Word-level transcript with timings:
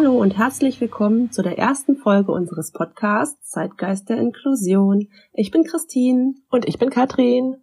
Hallo 0.00 0.16
und 0.16 0.38
herzlich 0.38 0.80
willkommen 0.80 1.32
zu 1.32 1.42
der 1.42 1.58
ersten 1.58 1.96
Folge 1.96 2.30
unseres 2.30 2.70
Podcasts 2.70 3.50
Zeitgeist 3.50 4.08
der 4.08 4.18
Inklusion. 4.18 5.08
Ich 5.32 5.50
bin 5.50 5.64
Christine. 5.64 6.34
Und 6.52 6.68
ich 6.68 6.78
bin 6.78 6.88
Katrin. 6.88 7.56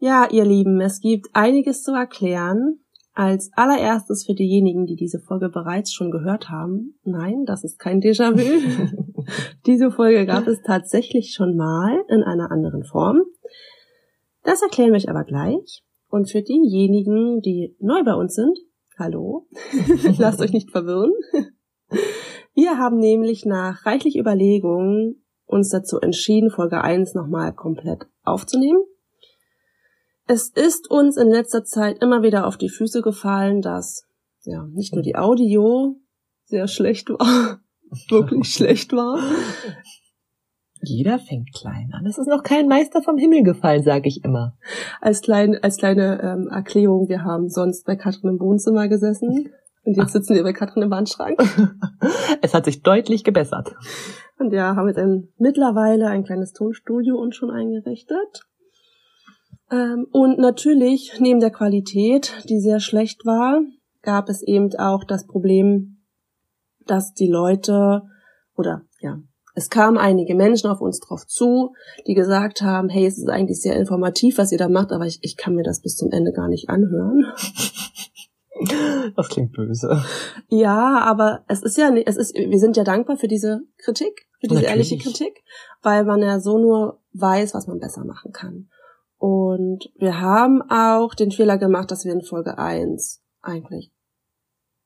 Ja, 0.00 0.26
ihr 0.28 0.44
Lieben, 0.44 0.80
es 0.80 1.00
gibt 1.00 1.28
einiges 1.32 1.84
zu 1.84 1.92
erklären. 1.92 2.80
Als 3.14 3.52
allererstes 3.54 4.26
für 4.26 4.34
diejenigen, 4.34 4.86
die 4.86 4.96
diese 4.96 5.20
Folge 5.20 5.50
bereits 5.50 5.92
schon 5.92 6.10
gehört 6.10 6.48
haben. 6.48 6.98
Nein, 7.04 7.44
das 7.46 7.62
ist 7.62 7.78
kein 7.78 8.00
Déjà-vu. 8.00 9.22
diese 9.66 9.92
Folge 9.92 10.26
gab 10.26 10.48
es 10.48 10.60
tatsächlich 10.62 11.32
schon 11.32 11.56
mal 11.56 12.02
in 12.08 12.24
einer 12.24 12.50
anderen 12.50 12.82
Form. 12.82 13.22
Das 14.42 14.62
erklären 14.62 14.90
wir 14.90 14.96
euch 14.96 15.08
aber 15.08 15.22
gleich. 15.22 15.84
Und 16.08 16.28
für 16.28 16.42
diejenigen, 16.42 17.40
die 17.40 17.76
neu 17.78 18.02
bei 18.02 18.14
uns 18.14 18.34
sind, 18.34 18.58
Hallo. 19.00 19.48
Lasst 20.18 20.42
euch 20.42 20.52
nicht 20.52 20.70
verwirren. 20.70 21.12
Wir 22.52 22.76
haben 22.76 22.98
nämlich 22.98 23.46
nach 23.46 23.86
reichlich 23.86 24.18
Überlegungen 24.18 25.24
uns 25.46 25.70
dazu 25.70 25.98
entschieden, 25.98 26.50
Folge 26.50 26.82
1 26.82 27.14
nochmal 27.14 27.54
komplett 27.54 28.06
aufzunehmen. 28.24 28.82
Es 30.26 30.50
ist 30.50 30.90
uns 30.90 31.16
in 31.16 31.30
letzter 31.30 31.64
Zeit 31.64 32.02
immer 32.02 32.22
wieder 32.22 32.46
auf 32.46 32.58
die 32.58 32.68
Füße 32.68 33.00
gefallen, 33.00 33.62
dass 33.62 34.06
ja 34.42 34.66
nicht 34.66 34.94
nur 34.94 35.02
die 35.02 35.16
Audio 35.16 35.96
sehr 36.44 36.68
schlecht 36.68 37.08
war, 37.08 37.60
wirklich 38.10 38.52
schlecht 38.52 38.92
war, 38.92 39.18
jeder 40.82 41.18
fängt 41.18 41.52
klein 41.52 41.90
an. 41.92 42.06
Es 42.06 42.18
ist 42.18 42.28
noch 42.28 42.42
kein 42.42 42.68
Meister 42.68 43.02
vom 43.02 43.18
Himmel 43.18 43.42
gefallen, 43.42 43.82
sage 43.82 44.08
ich 44.08 44.24
immer. 44.24 44.56
Als, 45.00 45.20
klein, 45.20 45.58
als 45.62 45.76
kleine 45.76 46.20
ähm, 46.22 46.48
Erklärung, 46.48 47.08
wir 47.08 47.22
haben 47.24 47.48
sonst 47.48 47.84
bei 47.84 47.96
Katrin 47.96 48.30
im 48.30 48.40
Wohnzimmer 48.40 48.88
gesessen 48.88 49.50
und 49.84 49.96
jetzt 49.96 50.12
sitzen 50.12 50.34
wir 50.34 50.42
bei 50.42 50.52
Katrin 50.52 50.82
im 50.82 50.90
Wandschrank. 50.90 51.40
es 52.42 52.54
hat 52.54 52.64
sich 52.64 52.82
deutlich 52.82 53.24
gebessert. 53.24 53.74
Und 54.38 54.52
ja, 54.52 54.74
haben 54.74 54.88
jetzt 54.88 54.98
ein, 54.98 55.28
mittlerweile 55.36 56.08
ein 56.08 56.24
kleines 56.24 56.52
Tonstudio 56.52 57.16
uns 57.16 57.36
schon 57.36 57.50
eingerichtet. 57.50 58.46
Ähm, 59.70 60.06
und 60.10 60.38
natürlich, 60.38 61.18
neben 61.20 61.40
der 61.40 61.50
Qualität, 61.50 62.44
die 62.48 62.58
sehr 62.58 62.80
schlecht 62.80 63.26
war, 63.26 63.60
gab 64.02 64.28
es 64.28 64.42
eben 64.42 64.74
auch 64.78 65.04
das 65.04 65.26
Problem, 65.26 65.98
dass 66.86 67.12
die 67.12 67.28
Leute 67.28 68.02
oder 68.56 68.82
ja, 69.00 69.18
es 69.54 69.70
kamen 69.70 69.98
einige 69.98 70.34
Menschen 70.34 70.70
auf 70.70 70.80
uns 70.80 71.00
drauf 71.00 71.26
zu, 71.26 71.74
die 72.06 72.14
gesagt 72.14 72.62
haben, 72.62 72.88
hey, 72.88 73.06
es 73.06 73.18
ist 73.18 73.28
eigentlich 73.28 73.60
sehr 73.60 73.76
informativ, 73.76 74.38
was 74.38 74.52
ihr 74.52 74.58
da 74.58 74.68
macht, 74.68 74.92
aber 74.92 75.06
ich, 75.06 75.18
ich 75.22 75.36
kann 75.36 75.54
mir 75.54 75.62
das 75.62 75.80
bis 75.80 75.96
zum 75.96 76.10
Ende 76.10 76.32
gar 76.32 76.48
nicht 76.48 76.68
anhören. 76.68 77.24
Das 79.16 79.28
klingt 79.28 79.52
böse. 79.52 80.04
Ja, 80.48 80.98
aber 81.00 81.44
es 81.48 81.62
ist 81.62 81.78
ja, 81.78 81.90
es 81.94 82.16
ist, 82.16 82.34
wir 82.34 82.58
sind 82.58 82.76
ja 82.76 82.84
dankbar 82.84 83.16
für 83.16 83.28
diese 83.28 83.62
Kritik, 83.78 84.26
für 84.38 84.48
diese 84.48 84.60
Natürlich. 84.60 84.92
ehrliche 84.92 84.98
Kritik, 84.98 85.42
weil 85.82 86.04
man 86.04 86.20
ja 86.20 86.40
so 86.40 86.58
nur 86.58 87.00
weiß, 87.14 87.54
was 87.54 87.66
man 87.66 87.78
besser 87.78 88.04
machen 88.04 88.32
kann. 88.32 88.68
Und 89.16 89.90
wir 89.96 90.20
haben 90.20 90.62
auch 90.70 91.14
den 91.14 91.30
Fehler 91.30 91.58
gemacht, 91.58 91.90
dass 91.90 92.04
wir 92.04 92.12
in 92.12 92.22
Folge 92.22 92.58
1 92.58 93.22
eigentlich 93.42 93.90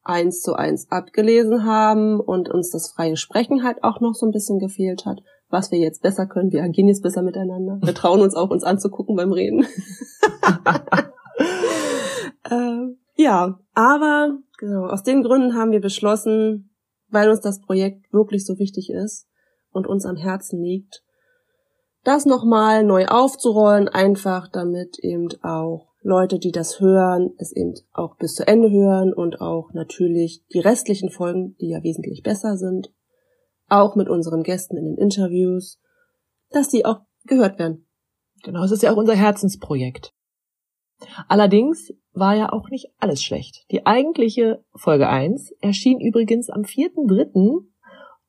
eins 0.04 0.40
zu 0.40 0.54
eins 0.54 0.90
abgelesen 0.90 1.64
haben 1.64 2.20
und 2.20 2.48
uns 2.48 2.70
das 2.70 2.92
freie 2.92 3.16
Sprechen 3.16 3.64
halt 3.64 3.82
auch 3.82 4.00
noch 4.00 4.14
so 4.14 4.26
ein 4.26 4.32
bisschen 4.32 4.58
gefehlt 4.58 5.06
hat, 5.06 5.20
was 5.48 5.70
wir 5.70 5.78
jetzt 5.78 6.02
besser 6.02 6.26
können. 6.26 6.52
Wir 6.52 6.62
agieren 6.62 6.88
jetzt 6.88 7.02
besser 7.02 7.22
miteinander. 7.22 7.78
Wir 7.82 7.94
trauen 7.94 8.20
uns 8.20 8.34
auch, 8.34 8.50
uns 8.50 8.64
anzugucken 8.64 9.16
beim 9.16 9.32
Reden. 9.32 9.64
äh, 12.50 12.94
ja, 13.16 13.58
aber 13.74 14.38
genau, 14.58 14.86
aus 14.86 15.02
den 15.02 15.22
Gründen 15.22 15.54
haben 15.54 15.72
wir 15.72 15.80
beschlossen, 15.80 16.70
weil 17.08 17.30
uns 17.30 17.40
das 17.40 17.60
Projekt 17.60 18.12
wirklich 18.12 18.44
so 18.44 18.58
wichtig 18.58 18.90
ist 18.90 19.26
und 19.72 19.86
uns 19.86 20.04
am 20.04 20.16
Herzen 20.16 20.62
liegt, 20.62 21.02
das 22.02 22.26
nochmal 22.26 22.84
neu 22.84 23.06
aufzurollen, 23.06 23.88
einfach 23.88 24.48
damit 24.48 24.98
eben 24.98 25.28
auch 25.42 25.93
Leute, 26.04 26.38
die 26.38 26.52
das 26.52 26.80
hören, 26.80 27.32
es 27.38 27.50
eben 27.50 27.72
auch 27.94 28.16
bis 28.16 28.34
zu 28.34 28.46
Ende 28.46 28.70
hören 28.70 29.14
und 29.14 29.40
auch 29.40 29.72
natürlich 29.72 30.44
die 30.52 30.60
restlichen 30.60 31.08
Folgen, 31.08 31.56
die 31.56 31.70
ja 31.70 31.82
wesentlich 31.82 32.22
besser 32.22 32.58
sind, 32.58 32.92
auch 33.68 33.96
mit 33.96 34.10
unseren 34.10 34.42
Gästen 34.42 34.76
in 34.76 34.84
den 34.84 34.98
Interviews, 34.98 35.80
dass 36.50 36.68
die 36.68 36.84
auch 36.84 37.00
gehört 37.24 37.58
werden. 37.58 37.86
Genau, 38.42 38.62
es 38.64 38.70
ist 38.70 38.82
ja 38.82 38.92
auch 38.92 38.98
unser 38.98 39.14
Herzensprojekt. 39.14 40.12
Allerdings 41.26 41.94
war 42.12 42.36
ja 42.36 42.52
auch 42.52 42.68
nicht 42.68 42.92
alles 42.98 43.22
schlecht. 43.22 43.64
Die 43.70 43.86
eigentliche 43.86 44.62
Folge 44.74 45.08
1 45.08 45.52
erschien 45.62 46.00
übrigens 46.00 46.50
am 46.50 46.62
4.3. 46.62 47.64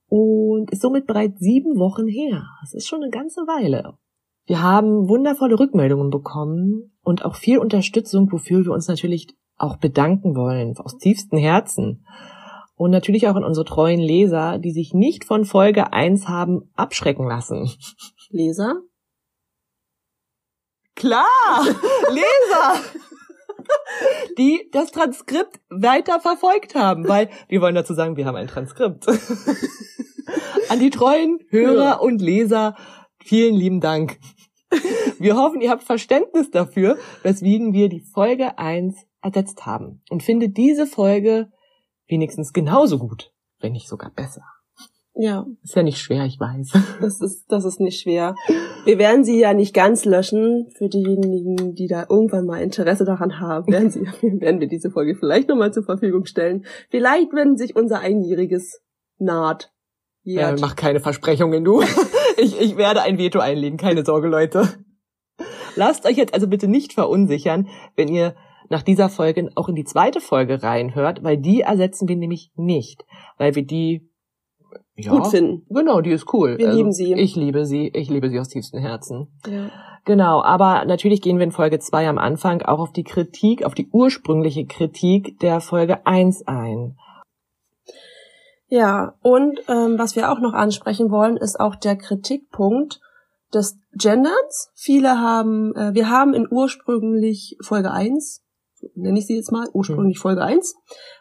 und 0.08 0.72
ist 0.72 0.82
somit 0.82 1.08
bereits 1.08 1.40
sieben 1.40 1.78
Wochen 1.78 2.08
her. 2.08 2.46
Das 2.62 2.74
ist 2.74 2.88
schon 2.88 3.04
eine 3.04 3.12
ganze 3.12 3.42
Weile. 3.42 3.98
Wir 4.46 4.62
haben 4.62 5.10
wundervolle 5.10 5.60
Rückmeldungen 5.60 6.12
bekommen 6.12 6.92
und 7.04 7.26
auch 7.26 7.36
viel 7.36 7.58
Unterstützung, 7.58 8.32
wofür 8.32 8.64
wir 8.64 8.72
uns 8.72 8.88
natürlich 8.88 9.28
auch 9.58 9.78
bedanken 9.78 10.36
wollen, 10.36 10.78
aus 10.78 10.98
tiefstem 10.98 11.40
Herzen. 11.40 12.06
Und 12.76 12.92
natürlich 12.92 13.28
auch 13.28 13.36
an 13.36 13.44
unsere 13.44 13.66
treuen 13.66 14.02
Leser, 14.02 14.60
die 14.60 14.72
sich 14.72 14.94
nicht 14.94 15.24
von 15.24 15.46
Folge 15.46 15.94
1 15.94 16.28
haben 16.28 16.70
abschrecken 16.76 17.28
lassen. 17.28 17.72
Leser? 18.30 18.82
Klar! 20.96 21.26
Leser! 22.10 22.84
die 24.38 24.70
das 24.72 24.92
Transkript 24.92 25.60
weiter 25.70 26.20
verfolgt 26.20 26.76
haben, 26.76 27.08
weil 27.08 27.30
wir 27.48 27.62
wollen 27.62 27.76
dazu 27.76 27.94
sagen, 27.94 28.18
wir 28.18 28.26
haben 28.26 28.36
ein 28.36 28.48
Transkript. 28.48 29.08
An 30.70 30.80
die 30.80 30.90
treuen 30.90 31.40
Hörer 31.50 32.02
und 32.02 32.22
Leser, 32.22 32.76
vielen 33.24 33.56
lieben 33.56 33.82
Dank. 33.82 34.20
Wir 35.20 35.36
hoffen, 35.36 35.62
ihr 35.62 35.70
habt 35.70 35.84
Verständnis 35.84 36.52
dafür, 36.52 36.98
weswegen 37.24 37.74
wir 37.74 37.90
die 37.90 38.02
Folge 38.02 38.58
1 38.58 38.96
ersetzt 39.22 39.66
haben 39.66 40.02
und 40.10 40.24
findet 40.24 40.58
diese 40.58 40.86
Folge 40.86 41.50
wenigstens 42.08 42.54
genauso 42.54 43.00
gut, 43.00 43.32
wenn 43.60 43.74
nicht 43.74 43.88
sogar 43.88 44.12
besser. 44.12 44.44
Ja. 45.18 45.46
Ist 45.64 45.76
ja 45.76 45.84
nicht 45.84 46.00
schwer, 46.00 46.26
ich 46.26 46.40
weiß. 46.40 46.74
Das 47.00 47.22
ist, 47.22 47.46
das 47.48 47.64
ist 47.64 47.80
nicht 47.80 48.02
schwer. 48.02 48.36
Wir 48.84 49.00
werden 49.00 49.24
sie 49.24 49.40
ja 49.40 49.54
nicht 49.54 49.74
ganz 49.74 50.04
löschen. 50.04 50.68
Für 50.78 50.90
diejenigen, 50.90 51.74
die 51.74 51.88
da 51.88 52.06
irgendwann 52.10 52.46
mal 52.46 52.62
Interesse 52.62 53.06
daran 53.06 53.40
haben, 53.40 53.72
werden, 53.72 53.90
sie, 53.90 54.02
werden 54.22 54.60
wir 54.60 54.68
diese 54.68 54.92
Folge 54.92 55.16
vielleicht 55.16 55.48
nochmal 55.48 55.72
zur 55.72 55.84
Verfügung 55.84 56.26
stellen. 56.26 56.66
Vielleicht, 56.90 57.32
wenn 57.34 57.56
sich 57.56 57.78
unser 57.78 58.00
Einjähriges 58.00 58.82
naht. 59.18 59.72
Ja, 60.24 60.54
mach 60.60 60.76
keine 60.76 61.00
Versprechungen, 61.00 61.64
du. 61.64 61.82
ich, 62.38 62.60
ich 62.60 62.76
werde 62.76 63.02
ein 63.02 63.18
Veto 63.18 63.40
einlegen, 63.40 63.78
keine 63.78 64.04
Sorge, 64.04 64.28
Leute. 64.28 64.68
Lasst 65.76 66.06
euch 66.06 66.18
jetzt 66.18 66.34
also 66.34 66.48
bitte 66.48 66.68
nicht 66.68 66.94
verunsichern, 66.94 67.68
wenn 67.96 68.08
ihr 68.08 68.36
nach 68.70 68.82
dieser 68.82 69.10
Folge 69.10 69.50
auch 69.56 69.70
in 69.70 69.76
die 69.76 69.84
zweite 69.84 70.22
Folge 70.22 70.64
reinhört, 70.64 71.24
weil 71.24 71.38
die 71.38 71.62
ersetzen 71.62 72.08
wir 72.08 72.16
nämlich 72.16 72.52
nicht, 72.56 73.06
weil 73.38 73.56
wir 73.56 73.66
die 73.66 74.10
ja, 74.96 75.12
gut 75.12 75.28
finden. 75.28 75.66
Genau, 75.70 76.02
die 76.02 76.12
ist 76.12 76.34
cool. 76.34 76.58
Wir 76.58 76.68
also, 76.68 76.78
lieben 76.78 76.92
sie. 76.92 77.14
Ich 77.14 77.36
liebe 77.36 77.66
sie, 77.66 77.90
ich 77.94 78.10
liebe 78.10 78.30
sie 78.30 78.40
aus 78.40 78.50
tiefstem 78.50 78.80
Herzen. 78.80 79.28
Ja. 79.46 79.70
Genau, 80.06 80.42
aber 80.42 80.86
natürlich 80.86 81.22
gehen 81.22 81.38
wir 81.38 81.46
in 81.46 81.52
Folge 81.52 81.80
2 81.80 82.08
am 82.08 82.18
Anfang 82.18 82.62
auch 82.62 82.80
auf 82.80 82.94
die 82.94 83.04
Kritik, 83.04 83.66
auf 83.66 83.74
die 83.74 83.90
ursprüngliche 83.92 84.66
Kritik 84.66 85.40
der 85.40 85.62
Folge 85.62 86.06
1 86.06 86.48
ein. 86.48 86.96
Ja, 88.68 89.16
und 89.22 89.60
ähm, 89.68 89.98
was 89.98 90.16
wir 90.16 90.32
auch 90.32 90.40
noch 90.40 90.54
ansprechen 90.54 91.12
wollen, 91.12 91.38
ist 91.38 91.60
auch 91.60 91.76
der 91.76 91.96
Kritikpunkt 91.96 93.00
des 93.54 93.78
Genderns. 93.94 94.72
Viele 94.76 95.20
haben, 95.20 95.76
äh, 95.76 95.94
wir 95.94 96.10
haben 96.10 96.34
in 96.34 96.48
ursprünglich 96.50 97.58
Folge 97.62 97.92
1, 97.92 98.44
nenne 98.96 99.20
ich 99.20 99.28
sie 99.28 99.36
jetzt 99.36 99.52
mal, 99.52 99.70
ursprünglich 99.74 100.20
Folge 100.20 100.44
1, 100.44 100.76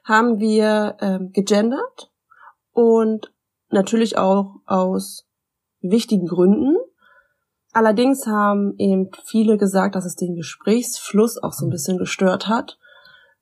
haben 0.05 0.41
wir 0.41 0.97
ähm, 1.00 1.32
gegendert 1.32 2.11
und 2.73 3.32
natürlich 3.71 4.19
auch 4.19 4.56
aus 4.67 5.26
wichtigen 5.81 6.26
Gründen. 6.26 6.76
Allerdings 7.73 8.27
haben 8.27 8.75
eben 8.79 9.11
viele 9.25 9.59
gesagt, 9.59 9.97
dass 9.97 10.05
es 10.05 10.15
den 10.15 10.37
Gesprächsfluss 10.37 11.43
auch 11.43 11.53
so 11.53 11.67
ein 11.67 11.70
bisschen 11.70 11.99
gestört 11.99 12.49
hat. 12.49 12.79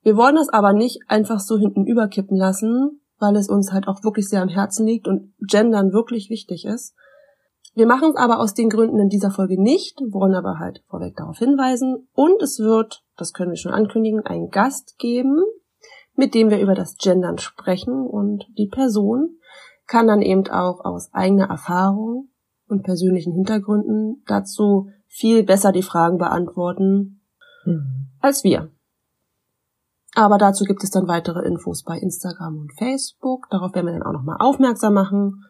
Wir 0.03 0.17
wollen 0.17 0.37
das 0.37 0.49
aber 0.49 0.73
nicht 0.73 1.01
einfach 1.09 1.39
so 1.39 1.59
hinten 1.59 1.87
überkippen 1.87 2.37
lassen, 2.37 3.01
weil 3.19 3.37
es 3.37 3.49
uns 3.49 3.73
halt 3.73 3.87
auch 3.87 4.03
wirklich 4.03 4.29
sehr 4.29 4.43
am 4.43 4.49
Herzen 4.49 4.87
liegt 4.87 5.07
und 5.07 5.35
Gendern 5.39 5.93
wirklich 5.93 6.29
wichtig 6.29 6.65
ist. 6.65 6.95
Wir 7.75 7.87
machen 7.87 8.11
es 8.11 8.17
aber 8.17 8.39
aus 8.39 8.55
den 8.55 8.69
Gründen 8.69 8.99
in 8.99 9.09
dieser 9.09 9.31
Folge 9.31 9.61
nicht, 9.61 9.99
wollen 10.11 10.35
aber 10.35 10.59
halt 10.59 10.83
vorweg 10.89 11.17
darauf 11.17 11.39
hinweisen. 11.39 12.09
Und 12.13 12.43
es 12.43 12.59
wird, 12.59 13.03
das 13.17 13.33
können 13.33 13.51
wir 13.51 13.57
schon 13.57 13.73
ankündigen, 13.73 14.21
einen 14.21 14.51
Gast 14.51 14.99
geben, 14.99 15.43
mit 16.15 16.35
dem 16.35 16.51
wir 16.51 16.61
über 16.61 16.75
das 16.75 16.97
Gendern 16.97 17.39
sprechen 17.39 18.07
und 18.07 18.45
die 18.59 18.69
Person 18.69 19.39
kann 19.87 20.07
dann 20.07 20.23
eben 20.23 20.47
auch 20.49 20.85
aus 20.85 21.13
eigener 21.13 21.49
Erfahrung 21.49 22.29
und 22.69 22.83
persönlichen 22.83 23.33
Hintergründen 23.33 24.23
dazu 24.27 24.89
viel 25.07 25.43
besser 25.43 25.73
die 25.73 25.83
Fragen 25.83 26.19
beantworten 26.19 27.21
mhm. 27.65 28.09
als 28.21 28.45
wir. 28.45 28.71
Aber 30.15 30.37
dazu 30.37 30.65
gibt 30.65 30.85
es 30.85 30.91
dann 30.91 31.09
weitere 31.09 31.47
Infos 31.47 31.85
bei 31.85 31.99
Instagram 31.99 32.59
und 32.59 32.73
Facebook. 32.75 33.49
Darauf 33.51 33.75
werden 33.75 33.87
wir 33.87 33.93
dann 33.93 34.03
auch 34.03 34.13
nochmal 34.13 34.37
aufmerksam 34.41 34.95
machen. 34.95 35.45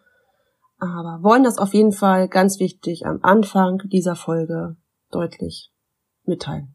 Aber 0.83 1.23
wollen 1.23 1.45
das 1.45 1.59
auf 1.59 1.75
jeden 1.75 1.93
Fall 1.93 2.27
ganz 2.27 2.59
wichtig 2.59 3.07
am 3.07 3.21
Anfang 3.23 3.79
dieser 3.85 4.17
Folge 4.17 4.75
deutlich 5.13 5.71
mitteilen. 6.25 6.75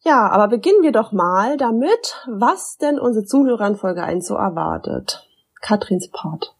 Ja, 0.00 0.28
aber 0.28 0.48
beginnen 0.48 0.82
wir 0.82 0.90
doch 0.90 1.12
mal 1.12 1.56
damit, 1.56 2.16
was 2.26 2.76
denn 2.76 2.98
unsere 2.98 3.24
Zuhörer 3.24 3.68
in 3.68 3.76
Folge 3.76 4.02
1 4.02 4.26
so 4.26 4.34
erwartet. 4.34 5.24
Katrins 5.60 6.10
Part. 6.10 6.56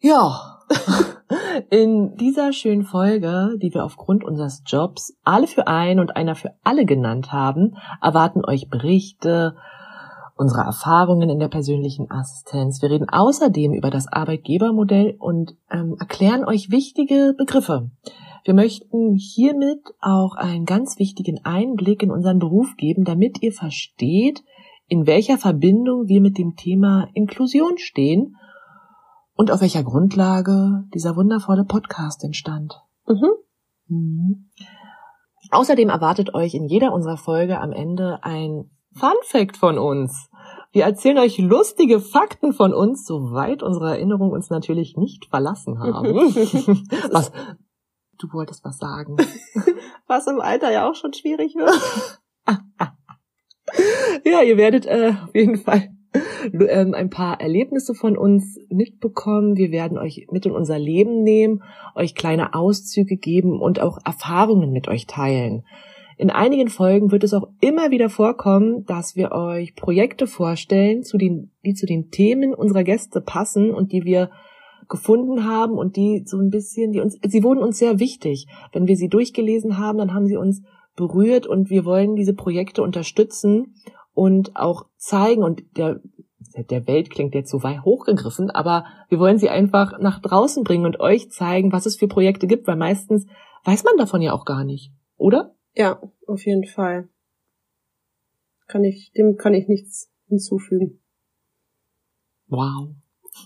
Ja. 0.00 0.60
In 1.70 2.16
dieser 2.16 2.52
schönen 2.52 2.84
Folge, 2.84 3.56
die 3.60 3.72
wir 3.72 3.84
aufgrund 3.84 4.24
unseres 4.24 4.62
Jobs 4.66 5.16
alle 5.24 5.46
für 5.46 5.66
ein 5.66 6.00
und 6.00 6.16
einer 6.16 6.34
für 6.34 6.54
alle 6.62 6.84
genannt 6.84 7.32
haben, 7.32 7.76
erwarten 8.00 8.44
euch 8.44 8.68
Berichte, 8.68 9.56
unsere 10.38 10.62
Erfahrungen 10.62 11.28
in 11.28 11.40
der 11.40 11.48
persönlichen 11.48 12.10
Assistenz. 12.10 12.80
Wir 12.80 12.90
reden 12.90 13.08
außerdem 13.08 13.74
über 13.74 13.90
das 13.90 14.06
Arbeitgebermodell 14.06 15.16
und 15.18 15.56
ähm, 15.70 15.96
erklären 15.98 16.44
euch 16.44 16.70
wichtige 16.70 17.34
Begriffe. 17.36 17.90
Wir 18.44 18.54
möchten 18.54 19.16
hiermit 19.16 19.80
auch 20.00 20.36
einen 20.36 20.64
ganz 20.64 20.98
wichtigen 20.98 21.44
Einblick 21.44 22.02
in 22.04 22.12
unseren 22.12 22.38
Beruf 22.38 22.76
geben, 22.76 23.04
damit 23.04 23.42
ihr 23.42 23.52
versteht, 23.52 24.44
in 24.86 25.06
welcher 25.06 25.38
Verbindung 25.38 26.06
wir 26.06 26.20
mit 26.20 26.38
dem 26.38 26.54
Thema 26.54 27.08
Inklusion 27.14 27.76
stehen 27.76 28.36
und 29.34 29.50
auf 29.50 29.60
welcher 29.60 29.82
Grundlage 29.82 30.84
dieser 30.94 31.16
wundervolle 31.16 31.64
Podcast 31.64 32.22
entstand. 32.22 32.80
Mhm. 33.06 33.32
Mhm. 33.88 34.50
Außerdem 35.50 35.88
erwartet 35.88 36.32
euch 36.32 36.54
in 36.54 36.66
jeder 36.66 36.92
unserer 36.92 37.16
Folge 37.16 37.60
am 37.60 37.72
Ende 37.72 38.20
ein 38.22 38.70
Fun 38.94 39.14
Fact 39.22 39.56
von 39.56 39.78
uns. 39.78 40.27
Wir 40.70 40.84
erzählen 40.84 41.18
euch 41.18 41.38
lustige 41.38 41.98
Fakten 41.98 42.52
von 42.52 42.74
uns, 42.74 43.06
soweit 43.06 43.62
unsere 43.62 43.90
Erinnerungen 43.90 44.32
uns 44.32 44.50
natürlich 44.50 44.96
nicht 44.96 45.26
verlassen 45.26 45.78
haben. 45.78 46.14
was? 47.10 47.32
Du 48.18 48.32
wolltest 48.32 48.64
was 48.64 48.78
sagen. 48.78 49.16
was 50.06 50.26
im 50.26 50.40
Alter 50.40 50.70
ja 50.70 50.88
auch 50.88 50.94
schon 50.94 51.12
schwierig 51.14 51.54
wird. 51.54 52.20
ja, 54.24 54.42
ihr 54.42 54.56
werdet 54.56 54.86
äh, 54.86 55.14
auf 55.24 55.34
jeden 55.34 55.56
Fall 55.56 55.88
ähm, 56.52 56.94
ein 56.94 57.10
paar 57.10 57.40
Erlebnisse 57.40 57.94
von 57.94 58.16
uns 58.16 58.58
mitbekommen. 58.68 59.56
Wir 59.56 59.70
werden 59.70 59.98
euch 59.98 60.26
mit 60.30 60.46
in 60.46 60.52
unser 60.52 60.78
Leben 60.78 61.22
nehmen, 61.22 61.62
euch 61.94 62.14
kleine 62.14 62.54
Auszüge 62.54 63.16
geben 63.16 63.60
und 63.60 63.80
auch 63.80 63.98
Erfahrungen 64.04 64.72
mit 64.72 64.88
euch 64.88 65.06
teilen. 65.06 65.64
In 66.18 66.30
einigen 66.30 66.68
Folgen 66.68 67.12
wird 67.12 67.22
es 67.22 67.32
auch 67.32 67.46
immer 67.60 67.92
wieder 67.92 68.10
vorkommen, 68.10 68.84
dass 68.86 69.14
wir 69.14 69.30
euch 69.30 69.76
Projekte 69.76 70.26
vorstellen, 70.26 71.04
zu 71.04 71.16
den, 71.16 71.52
die 71.64 71.74
zu 71.74 71.86
den 71.86 72.10
Themen 72.10 72.54
unserer 72.54 72.82
Gäste 72.82 73.20
passen 73.20 73.72
und 73.72 73.92
die 73.92 74.04
wir 74.04 74.28
gefunden 74.88 75.44
haben 75.44 75.74
und 75.78 75.94
die 75.94 76.24
so 76.26 76.38
ein 76.38 76.50
bisschen, 76.50 76.90
die 76.90 76.98
uns, 76.98 77.16
sie 77.22 77.44
wurden 77.44 77.62
uns 77.62 77.78
sehr 77.78 78.00
wichtig. 78.00 78.48
Wenn 78.72 78.88
wir 78.88 78.96
sie 78.96 79.08
durchgelesen 79.08 79.78
haben, 79.78 79.98
dann 79.98 80.12
haben 80.12 80.26
sie 80.26 80.36
uns 80.36 80.62
berührt 80.96 81.46
und 81.46 81.70
wir 81.70 81.84
wollen 81.84 82.16
diese 82.16 82.34
Projekte 82.34 82.82
unterstützen 82.82 83.76
und 84.12 84.56
auch 84.56 84.86
zeigen 84.96 85.44
und 85.44 85.62
der 85.76 86.00
der 86.70 86.88
Welt 86.88 87.10
klingt 87.10 87.36
jetzt 87.36 87.50
so 87.50 87.62
weit 87.62 87.84
hochgegriffen, 87.84 88.50
aber 88.50 88.84
wir 89.08 89.20
wollen 89.20 89.38
sie 89.38 89.50
einfach 89.50 90.00
nach 90.00 90.18
draußen 90.18 90.64
bringen 90.64 90.86
und 90.86 90.98
euch 90.98 91.30
zeigen, 91.30 91.70
was 91.70 91.86
es 91.86 91.94
für 91.94 92.08
Projekte 92.08 92.48
gibt, 92.48 92.66
weil 92.66 92.74
meistens 92.74 93.26
weiß 93.64 93.84
man 93.84 93.96
davon 93.96 94.22
ja 94.22 94.32
auch 94.32 94.44
gar 94.44 94.64
nicht, 94.64 94.90
oder? 95.16 95.54
Ja, 95.78 96.02
auf 96.26 96.44
jeden 96.44 96.66
Fall. 96.66 97.08
Kann 98.66 98.82
ich, 98.82 99.12
dem 99.12 99.36
kann 99.36 99.54
ich 99.54 99.68
nichts 99.68 100.10
hinzufügen. 100.26 101.00
Wow. 102.48 102.88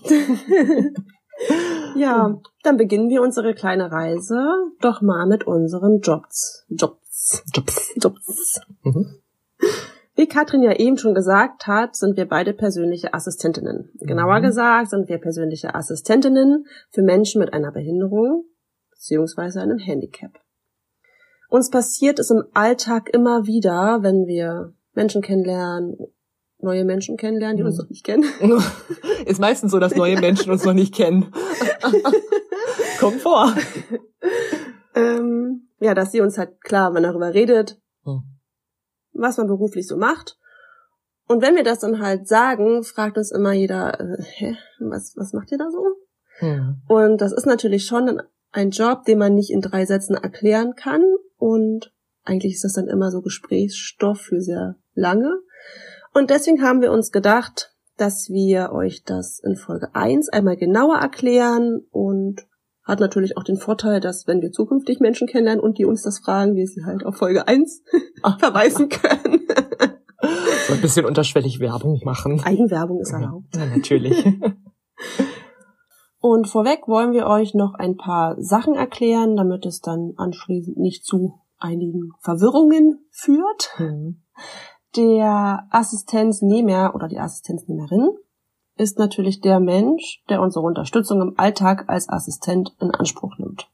ja, 1.95 2.41
dann 2.63 2.77
beginnen 2.77 3.09
wir 3.09 3.21
unsere 3.21 3.53
kleine 3.53 3.91
Reise 3.91 4.39
doch 4.81 5.03
mal 5.03 5.27
mit 5.27 5.45
unseren 5.45 5.99
Jobs. 5.99 6.65
Jobs. 6.69 7.43
Jobs. 7.53 7.93
Jobs. 7.97 8.61
Mhm. 8.81 9.21
Wie 10.15 10.27
Katrin 10.27 10.63
ja 10.63 10.73
eben 10.73 10.97
schon 10.97 11.13
gesagt 11.13 11.67
hat, 11.67 11.95
sind 11.95 12.17
wir 12.17 12.27
beide 12.27 12.53
persönliche 12.53 13.13
Assistentinnen. 13.13 13.91
Genauer 13.99 14.39
mhm. 14.39 14.43
gesagt 14.43 14.89
sind 14.89 15.07
wir 15.07 15.19
persönliche 15.19 15.75
Assistentinnen 15.75 16.65
für 16.89 17.03
Menschen 17.03 17.39
mit 17.39 17.53
einer 17.53 17.71
Behinderung 17.71 18.45
beziehungsweise 18.89 19.61
einem 19.61 19.77
Handicap. 19.77 20.42
Uns 21.53 21.69
passiert 21.69 22.17
es 22.17 22.31
im 22.31 22.43
Alltag 22.53 23.09
immer 23.13 23.45
wieder, 23.45 23.99
wenn 24.01 24.25
wir 24.25 24.73
Menschen 24.93 25.21
kennenlernen, 25.21 25.97
neue 26.59 26.85
Menschen 26.85 27.17
kennenlernen, 27.17 27.57
die 27.57 27.63
mhm. 27.63 27.67
uns 27.67 27.77
noch 27.77 27.89
nicht 27.89 28.03
kennen. 28.03 28.25
Ist 29.25 29.39
meistens 29.39 29.71
so, 29.71 29.79
dass 29.79 29.95
neue 29.95 30.19
Menschen 30.19 30.51
uns 30.51 30.63
noch 30.65 30.73
nicht 30.73 30.95
kennen. 30.95 31.31
Kommt 32.99 33.21
vor. 33.21 33.53
ähm, 34.95 35.67
ja, 35.79 35.93
dass 35.93 36.11
sie 36.11 36.21
uns 36.21 36.37
halt 36.37 36.61
klar, 36.61 36.89
man 36.91 37.03
darüber 37.03 37.33
redet, 37.33 37.79
mhm 38.05 38.23
was 39.13 39.37
man 39.37 39.47
beruflich 39.47 39.87
so 39.87 39.97
macht. 39.97 40.37
Und 41.27 41.41
wenn 41.41 41.55
wir 41.55 41.63
das 41.63 41.79
dann 41.79 42.01
halt 42.01 42.27
sagen, 42.27 42.83
fragt 42.83 43.17
uns 43.17 43.31
immer 43.31 43.53
jeder, 43.53 43.99
äh, 43.99 44.21
hä, 44.21 44.57
was, 44.79 45.13
was 45.15 45.33
macht 45.33 45.51
ihr 45.51 45.57
da 45.57 45.69
so? 45.71 45.85
Ja. 46.41 46.75
Und 46.87 47.21
das 47.21 47.31
ist 47.31 47.45
natürlich 47.45 47.85
schon 47.85 48.21
ein 48.51 48.71
Job, 48.71 49.05
den 49.05 49.19
man 49.19 49.33
nicht 49.33 49.51
in 49.51 49.61
drei 49.61 49.85
Sätzen 49.85 50.15
erklären 50.15 50.75
kann. 50.75 51.03
Und 51.43 51.91
eigentlich 52.23 52.53
ist 52.53 52.63
das 52.63 52.71
dann 52.71 52.87
immer 52.87 53.11
so 53.11 53.21
Gesprächsstoff 53.21 54.21
für 54.21 54.39
sehr 54.39 54.77
lange. 54.93 55.41
Und 56.13 56.29
deswegen 56.29 56.61
haben 56.61 56.81
wir 56.81 56.89
uns 56.89 57.11
gedacht, 57.11 57.73
dass 57.97 58.29
wir 58.29 58.71
euch 58.71 59.03
das 59.03 59.41
in 59.43 59.57
Folge 59.57 59.93
1 59.93 60.29
einmal 60.29 60.55
genauer 60.55 60.99
erklären 60.99 61.81
und 61.91 62.47
hat 62.85 63.01
natürlich 63.01 63.35
auch 63.35 63.43
den 63.43 63.57
Vorteil, 63.57 63.99
dass 63.99 64.25
wenn 64.25 64.41
wir 64.41 64.53
zukünftig 64.53 65.01
Menschen 65.01 65.27
kennenlernen 65.27 65.61
und 65.61 65.77
die 65.77 65.83
uns 65.85 66.03
das 66.03 66.19
fragen, 66.19 66.55
wir 66.55 66.65
sie 66.65 66.85
halt 66.85 67.05
auf 67.05 67.17
Folge 67.17 67.45
1 67.45 67.83
verweisen 68.39 68.87
können. 68.87 69.41
so 70.67 70.73
ein 70.75 70.81
bisschen 70.81 71.05
unterschwellig 71.05 71.59
Werbung 71.59 71.99
machen. 72.05 72.41
Eigenwerbung 72.41 73.01
ist 73.01 73.11
erlaubt. 73.11 73.53
Ja, 73.53 73.65
natürlich. 73.65 74.25
Und 76.25 76.47
vorweg 76.47 76.87
wollen 76.87 77.11
wir 77.11 77.27
euch 77.27 77.53
noch 77.53 77.73
ein 77.73 77.97
paar 77.97 78.41
Sachen 78.41 78.75
erklären, 78.75 79.35
damit 79.35 79.65
es 79.65 79.81
dann 79.81 80.13
anschließend 80.15 80.77
nicht 80.77 81.03
zu 81.03 81.41
einigen 81.57 82.13
Verwirrungen 82.21 83.05
führt. 83.11 83.71
Mhm. 83.77 84.21
Der 84.95 85.67
Assistenznehmer 85.69 86.95
oder 86.95 87.09
die 87.09 87.19
Assistenznehmerin 87.19 88.07
ist 88.77 88.99
natürlich 88.99 89.41
der 89.41 89.59
Mensch, 89.59 90.23
der 90.29 90.41
unsere 90.41 90.65
Unterstützung 90.65 91.19
im 91.19 91.33
Alltag 91.35 91.89
als 91.89 92.07
Assistent 92.07 92.73
in 92.79 92.91
Anspruch 92.91 93.37
nimmt. 93.37 93.67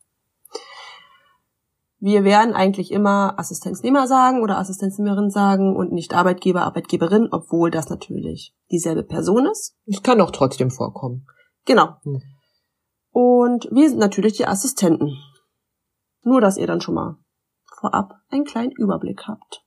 Wir 1.99 2.23
werden 2.23 2.55
eigentlich 2.55 2.91
immer 2.91 3.37
Assistenznehmer 3.37 4.07
sagen 4.07 4.41
oder 4.41 4.57
Assistenznehmerin 4.57 5.29
sagen 5.29 5.75
und 5.75 5.91
nicht 5.91 6.15
Arbeitgeber, 6.15 6.63
Arbeitgeberin, 6.63 7.27
obwohl 7.29 7.69
das 7.69 7.91
natürlich 7.91 8.55
dieselbe 8.71 9.03
Person 9.03 9.45
ist. 9.45 9.75
Es 9.85 10.01
kann 10.01 10.19
auch 10.19 10.31
trotzdem 10.31 10.71
vorkommen. 10.71 11.27
Genau. 11.65 11.89
Hm. 12.01 12.23
Und 13.11 13.67
wir 13.71 13.89
sind 13.89 13.99
natürlich 13.99 14.33
die 14.33 14.47
Assistenten. 14.47 15.17
Nur, 16.21 16.41
dass 16.41 16.57
ihr 16.57 16.67
dann 16.67 16.81
schon 16.81 16.95
mal 16.95 17.17
vorab 17.79 18.13
einen 18.29 18.45
kleinen 18.45 18.71
Überblick 18.71 19.27
habt. 19.27 19.63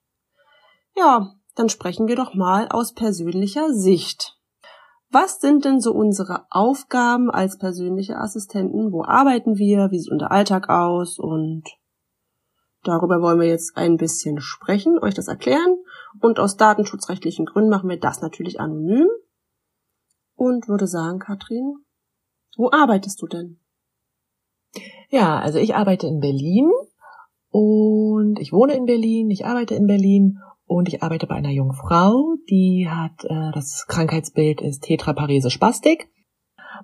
Ja, 0.95 1.35
dann 1.55 1.69
sprechen 1.69 2.09
wir 2.09 2.17
doch 2.17 2.35
mal 2.35 2.69
aus 2.69 2.93
persönlicher 2.93 3.73
Sicht. 3.73 4.39
Was 5.11 5.41
sind 5.41 5.65
denn 5.67 5.81
so 5.81 5.93
unsere 5.93 6.47
Aufgaben 6.51 7.31
als 7.31 7.59
persönliche 7.59 8.17
Assistenten? 8.17 8.93
Wo 8.93 9.05
arbeiten 9.05 9.57
wir? 9.57 9.91
Wie 9.91 9.99
sieht 9.99 10.11
unser 10.11 10.31
Alltag 10.31 10.71
aus? 10.71 11.19
Und 11.19 11.65
darüber 12.83 13.21
wollen 13.21 13.39
wir 13.39 13.49
jetzt 13.49 13.77
ein 13.77 13.99
bisschen 13.99 14.41
sprechen, 14.41 14.99
euch 14.99 15.13
das 15.13 15.29
erklären. 15.29 15.77
Und 16.21 16.39
aus 16.39 16.57
datenschutzrechtlichen 16.57 17.45
Gründen 17.45 17.69
machen 17.69 17.91
wir 17.91 18.01
das 18.01 18.23
natürlich 18.23 18.61
anonym. 18.61 19.09
und 20.35 20.67
würde 20.67 20.87
sagen, 20.87 21.19
Katrin, 21.19 21.85
wo 22.57 22.71
arbeitest 22.71 23.21
du 23.23 23.27
denn? 23.27 23.59
Ja, 25.11 25.39
also 25.39 25.59
ich 25.59 25.75
arbeite 25.75 26.07
in 26.07 26.21
Berlin 26.21 26.71
und 27.51 28.39
ich 28.41 28.53
wohne 28.53 28.75
in 28.75 28.87
Berlin, 28.87 29.31
ich 29.31 29.45
arbeite 29.45 29.75
in 29.75 29.87
Berlin 29.87 30.39
und 30.65 30.89
ich 30.89 31.03
arbeite 31.03 31.27
bei 31.27 31.35
einer 31.35 31.51
jungen 31.51 31.75
Frau, 31.75 32.35
die 32.49 32.89
hat 32.89 33.25
äh, 33.25 33.53
das 33.53 33.87
Krankheitsbild 33.89 34.63
ist 34.63 34.83
Tetraparese 34.83 35.51
Spastik. 35.51 36.09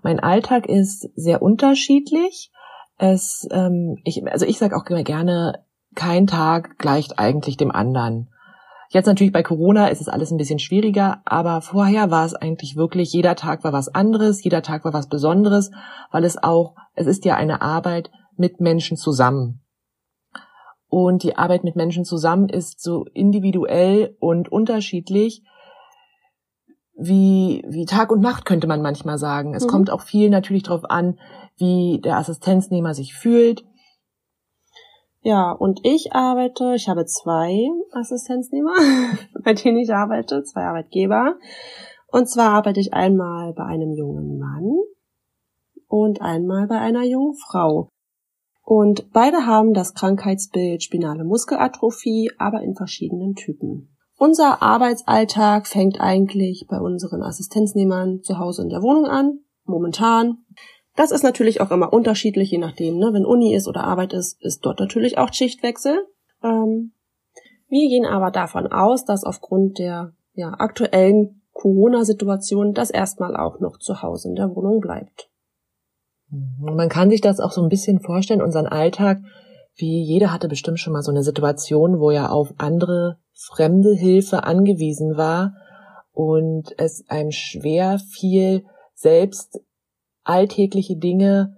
Mein 0.03 0.21
Alltag 0.21 0.67
ist 0.67 1.09
sehr 1.15 1.41
unterschiedlich. 1.41 2.53
Es, 2.99 3.49
ähm, 3.51 3.99
ich, 4.05 4.27
also 4.31 4.45
ich 4.45 4.59
sage 4.59 4.77
auch 4.77 4.85
immer 4.87 5.05
gerne, 5.05 5.65
kein 5.95 6.27
Tag 6.27 6.79
gleicht 6.79 7.19
eigentlich 7.19 7.57
dem 7.57 7.71
anderen. 7.71 8.29
Jetzt 8.91 9.07
natürlich 9.07 9.33
bei 9.33 9.43
Corona 9.43 9.89
ist 9.89 10.01
es 10.01 10.09
alles 10.09 10.31
ein 10.31 10.39
bisschen 10.39 10.59
schwieriger, 10.59 11.21
aber 11.27 11.61
vorher 11.61 12.11
war 12.11 12.25
es 12.25 12.35
eigentlich 12.35 12.75
wirklich, 12.75 13.13
jeder 13.13 13.37
Tag 13.37 13.63
war 13.63 13.73
was 13.73 13.95
anderes, 13.95 14.43
jeder 14.43 14.63
Tag 14.63 14.85
war 14.85 14.95
was 14.95 15.09
Besonderes, 15.09 15.71
weil 16.11 16.25
es 16.25 16.43
auch, 16.43 16.75
es 16.95 17.07
ist 17.07 17.25
ja 17.27 17.37
eine 17.37 17.61
Arbeit 17.61 18.11
mit 18.37 18.61
Menschen 18.61 18.97
zusammen. 18.97 19.61
Und 20.89 21.23
die 21.23 21.37
Arbeit 21.37 21.65
mit 21.65 21.77
Menschen 21.77 22.07
zusammen 22.07 22.49
ist 22.49 22.83
so 22.83 23.05
individuell 23.13 24.17
und 24.21 24.51
unterschiedlich 24.51 25.43
wie, 26.99 27.63
wie 27.69 27.85
Tag 27.85 28.11
und 28.11 28.21
Nacht 28.21 28.45
könnte 28.45 28.67
man 28.67 28.83
manchmal 28.83 29.19
sagen. 29.19 29.55
Es 29.55 29.65
mhm. 29.65 29.69
kommt 29.69 29.91
auch 29.91 30.01
viel 30.01 30.31
natürlich 30.31 30.65
darauf 30.65 30.91
an, 30.91 31.19
wie 31.57 32.01
der 32.03 32.17
Assistenznehmer 32.17 32.95
sich 32.95 33.15
fühlt. 33.15 33.65
Ja, 35.29 35.53
und 35.53 35.81
ich 35.83 36.15
arbeite, 36.15 36.73
ich 36.75 36.89
habe 36.89 37.05
zwei 37.05 37.69
Assistenznehmer, 37.93 38.73
bei 39.45 39.53
denen 39.53 39.77
ich 39.77 39.93
arbeite, 39.93 40.43
zwei 40.43 40.63
Arbeitgeber. 40.63 41.37
Und 42.07 42.31
zwar 42.31 42.53
arbeite 42.53 42.81
ich 42.81 42.95
einmal 42.95 43.53
bei 43.53 43.65
einem 43.65 43.93
jungen 43.93 44.39
Mann 44.39 44.79
und 45.87 46.23
einmal 46.23 46.67
bei 46.67 46.79
einer 46.79 47.05
jungen 47.05 47.35
Frau. 47.35 47.91
Und 48.63 49.13
beide 49.13 49.45
haben 49.45 49.75
das 49.75 49.93
Krankheitsbild 49.93 50.83
spinale 50.83 51.25
Muskelatrophie, 51.25 52.31
aber 52.39 52.63
in 52.63 52.75
verschiedenen 52.75 53.35
Typen. 53.35 53.95
Unser 54.17 54.63
Arbeitsalltag 54.63 55.67
fängt 55.67 56.01
eigentlich 56.01 56.65
bei 56.71 56.81
unseren 56.81 57.23
Assistenznehmern 57.23 58.23
zu 58.23 58.39
Hause 58.39 58.63
in 58.63 58.71
der 58.71 58.81
Wohnung 58.81 59.05
an, 59.05 59.41
momentan. 59.65 60.47
Das 60.99 61.13
ist 61.13 61.23
natürlich 61.23 61.61
auch 61.61 61.71
immer 61.71 61.93
unterschiedlich, 61.93 62.51
je 62.51 62.59
nachdem, 62.59 62.99
ne? 62.99 63.11
wenn 63.13 63.25
Uni 63.25 63.55
ist 63.55 63.69
oder 63.69 63.85
Arbeit 63.85 64.13
ist, 64.13 64.43
ist 64.43 64.67
dort 64.67 64.81
natürlich 64.81 65.17
auch 65.17 65.33
Schichtwechsel. 65.33 66.05
Ähm, 66.43 66.91
wir 67.69 67.89
gehen 67.89 68.05
aber 68.05 68.33
davon 68.33 68.67
aus, 68.67 69.05
dass 69.05 69.23
aufgrund 69.23 69.79
der 69.79 70.13
ja, 70.35 70.57
aktuellen 70.59 71.43
Corona-Situation 71.53 72.75
das 72.75 72.91
erstmal 72.91 73.37
auch 73.37 73.61
noch 73.61 73.79
zu 73.79 74.03
Hause 74.03 74.31
in 74.31 74.35
der 74.35 74.57
Wohnung 74.57 74.81
bleibt. 74.81 75.31
Man 76.59 76.89
kann 76.89 77.11
sich 77.11 77.21
das 77.21 77.39
auch 77.39 77.53
so 77.53 77.63
ein 77.63 77.69
bisschen 77.69 78.01
vorstellen, 78.01 78.43
unseren 78.43 78.67
Alltag, 78.67 79.21
wie 79.77 80.03
jeder 80.03 80.33
hatte 80.33 80.49
bestimmt 80.49 80.81
schon 80.81 80.95
mal 80.95 81.03
so 81.03 81.13
eine 81.13 81.23
Situation, 81.23 82.01
wo 82.01 82.11
er 82.11 82.33
auf 82.33 82.55
andere 82.59 83.19
fremde 83.35 83.95
Hilfe 83.95 84.43
angewiesen 84.43 85.17
war 85.17 85.55
und 86.11 86.75
es 86.77 87.05
einem 87.09 87.31
schwer 87.31 88.01
fiel, 88.01 88.65
selbst 88.95 89.61
alltägliche 90.29 90.97
Dinge 90.97 91.57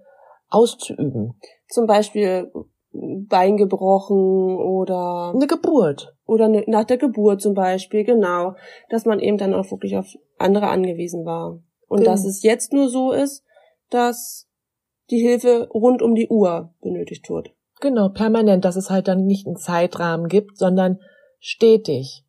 auszuüben. 0.49 1.33
Zum 1.67 1.87
Beispiel 1.87 2.51
Bein 2.93 3.55
gebrochen 3.55 4.57
oder 4.57 5.31
eine 5.33 5.47
Geburt. 5.47 6.13
Oder 6.25 6.45
eine, 6.45 6.63
nach 6.67 6.83
der 6.83 6.97
Geburt 6.97 7.41
zum 7.41 7.53
Beispiel, 7.53 8.03
genau. 8.03 8.55
Dass 8.89 9.05
man 9.05 9.19
eben 9.19 9.37
dann 9.37 9.53
auch 9.53 9.69
wirklich 9.71 9.97
auf 9.97 10.07
andere 10.37 10.67
angewiesen 10.67 11.25
war. 11.25 11.59
Und 11.87 11.99
genau. 11.99 12.11
dass 12.11 12.25
es 12.25 12.43
jetzt 12.43 12.73
nur 12.73 12.89
so 12.89 13.11
ist, 13.11 13.43
dass 13.89 14.47
die 15.09 15.19
Hilfe 15.19 15.69
rund 15.73 16.01
um 16.01 16.15
die 16.15 16.27
Uhr 16.27 16.73
benötigt 16.81 17.29
wird. 17.29 17.53
Genau, 17.79 18.09
permanent, 18.09 18.63
dass 18.63 18.75
es 18.75 18.89
halt 18.89 19.07
dann 19.07 19.25
nicht 19.25 19.47
einen 19.47 19.57
Zeitrahmen 19.57 20.27
gibt, 20.27 20.57
sondern 20.57 20.99
stetig. 21.39 22.25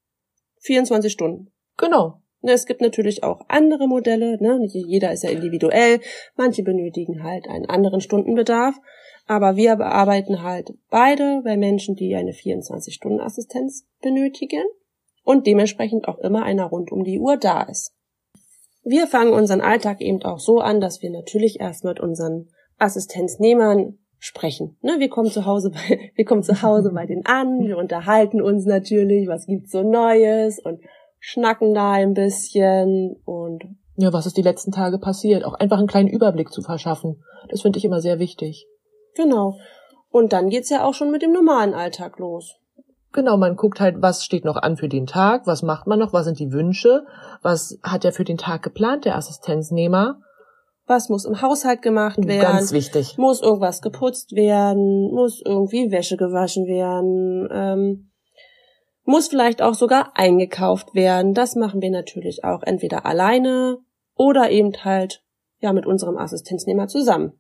24 0.61 1.13
Stunden. 1.13 1.53
Genau. 1.77 2.22
Ne, 2.43 2.53
es 2.53 2.67
gibt 2.67 2.81
natürlich 2.81 3.23
auch 3.23 3.45
andere 3.49 3.87
Modelle, 3.87 4.37
ne? 4.43 4.67
jeder 4.67 5.13
ist 5.13 5.23
ja 5.23 5.31
individuell, 5.31 6.01
manche 6.37 6.65
benötigen 6.65 7.23
halt 7.23 7.49
einen 7.49 7.67
anderen 7.67 8.01
Stundenbedarf, 8.01 8.75
aber 9.27 9.55
wir 9.57 9.77
bearbeiten 9.77 10.43
halt 10.43 10.75
beide 10.91 11.43
bei 11.45 11.57
Menschen, 11.57 11.95
die 11.95 12.17
eine 12.17 12.33
24-Stunden-Assistenz 12.33 13.87
benötigen 14.01 14.65
und 15.23 15.47
dementsprechend 15.47 16.09
auch 16.09 16.19
immer 16.19 16.43
einer 16.43 16.67
rund 16.67 16.91
um 16.91 17.05
die 17.05 17.21
Uhr 17.21 17.37
da 17.37 17.63
ist. 17.63 17.95
Wir 18.83 19.07
fangen 19.07 19.33
unseren 19.33 19.61
Alltag 19.61 20.01
eben 20.01 20.23
auch 20.23 20.41
so 20.41 20.59
an, 20.59 20.81
dass 20.81 21.01
wir 21.01 21.11
natürlich 21.11 21.61
erst 21.61 21.85
mit 21.85 22.01
unseren 22.01 22.49
Assistenznehmern 22.79 23.99
sprechen. 24.19 24.77
Ne, 24.83 24.97
wir 24.99 25.09
kommen 25.09 25.31
zu 25.31 25.47
Hause 25.47 25.71
bei, 25.71 26.11
wir 26.17 26.25
kommen 26.25 26.43
zu 26.43 26.63
Hause 26.63 26.91
bei 26.93 27.07
denen 27.07 27.25
an, 27.25 27.61
wir 27.67 27.79
unterhalten 27.79 28.43
uns 28.43 28.65
natürlich, 28.67 29.29
was 29.29 29.47
gibt's 29.47 29.71
so 29.71 29.83
Neues 29.83 30.59
und 30.59 30.81
schnacken 31.25 31.73
da 31.73 31.93
ein 31.93 32.15
bisschen 32.15 33.17
und 33.25 33.63
ja, 33.97 34.13
was 34.13 34.27
ist 34.27 34.37
die 34.37 34.43
letzten 34.43 34.73
Tage 34.73 34.99
passiert? 34.99 35.45
Auch 35.45 35.55
einfach 35.55 35.79
einen 35.79 35.87
kleinen 35.87 36.09
Überblick 36.09 36.51
zu 36.51 36.63
verschaffen. 36.63 37.23
Das 37.49 37.63
finde 37.63 37.79
ich 37.79 37.85
immer 37.85 38.01
sehr 38.01 38.19
wichtig. 38.19 38.67
Genau. 39.15 39.59
Und 40.11 40.33
dann 40.33 40.49
geht's 40.49 40.71
ja 40.71 40.85
auch 40.85 40.95
schon 40.95 41.13
mit 41.13 41.23
dem 41.23 41.33
normalen 41.33 41.75
Alltag 41.75 42.19
los. 42.19 42.57
Genau, 43.13 43.37
man 43.37 43.57
guckt 43.57 43.81
halt, 43.81 44.01
was 44.01 44.25
steht 44.25 44.45
noch 44.45 44.57
an 44.57 44.77
für 44.77 44.89
den 44.89 45.07
Tag, 45.07 45.47
was 45.47 45.63
macht 45.63 45.87
man 45.87 45.99
noch, 45.99 46.13
was 46.13 46.25
sind 46.25 46.39
die 46.39 46.51
Wünsche, 46.51 47.05
was 47.43 47.79
hat 47.83 48.05
er 48.05 48.13
für 48.13 48.25
den 48.25 48.39
Tag 48.39 48.63
geplant, 48.63 49.05
der 49.05 49.17
Assistenznehmer. 49.17 50.19
Was 50.87 51.09
muss 51.09 51.27
im 51.27 51.41
Haushalt 51.41 51.83
gemacht 51.83 52.27
werden? 52.27 52.41
Ganz 52.41 52.73
wichtig. 52.73 53.17
Muss 53.19 53.41
irgendwas 53.41 53.83
geputzt 53.83 54.33
werden? 54.33 55.13
Muss 55.13 55.41
irgendwie 55.45 55.93
Wäsche 55.93 56.17
gewaschen 56.17 56.67
werden? 56.67 57.49
Ähm, 57.53 58.12
muss 59.05 59.29
vielleicht 59.29 59.63
auch 59.63 59.75
sogar 59.75 60.13
eingekauft 60.15 60.95
werden. 60.95 61.35
Das 61.35 61.57
machen 61.57 61.81
wir 61.81 61.91
natürlich 61.91 62.45
auch 62.45 62.63
entweder 62.63 63.05
alleine 63.07 63.79
oder 64.15 64.51
eben 64.51 64.73
halt 64.85 65.23
ja 65.59 65.73
mit 65.73 65.87
unserem 65.87 66.17
Assistenznehmer 66.17 66.89
zusammen. 66.89 67.33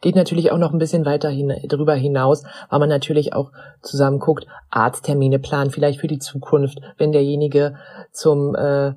Geht 0.00 0.14
natürlich 0.14 0.52
auch 0.52 0.58
noch 0.58 0.72
ein 0.72 0.78
bisschen 0.78 1.04
weiter 1.04 1.28
hin, 1.28 1.52
drüber 1.66 1.94
hinaus, 1.94 2.44
weil 2.70 2.78
man 2.78 2.88
natürlich 2.88 3.32
auch 3.32 3.50
zusammen 3.82 4.20
guckt, 4.20 4.46
Arzttermine 4.70 5.40
planen, 5.40 5.70
vielleicht 5.70 6.00
für 6.00 6.06
die 6.06 6.20
Zukunft, 6.20 6.78
wenn 6.96 7.10
derjenige 7.10 7.76
zum, 8.12 8.54
äh, 8.54 8.92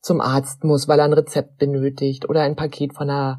zum 0.00 0.20
Arzt 0.20 0.64
muss, 0.64 0.88
weil 0.88 0.98
er 0.98 1.04
ein 1.04 1.12
Rezept 1.12 1.58
benötigt 1.58 2.28
oder 2.28 2.42
ein 2.42 2.56
Paket 2.56 2.94
von 2.94 3.06
der 3.06 3.38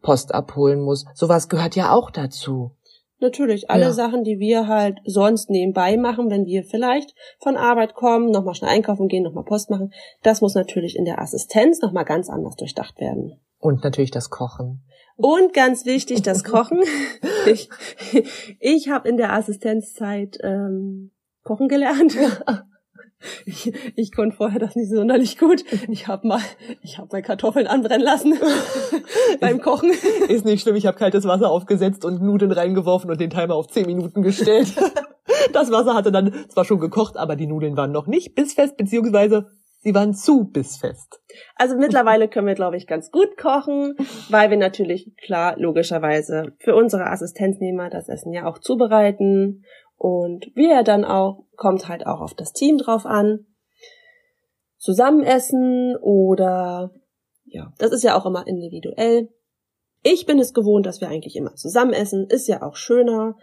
Post 0.00 0.32
abholen 0.32 0.80
muss. 0.80 1.06
Sowas 1.14 1.48
gehört 1.48 1.74
ja 1.74 1.92
auch 1.92 2.10
dazu. 2.10 2.76
Natürlich, 3.20 3.68
alle 3.68 3.86
ja. 3.86 3.92
Sachen, 3.92 4.22
die 4.22 4.38
wir 4.38 4.68
halt 4.68 4.98
sonst 5.04 5.50
nebenbei 5.50 5.96
machen, 5.96 6.30
wenn 6.30 6.46
wir 6.46 6.62
vielleicht 6.62 7.14
von 7.38 7.56
Arbeit 7.56 7.94
kommen, 7.94 8.30
nochmal 8.30 8.54
schnell 8.54 8.70
einkaufen 8.70 9.08
gehen, 9.08 9.24
nochmal 9.24 9.44
Post 9.44 9.70
machen, 9.70 9.92
das 10.22 10.40
muss 10.40 10.54
natürlich 10.54 10.96
in 10.96 11.04
der 11.04 11.20
Assistenz 11.20 11.80
nochmal 11.80 12.04
ganz 12.04 12.30
anders 12.30 12.54
durchdacht 12.54 13.00
werden. 13.00 13.40
Und 13.58 13.82
natürlich 13.82 14.12
das 14.12 14.30
Kochen. 14.30 14.84
Und 15.16 15.52
ganz 15.52 15.84
wichtig, 15.84 16.22
das 16.22 16.44
Kochen. 16.44 16.82
ich 17.46 17.68
ich 18.60 18.88
habe 18.88 19.08
in 19.08 19.16
der 19.16 19.32
Assistenzzeit 19.32 20.38
ähm, 20.42 21.10
Kochen 21.42 21.66
gelernt. 21.66 22.16
Ich, 23.46 23.72
ich 23.96 24.12
konnte 24.12 24.36
vorher 24.36 24.60
das 24.60 24.76
nicht 24.76 24.90
sonderlich 24.90 25.38
gut. 25.38 25.64
Ich 25.88 26.06
habe 26.06 26.26
mal, 26.26 26.40
ich 26.82 26.98
habe 26.98 27.08
mal 27.12 27.22
Kartoffeln 27.22 27.66
anbrennen 27.66 28.04
lassen 28.04 28.34
beim 29.40 29.60
Kochen. 29.60 29.90
Ist 30.28 30.44
nicht 30.44 30.62
schlimm. 30.62 30.76
Ich 30.76 30.86
habe 30.86 30.96
kaltes 30.96 31.24
Wasser 31.24 31.50
aufgesetzt 31.50 32.04
und 32.04 32.22
Nudeln 32.22 32.52
reingeworfen 32.52 33.10
und 33.10 33.20
den 33.20 33.30
Timer 33.30 33.54
auf 33.54 33.68
zehn 33.68 33.86
Minuten 33.86 34.22
gestellt. 34.22 34.74
Das 35.52 35.70
Wasser 35.70 35.94
hatte 35.94 36.10
dann 36.10 36.32
zwar 36.48 36.64
schon 36.64 36.80
gekocht, 36.80 37.16
aber 37.16 37.36
die 37.36 37.46
Nudeln 37.46 37.76
waren 37.76 37.92
noch 37.92 38.06
nicht 38.06 38.34
bissfest, 38.34 38.76
beziehungsweise 38.76 39.46
sie 39.78 39.94
waren 39.94 40.14
zu 40.14 40.44
bissfest. 40.44 41.20
Also 41.54 41.76
mittlerweile 41.76 42.28
können 42.28 42.46
wir, 42.46 42.54
glaube 42.54 42.76
ich, 42.76 42.86
ganz 42.86 43.10
gut 43.10 43.36
kochen, 43.36 43.94
weil 44.30 44.50
wir 44.50 44.56
natürlich, 44.56 45.12
klar, 45.16 45.54
logischerweise 45.58 46.52
für 46.58 46.74
unsere 46.74 47.06
Assistenznehmer 47.06 47.90
das 47.90 48.08
Essen 48.08 48.32
ja 48.32 48.46
auch 48.46 48.58
zubereiten 48.58 49.64
und 49.98 50.46
wie 50.54 50.70
er 50.70 50.84
dann 50.84 51.04
auch, 51.04 51.44
kommt 51.56 51.88
halt 51.88 52.06
auch 52.06 52.20
auf 52.20 52.34
das 52.34 52.52
Team 52.52 52.78
drauf 52.78 53.04
an. 53.04 53.46
Zusammen 54.78 55.24
essen 55.24 55.96
oder, 56.00 56.92
ja, 57.44 57.72
das 57.78 57.90
ist 57.90 58.04
ja 58.04 58.16
auch 58.16 58.24
immer 58.24 58.46
individuell. 58.46 59.28
Ich 60.04 60.24
bin 60.24 60.38
es 60.38 60.54
gewohnt, 60.54 60.86
dass 60.86 61.00
wir 61.00 61.08
eigentlich 61.08 61.34
immer 61.34 61.56
zusammen 61.56 61.92
essen, 61.92 62.28
ist 62.28 62.46
ja 62.46 62.62
auch 62.62 62.76
schöner. 62.76 63.36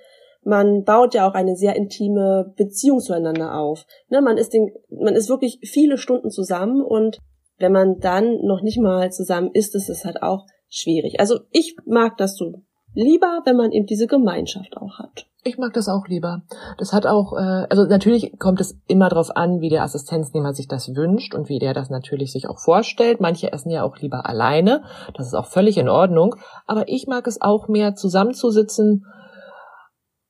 Man 0.43 0.85
baut 0.85 1.13
ja 1.13 1.29
auch 1.29 1.33
eine 1.33 1.57
sehr 1.57 1.75
intime 1.75 2.53
Beziehung 2.55 3.01
zueinander 3.01 3.59
auf. 3.59 3.85
Ne, 4.07 4.21
man 4.21 4.37
ist 4.37 4.53
den, 4.53 4.71
man 4.89 5.15
ist 5.15 5.27
wirklich 5.27 5.59
viele 5.61 5.97
Stunden 5.97 6.31
zusammen 6.31 6.81
und 6.81 7.19
wenn 7.57 7.73
man 7.73 7.99
dann 7.99 8.37
noch 8.45 8.61
nicht 8.61 8.79
mal 8.79 9.11
zusammen 9.11 9.51
ist, 9.53 9.75
ist 9.75 9.89
es 9.89 10.05
halt 10.05 10.23
auch 10.23 10.45
schwierig. 10.69 11.19
Also 11.19 11.39
ich 11.51 11.75
mag 11.85 12.15
das 12.17 12.37
so 12.37 12.61
lieber, 12.95 13.41
wenn 13.45 13.57
man 13.57 13.71
eben 13.71 13.85
diese 13.85 14.07
Gemeinschaft 14.07 14.77
auch 14.77 14.97
hat. 14.99 15.27
Ich 15.43 15.59
mag 15.59 15.73
das 15.73 15.87
auch 15.89 16.07
lieber. 16.07 16.41
Das 16.79 16.91
hat 16.91 17.05
auch, 17.05 17.33
äh, 17.33 17.67
also 17.69 17.85
natürlich 17.85 18.39
kommt 18.39 18.59
es 18.61 18.79
immer 18.87 19.09
darauf 19.09 19.35
an, 19.35 19.61
wie 19.61 19.69
der 19.69 19.83
Assistenznehmer 19.83 20.55
sich 20.55 20.67
das 20.67 20.95
wünscht 20.95 21.35
und 21.35 21.49
wie 21.49 21.59
der 21.59 21.75
das 21.75 21.91
natürlich 21.91 22.31
sich 22.31 22.49
auch 22.49 22.57
vorstellt. 22.57 23.21
Manche 23.21 23.53
essen 23.53 23.69
ja 23.69 23.83
auch 23.83 23.97
lieber 23.97 24.25
alleine. 24.25 24.83
Das 25.13 25.27
ist 25.27 25.35
auch 25.35 25.45
völlig 25.45 25.77
in 25.77 25.87
Ordnung. 25.87 26.35
Aber 26.65 26.87
ich 26.87 27.05
mag 27.05 27.27
es 27.27 27.41
auch 27.41 27.67
mehr 27.67 27.93
zusammenzusitzen. 27.93 29.05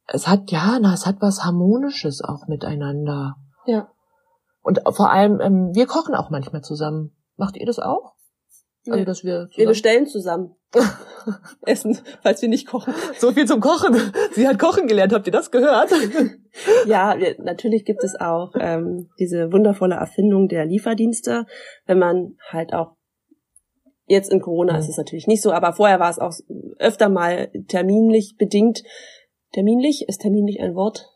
Es 0.07 0.27
hat, 0.27 0.51
ja, 0.51 0.79
na, 0.81 0.93
es 0.93 1.05
hat 1.05 1.22
was 1.22 1.45
Harmonisches 1.45 2.22
auch 2.22 2.48
miteinander. 2.48 3.36
Ja. 3.65 3.88
Und 4.62 4.81
vor 4.89 5.12
allem, 5.12 5.39
ähm, 5.39 5.69
wir 5.74 5.86
kochen 5.88 6.13
auch 6.13 6.29
manchmal 6.29 6.62
zusammen. 6.62 7.15
Macht 7.38 7.55
ihr 7.55 7.65
das 7.65 7.79
auch? 7.79 8.14
Also, 8.88 9.06
dass 9.06 9.24
wir, 9.24 9.50
wir 9.56 9.68
bestellen 9.68 10.06
zusammen. 10.06 10.56
Essen, 11.65 11.98
falls 12.22 12.42
wir 12.42 12.50
nicht 12.50 12.68
kochen. 12.68 12.94
So 13.18 13.32
viel 13.32 13.46
zum 13.46 13.62
Kochen. 13.62 13.96
Sie 14.34 14.48
hat 14.48 14.60
kochen 14.60 14.88
gelernt, 14.88 15.13
habt 15.13 15.25
ihr 15.25 15.34
das 15.34 15.50
gehört? 15.50 15.89
ja, 16.86 17.15
wir, 17.18 17.36
natürlich 17.42 17.86
gibt 17.86 18.04
es 18.04 18.20
auch 18.20 18.54
ähm, 18.60 19.10
diese 19.20 19.51
wundervolle 19.51 19.96
Erfindung 19.96 20.48
der 20.48 20.65
Lieferdienste, 20.65 21.46
wenn 21.86 22.00
man 22.00 22.36
halt 22.51 22.74
auch 22.74 22.96
jetzt 24.08 24.32
in 24.32 24.42
Corona 24.42 24.74
mhm. 24.74 24.80
ist 24.80 24.89
es 24.89 24.98
natürlich 24.98 25.27
nicht 25.27 25.42
so, 25.42 25.51
aber 25.51 25.74
vorher 25.74 26.00
war 26.00 26.10
es 26.10 26.20
auch 26.20 26.34
öfter 26.77 27.10
mal 27.10 27.50
terminlich 27.68 28.36
bedingt. 28.38 28.84
Terminlich 29.54 30.08
ist 30.08 30.22
terminlich 30.22 30.62
ein 30.62 30.75
Wort? 30.75 31.10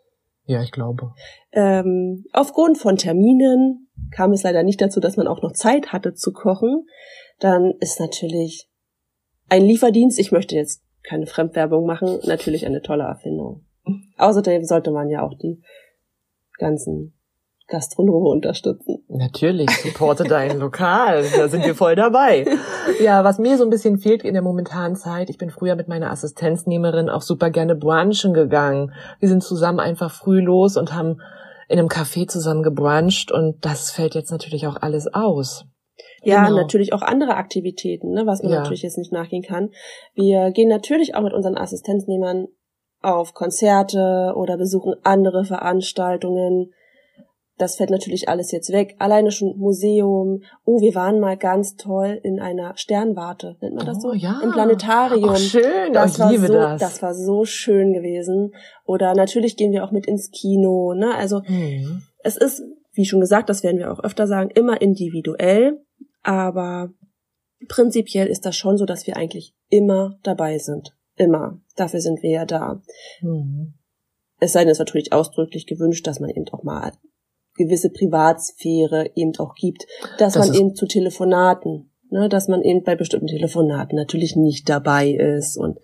Ja, 0.46 0.64
ich 0.64 0.72
glaube. 0.72 1.14
Ähm, 1.52 2.26
aufgrund 2.34 2.80
von 2.80 2.98
Terminen 2.98 3.89
kam 4.12 4.32
es 4.34 4.44
leider 4.44 4.64
nicht 4.64 4.82
dazu, 4.82 5.00
dass 5.00 5.18
man 5.18 5.28
auch 5.28 5.42
noch 5.42 5.54
Zeit 5.54 5.92
hatte 5.92 6.14
zu 6.14 6.32
kochen. 6.32 6.88
Dann 7.40 7.74
ist 7.80 8.00
natürlich 8.00 8.70
ein 9.50 9.64
Lieferdienst, 9.64 10.20
ich 10.20 10.32
möchte 10.32 10.56
jetzt 10.56 10.84
keine 11.04 11.26
Fremdwerbung 11.26 11.86
machen, 11.86 12.20
natürlich 12.24 12.66
eine 12.66 12.82
tolle 12.82 13.04
Erfindung. 13.04 13.66
Außerdem 14.18 14.64
sollte 14.66 14.92
man 14.92 15.10
ja 15.10 15.24
auch 15.24 15.34
die 15.38 15.62
ganzen 16.58 17.14
Gastronome 17.70 18.30
unterstützen. 18.30 19.04
Natürlich, 19.08 19.70
supporte 19.70 20.24
dein 20.24 20.60
Lokal, 20.60 21.24
da 21.36 21.48
sind 21.48 21.64
wir 21.64 21.76
voll 21.76 21.96
dabei. 21.96 22.46
Ja, 23.00 23.24
was 23.24 23.38
mir 23.38 23.58
so 23.58 23.64
ein 23.64 23.70
bisschen 23.70 24.00
fehlt 24.00 24.24
in 24.24 24.34
der 24.34 24.42
momentanen 24.42 24.96
Zeit, 24.96 25.30
ich 25.30 25.38
bin 25.38 25.52
früher 25.52 25.76
mit 25.76 25.88
meiner 25.88 26.12
Assistenznehmerin 26.12 27.10
auch 27.10 27.22
super 27.22 27.52
gerne 27.52 27.76
brunchen 27.76 28.34
gegangen. 28.34 28.94
Wir 29.20 29.30
sind 29.30 29.44
zusammen 29.44 29.80
einfach 29.80 30.12
früh 30.12 30.42
los 30.42 30.78
und 30.78 30.94
haben 30.94 31.22
in 31.70 31.80
einem 31.80 31.88
Café 31.88 32.28
zusammen 32.28 32.64
gebruncht 32.64 33.32
und 33.32 33.64
das 33.64 33.92
fällt 33.92 34.16
jetzt 34.16 34.32
natürlich 34.32 34.68
auch 34.68 34.76
alles 34.82 35.08
aus. 35.14 35.66
Ja, 36.24 36.46
genau. 36.46 36.58
natürlich 36.58 36.94
auch 36.94 37.02
andere 37.02 37.36
Aktivitäten, 37.36 38.12
ne, 38.12 38.26
was 38.26 38.44
man 38.44 38.52
ja. 38.52 38.60
natürlich 38.60 38.82
jetzt 38.82 38.98
nicht 38.98 39.14
nachgehen 39.14 39.44
kann. 39.44 39.70
Wir 40.14 40.52
gehen 40.52 40.68
natürlich 40.68 41.16
auch 41.16 41.22
mit 41.22 41.34
unseren 41.34 41.58
Assistenznehmern 41.58 42.48
auf 43.02 43.34
Konzerte 43.34 44.34
oder 44.36 44.58
besuchen 44.58 44.96
andere 45.04 45.46
Veranstaltungen. 45.46 46.74
Das 47.60 47.76
fällt 47.76 47.90
natürlich 47.90 48.30
alles 48.30 48.54
jetzt 48.54 48.72
weg. 48.72 48.96
Alleine 49.00 49.32
schon 49.32 49.58
Museum. 49.58 50.44
Oh, 50.64 50.80
wir 50.80 50.96
waren 50.96 51.20
mal 51.20 51.36
ganz 51.36 51.76
toll 51.76 52.18
in 52.24 52.40
einer 52.40 52.78
Sternwarte, 52.78 53.58
nennt 53.60 53.76
man 53.76 53.86
das 53.86 53.98
oh, 53.98 54.02
so? 54.02 54.14
Ja. 54.14 54.40
Im 54.42 54.52
Planetarium. 54.52 55.32
Oh, 55.32 55.36
schön, 55.36 55.92
das 55.92 56.14
ich 56.14 56.20
war 56.20 56.32
liebe 56.32 56.48
so, 56.48 56.54
das. 56.54 56.80
Das 56.80 57.02
war 57.02 57.14
so 57.14 57.44
schön 57.44 57.92
gewesen. 57.92 58.56
Oder 58.86 59.14
natürlich 59.14 59.58
gehen 59.58 59.74
wir 59.74 59.84
auch 59.84 59.92
mit 59.92 60.06
ins 60.06 60.32
Kino. 60.32 60.94
Ne? 60.94 61.14
Also 61.14 61.42
mhm. 61.46 62.02
es 62.24 62.38
ist, 62.38 62.64
wie 62.94 63.04
schon 63.04 63.20
gesagt, 63.20 63.50
das 63.50 63.62
werden 63.62 63.78
wir 63.78 63.92
auch 63.92 64.00
öfter 64.00 64.26
sagen, 64.26 64.52
immer 64.52 64.82
individuell. 64.82 65.82
Aber 66.24 66.94
prinzipiell 67.68 68.28
ist 68.28 68.46
das 68.46 68.56
schon 68.56 68.78
so, 68.78 68.86
dass 68.86 69.06
wir 69.06 69.18
eigentlich 69.18 69.54
immer 69.68 70.18
dabei 70.24 70.60
sind. 70.60 70.96
Immer. 71.18 71.60
Dafür 71.76 72.00
sind 72.00 72.24
wir 72.24 72.30
ja 72.30 72.46
da. 72.46 72.82
Mhm. 73.20 73.74
Es 74.40 74.54
sei 74.54 74.62
denn, 74.62 74.70
es 74.70 74.78
ist 74.78 74.86
natürlich 74.86 75.12
ausdrücklich 75.12 75.68
gewünscht, 75.68 76.08
dass 76.08 76.22
man 76.22 76.30
eben 76.30 76.48
auch 76.54 76.64
mal 76.64 76.94
gewisse 77.60 77.90
Privatsphäre 77.90 79.12
eben 79.16 79.34
auch 79.38 79.54
gibt, 79.54 79.86
dass 80.18 80.34
das 80.34 80.48
man 80.48 80.56
eben 80.56 80.76
zu 80.76 80.88
Telefonaten, 80.88 81.92
ne, 82.10 82.30
dass 82.30 82.48
man 82.48 82.62
eben 82.64 82.84
bei 82.84 82.96
bestimmten 82.96 83.28
Telefonaten 83.28 83.96
natürlich 83.96 84.36
nicht 84.36 84.68
dabei 84.68 85.10
ist 85.10 85.58
und 85.58 85.80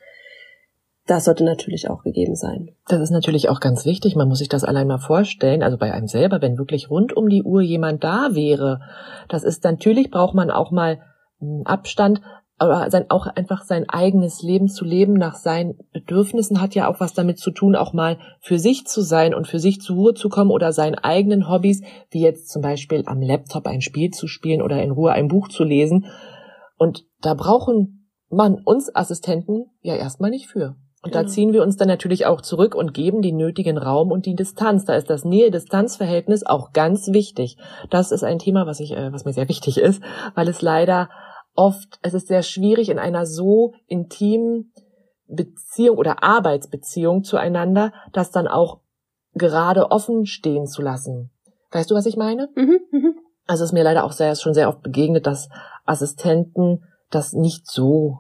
das 1.08 1.26
sollte 1.26 1.43
natürlich 1.43 1.88
auch 1.88 2.02
gegeben 2.02 2.36
sein. 2.36 2.71
Das 2.88 2.99
ist 2.99 3.12
natürlich 3.12 3.47
auch 3.49 3.60
ganz 3.60 3.86
wichtig. 3.86 4.15
Man 4.15 4.28
muss 4.28 4.39
sich 4.39 4.49
das 4.49 4.63
allein 4.63 4.88
mal 4.88 4.97
vorstellen. 4.97 5.62
Also 5.62 5.78
bei 5.78 5.93
einem 5.93 6.08
selber, 6.08 6.41
wenn 6.41 6.58
wirklich 6.58 6.89
rund 6.89 7.15
um 7.15 7.30
die 7.30 7.43
Uhr 7.43 7.62
jemand 7.62 8.04
da 8.04 8.30
wäre, 8.32 8.82
das 9.30 9.43
ist 9.43 9.63
natürlich 9.63 10.10
braucht 10.10 10.34
man 10.34 10.49
auch 10.49 10.71
mal 10.71 10.99
Abstand, 11.65 12.21
aber 12.58 12.89
sein, 12.89 13.06
auch 13.10 13.28
einfach 13.28 13.63
sein 13.63 13.89
eigenes 13.89 14.41
Leben 14.41 14.70
zu 14.70 14.86
leben 14.86 15.13
nach 15.13 15.36
seinen 15.36 15.78
Bedürfnissen 15.91 16.62
hat 16.62 16.74
ja 16.74 16.88
auch 16.88 17.02
was 17.02 17.13
damit 17.13 17.38
zu 17.38 17.52
tun, 17.52 17.76
auch 17.76 17.91
mal 17.91 18.18
für 18.39 18.60
sich 18.60 18.86
zu 18.86 19.02
sein 19.02 19.34
und 19.34 19.48
für 19.48 19.60
sich 19.60 19.82
zur 19.82 19.98
Ruhe 19.98 20.13
zu 20.13 20.30
kommen 20.30 20.52
oder 20.52 20.72
seinen 20.72 20.96
eigenen 20.96 21.50
Hobbys, 21.50 21.82
wie 22.12 22.22
jetzt 22.22 22.50
zum 22.50 22.62
Beispiel 22.62 23.04
am 23.08 23.22
Laptop 23.22 23.68
ein 23.68 23.82
Spiel 23.82 24.12
zu 24.12 24.28
spielen 24.28 24.62
oder 24.62 24.82
in 24.82 24.91
Ruhe 24.91 25.12
ein 25.12 25.28
Buch 25.28 25.50
zu 25.50 25.65
lesen. 25.65 26.06
Und 26.78 27.06
da 27.22 27.34
brauchen 27.34 28.10
man 28.30 28.56
uns 28.63 28.94
Assistenten 28.94 29.65
ja 29.82 29.96
erstmal 29.96 30.30
nicht 30.30 30.48
für. 30.48 30.76
Und 31.06 31.12
genau. 31.12 31.24
da 31.24 31.30
ziehen 31.30 31.54
wir 31.54 31.62
uns 31.62 31.76
dann 31.76 31.88
natürlich 31.88 32.26
auch 32.26 32.41
zurück 32.41 32.74
und 32.74 32.94
geben 32.94 33.22
den 33.22 33.36
nötigen 33.36 33.78
Raum 33.78 34.12
und 34.12 34.26
die 34.26 34.34
Distanz. 34.34 34.86
Da 34.86 34.96
ist 34.96 35.10
das 35.10 35.24
Nähe-Distanz-Verhältnis 35.24 36.46
auch 36.46 36.72
ganz 36.72 37.10
wichtig. 37.13 37.58
Das 37.91 38.12
ist 38.12 38.24
ein 38.24 38.39
Thema, 38.39 38.65
was 38.65 38.80
ich, 38.80 38.94
äh, 38.94 39.13
was 39.13 39.24
mir 39.24 39.34
sehr 39.34 39.48
wichtig 39.48 39.78
ist, 39.78 40.02
weil 40.34 40.48
es 40.48 40.63
leider 40.63 41.10
oft, 41.56 42.00
es 42.02 42.13
ist 42.13 42.28
sehr 42.28 42.44
schwierig 42.44 42.89
in 42.89 43.00
einer 43.00 43.26
so 43.26 43.74
intimen 43.88 44.72
Beziehung 45.28 45.98
oder 45.98 46.24
Arbeitsbeziehung 46.24 47.24
zueinander, 47.24 47.91
das 48.13 48.32
dann 48.32 48.48
auch 48.48 48.82
gerade 49.34 49.91
offen 49.91 50.26
stehen 50.26 50.68
zu 50.68 50.82
lassen. 50.82 51.32
Weißt 51.72 51.89
du, 51.89 51.96
was 51.96 52.06
ich 52.06 52.18
meine? 52.18 52.50
Mhm, 52.56 52.80
mh. 52.91 53.13
Also 53.48 53.63
es 53.63 53.70
ist 53.70 53.74
mir 53.74 53.84
leider 53.84 54.04
auch 54.04 54.12
sehr, 54.12 54.36
schon 54.36 54.54
sehr 54.54 54.70
oft 54.70 54.82
begegnet, 54.82 55.28
dass 55.28 55.50
Assistenten 55.86 56.84
das 57.10 57.34
nicht 57.34 57.68
so 57.70 58.18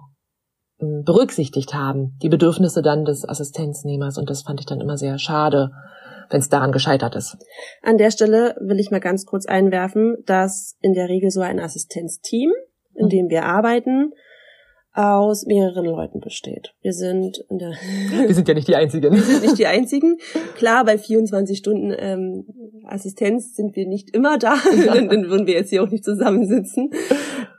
berücksichtigt 0.77 1.73
haben, 1.73 2.17
die 2.21 2.29
Bedürfnisse 2.29 2.81
dann 2.81 3.05
des 3.05 3.27
Assistenznehmers. 3.27 4.17
Und 4.17 4.29
das 4.29 4.41
fand 4.41 4.59
ich 4.59 4.65
dann 4.65 4.81
immer 4.81 4.97
sehr 4.97 5.17
schade, 5.17 5.71
wenn 6.29 6.41
es 6.41 6.49
daran 6.49 6.71
gescheitert 6.71 7.15
ist. 7.15 7.37
An 7.81 7.97
der 7.97 8.11
Stelle 8.11 8.55
will 8.59 8.79
ich 8.79 8.91
mal 8.91 8.99
ganz 8.99 9.25
kurz 9.25 9.45
einwerfen, 9.45 10.17
dass 10.25 10.75
in 10.81 10.93
der 10.93 11.07
Regel 11.07 11.31
so 11.31 11.41
ein 11.41 11.59
Assistenzteam, 11.59 12.51
in 12.95 13.05
mhm. 13.05 13.09
dem 13.09 13.29
wir 13.29 13.45
arbeiten, 13.45 14.13
aus 14.93 15.45
mehreren 15.45 15.85
Leuten 15.85 16.21
besteht. 16.21 16.73
Wir 16.81 16.93
sind 16.93 17.43
in 17.49 17.57
der 17.57 17.71
Wir 17.71 18.33
sind 18.33 18.47
ja 18.47 18.53
nicht 18.53 18.67
die 18.69 18.75
Einzigen. 18.75 19.13
Wir 19.13 19.21
sind 19.21 19.41
nicht 19.41 19.57
die 19.57 19.67
Einzigen. 19.67 20.17
Klar, 20.55 20.85
bei 20.85 20.97
24 20.97 21.57
Stunden 21.57 21.93
ähm, 21.97 22.45
Assistenz 22.85 23.55
sind 23.55 23.75
wir 23.75 23.87
nicht 23.87 24.15
immer 24.15 24.37
da, 24.37 24.55
ja. 24.85 24.93
dann 24.93 25.09
würden 25.09 25.47
wir 25.47 25.55
jetzt 25.55 25.69
hier 25.69 25.83
auch 25.83 25.89
nicht 25.89 26.05
zusammensitzen. 26.05 26.91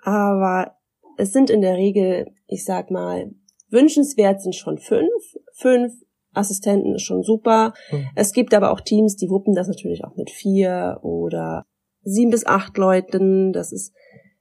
Aber 0.03 0.77
es 1.19 1.33
sind 1.33 1.51
in 1.51 1.61
der 1.61 1.75
Regel, 1.75 2.27
ich 2.47 2.65
sag 2.65 2.91
mal, 2.91 3.31
wünschenswert 3.71 4.41
sind 4.41 4.55
schon 4.55 4.79
fünf. 4.79 5.11
Fünf 5.53 5.93
Assistenten 6.33 6.95
ist 6.95 7.03
schon 7.03 7.23
super. 7.23 7.75
Mhm. 7.91 8.07
Es 8.15 8.33
gibt 8.33 8.55
aber 8.55 8.71
auch 8.71 8.81
Teams, 8.81 9.17
die 9.17 9.29
wuppen 9.29 9.55
das 9.55 9.69
natürlich 9.69 10.05
auch 10.05 10.17
mit 10.17 10.31
vier 10.31 10.99
oder 11.03 11.65
sieben 12.03 12.31
bis 12.31 12.47
acht 12.47 12.77
Leuten. 12.77 13.53
Das 13.53 13.73
ist, 13.73 13.95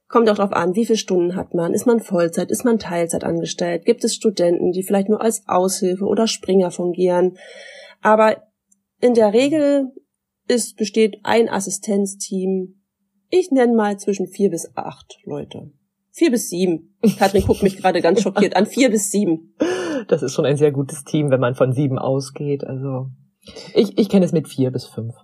kommt 0.08 0.28
auch 0.30 0.36
darauf 0.36 0.52
an, 0.52 0.74
wie 0.74 0.86
viele 0.86 0.98
Stunden 0.98 1.36
hat 1.36 1.54
man. 1.54 1.74
Ist 1.74 1.86
man 1.86 2.00
Vollzeit? 2.00 2.50
Ist 2.50 2.64
man 2.64 2.78
Teilzeit 2.78 3.24
angestellt? 3.24 3.84
Gibt 3.84 4.04
es 4.04 4.14
Studenten, 4.14 4.72
die 4.72 4.82
vielleicht 4.82 5.08
nur 5.08 5.20
als 5.20 5.44
Aushilfe 5.46 6.04
oder 6.04 6.26
Springer 6.26 6.70
fungieren? 6.70 7.36
Aber 8.02 8.42
in 9.00 9.14
der 9.14 9.32
Regel 9.32 9.92
ist, 10.48 10.76
besteht 10.76 11.18
ein 11.24 11.48
Assistenzteam, 11.48 12.76
ich 13.28 13.50
nenne 13.50 13.74
mal 13.74 13.98
zwischen 13.98 14.28
vier 14.28 14.50
bis 14.50 14.70
acht 14.76 15.18
Leute. 15.24 15.72
Vier 16.12 16.30
bis 16.30 16.48
sieben. 16.48 16.96
Katrin 17.18 17.42
guckt 17.42 17.62
mich 17.62 17.76
gerade 17.76 18.00
ganz 18.00 18.22
schockiert 18.22 18.56
an. 18.56 18.66
Vier 18.66 18.90
bis 18.90 19.10
sieben. 19.10 19.54
Das 20.08 20.22
ist 20.22 20.32
schon 20.32 20.46
ein 20.46 20.56
sehr 20.56 20.72
gutes 20.72 21.04
Team, 21.04 21.30
wenn 21.30 21.40
man 21.40 21.54
von 21.54 21.72
sieben 21.72 21.98
ausgeht. 21.98 22.64
Also 22.64 23.10
ich, 23.74 23.98
ich 23.98 24.08
kenne 24.08 24.24
es 24.24 24.32
mit 24.32 24.48
vier 24.48 24.70
bis 24.70 24.86
fünf. 24.86 25.14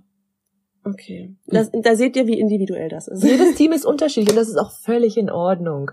Okay. 0.85 1.35
Das, 1.47 1.71
da 1.73 1.95
seht 1.95 2.17
ihr, 2.17 2.27
wie 2.27 2.39
individuell 2.39 2.89
das 2.89 3.09
ist. 3.09 3.23
Jedes 3.23 3.55
Team 3.55 3.73
ist 3.73 3.85
unterschiedlich 3.85 4.31
und 4.31 4.37
das 4.37 4.49
ist 4.49 4.59
auch 4.59 4.73
völlig 4.73 5.17
in 5.17 5.31
Ordnung. 5.31 5.91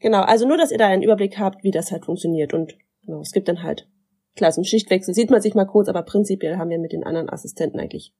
Genau, 0.00 0.22
also 0.22 0.46
nur, 0.46 0.58
dass 0.58 0.70
ihr 0.70 0.78
da 0.78 0.86
einen 0.86 1.02
Überblick 1.02 1.38
habt, 1.38 1.64
wie 1.64 1.70
das 1.70 1.90
halt 1.90 2.04
funktioniert. 2.04 2.52
Und 2.52 2.76
genau, 3.04 3.20
es 3.20 3.32
gibt 3.32 3.48
dann 3.48 3.62
halt, 3.62 3.88
klar, 4.36 4.52
zum 4.52 4.64
Schichtwechsel 4.64 5.14
sieht 5.14 5.30
man 5.30 5.40
sich 5.40 5.54
mal 5.54 5.64
kurz, 5.64 5.88
aber 5.88 6.02
prinzipiell 6.02 6.58
haben 6.58 6.70
wir 6.70 6.78
mit 6.78 6.92
den 6.92 7.04
anderen 7.04 7.30
Assistenten 7.30 7.80
eigentlich 7.80 8.12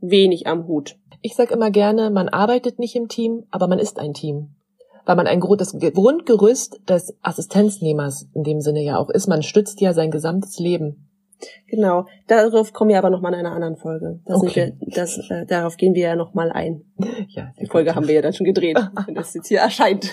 wenig 0.00 0.46
am 0.46 0.66
Hut. 0.66 0.96
Ich 1.20 1.34
sag 1.34 1.50
immer 1.50 1.70
gerne, 1.70 2.10
man 2.10 2.28
arbeitet 2.28 2.78
nicht 2.78 2.96
im 2.96 3.08
Team, 3.08 3.44
aber 3.50 3.68
man 3.68 3.78
ist 3.78 3.98
ein 3.98 4.14
Team 4.14 4.54
weil 5.04 5.16
man 5.16 5.26
ein 5.26 5.40
das 5.40 5.76
Grundgerüst 5.78 6.80
des 6.88 7.14
Assistenznehmers 7.22 8.28
in 8.34 8.44
dem 8.44 8.60
Sinne 8.60 8.82
ja 8.82 8.98
auch 8.98 9.10
ist. 9.10 9.26
Man 9.26 9.42
stützt 9.42 9.80
ja 9.80 9.92
sein 9.92 10.10
gesamtes 10.10 10.58
Leben. 10.58 11.08
Genau, 11.68 12.06
darauf 12.26 12.72
kommen 12.72 12.90
wir 12.90 12.98
aber 12.98 13.10
nochmal 13.10 13.32
in 13.34 13.40
einer 13.40 13.52
anderen 13.52 13.76
Folge. 13.76 14.20
Das 14.24 14.36
okay. 14.42 14.74
wir, 14.80 14.88
das, 14.94 15.18
äh, 15.30 15.46
darauf 15.46 15.76
gehen 15.76 15.94
wir 15.94 16.02
ja 16.08 16.16
nochmal 16.16 16.50
ein. 16.52 16.82
Ja, 17.28 17.52
Die 17.60 17.66
Folge 17.66 17.90
gut. 17.90 17.96
haben 17.96 18.08
wir 18.08 18.14
ja 18.14 18.22
dann 18.22 18.32
schon 18.32 18.44
gedreht, 18.46 18.76
wenn 19.06 19.14
das 19.14 19.32
jetzt 19.34 19.48
hier 19.48 19.60
erscheint. 19.60 20.10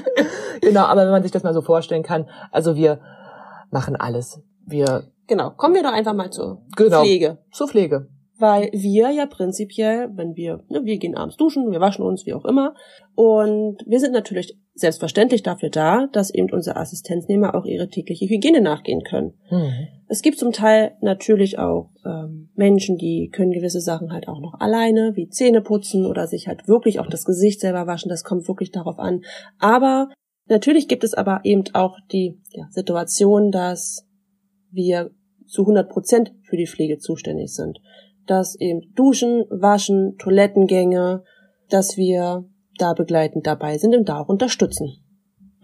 genau, 0.60 0.82
aber 0.84 1.02
wenn 1.04 1.10
man 1.10 1.22
sich 1.22 1.32
das 1.32 1.42
mal 1.42 1.54
so 1.54 1.62
vorstellen 1.62 2.02
kann, 2.02 2.28
also 2.50 2.76
wir 2.76 3.00
machen 3.70 3.96
alles. 3.96 4.40
Wir 4.66 5.04
Genau, 5.26 5.50
kommen 5.50 5.74
wir 5.76 5.82
doch 5.84 5.92
einfach 5.92 6.12
mal 6.14 6.30
zur 6.30 6.62
Genau. 6.76 7.02
Pflege. 7.02 7.38
zur 7.52 7.68
Pflege. 7.68 8.08
Weil 8.38 8.70
wir 8.72 9.10
ja 9.10 9.26
prinzipiell, 9.26 10.10
wenn 10.14 10.34
wir, 10.34 10.64
ne, 10.68 10.84
wir 10.84 10.98
gehen 10.98 11.14
abends 11.16 11.36
duschen, 11.36 11.70
wir 11.70 11.80
waschen 11.80 12.04
uns, 12.04 12.26
wie 12.26 12.34
auch 12.34 12.44
immer. 12.44 12.74
Und 13.14 13.78
wir 13.86 14.00
sind 14.00 14.12
natürlich 14.12 14.58
selbstverständlich 14.80 15.42
dafür 15.42 15.70
da, 15.70 16.08
dass 16.12 16.32
eben 16.32 16.50
unsere 16.50 16.76
Assistenznehmer 16.76 17.54
auch 17.54 17.64
ihre 17.64 17.88
tägliche 17.88 18.26
Hygiene 18.26 18.60
nachgehen 18.60 19.02
können. 19.02 19.34
Mhm. 19.50 19.88
Es 20.08 20.22
gibt 20.22 20.38
zum 20.38 20.52
Teil 20.52 20.96
natürlich 21.00 21.58
auch 21.58 21.90
ähm, 22.04 22.50
Menschen, 22.54 22.96
die 22.96 23.30
können 23.32 23.52
gewisse 23.52 23.80
Sachen 23.80 24.12
halt 24.12 24.28
auch 24.28 24.40
noch 24.40 24.54
alleine, 24.58 25.12
wie 25.14 25.28
Zähne 25.28 25.60
putzen 25.60 26.06
oder 26.06 26.26
sich 26.26 26.48
halt 26.48 26.66
wirklich 26.66 26.98
auch 26.98 27.06
das 27.06 27.24
Gesicht 27.24 27.60
selber 27.60 27.86
waschen. 27.86 28.08
Das 28.08 28.24
kommt 28.24 28.48
wirklich 28.48 28.72
darauf 28.72 28.98
an. 28.98 29.22
Aber 29.58 30.08
natürlich 30.46 30.88
gibt 30.88 31.04
es 31.04 31.14
aber 31.14 31.40
eben 31.44 31.64
auch 31.74 31.96
die 32.10 32.40
ja, 32.50 32.66
Situation, 32.70 33.50
dass 33.52 34.06
wir 34.70 35.10
zu 35.46 35.62
100 35.62 35.88
Prozent 35.88 36.32
für 36.42 36.56
die 36.56 36.66
Pflege 36.66 36.98
zuständig 36.98 37.54
sind. 37.54 37.80
Dass 38.26 38.54
eben 38.58 38.92
Duschen, 38.94 39.44
Waschen, 39.50 40.16
Toilettengänge, 40.18 41.22
dass 41.68 41.96
wir 41.96 42.49
da 42.80 42.94
begleitend 42.94 43.46
dabei 43.46 43.78
sind 43.78 43.94
und 43.94 44.08
da 44.08 44.20
auch 44.20 44.28
unterstützen. 44.28 44.96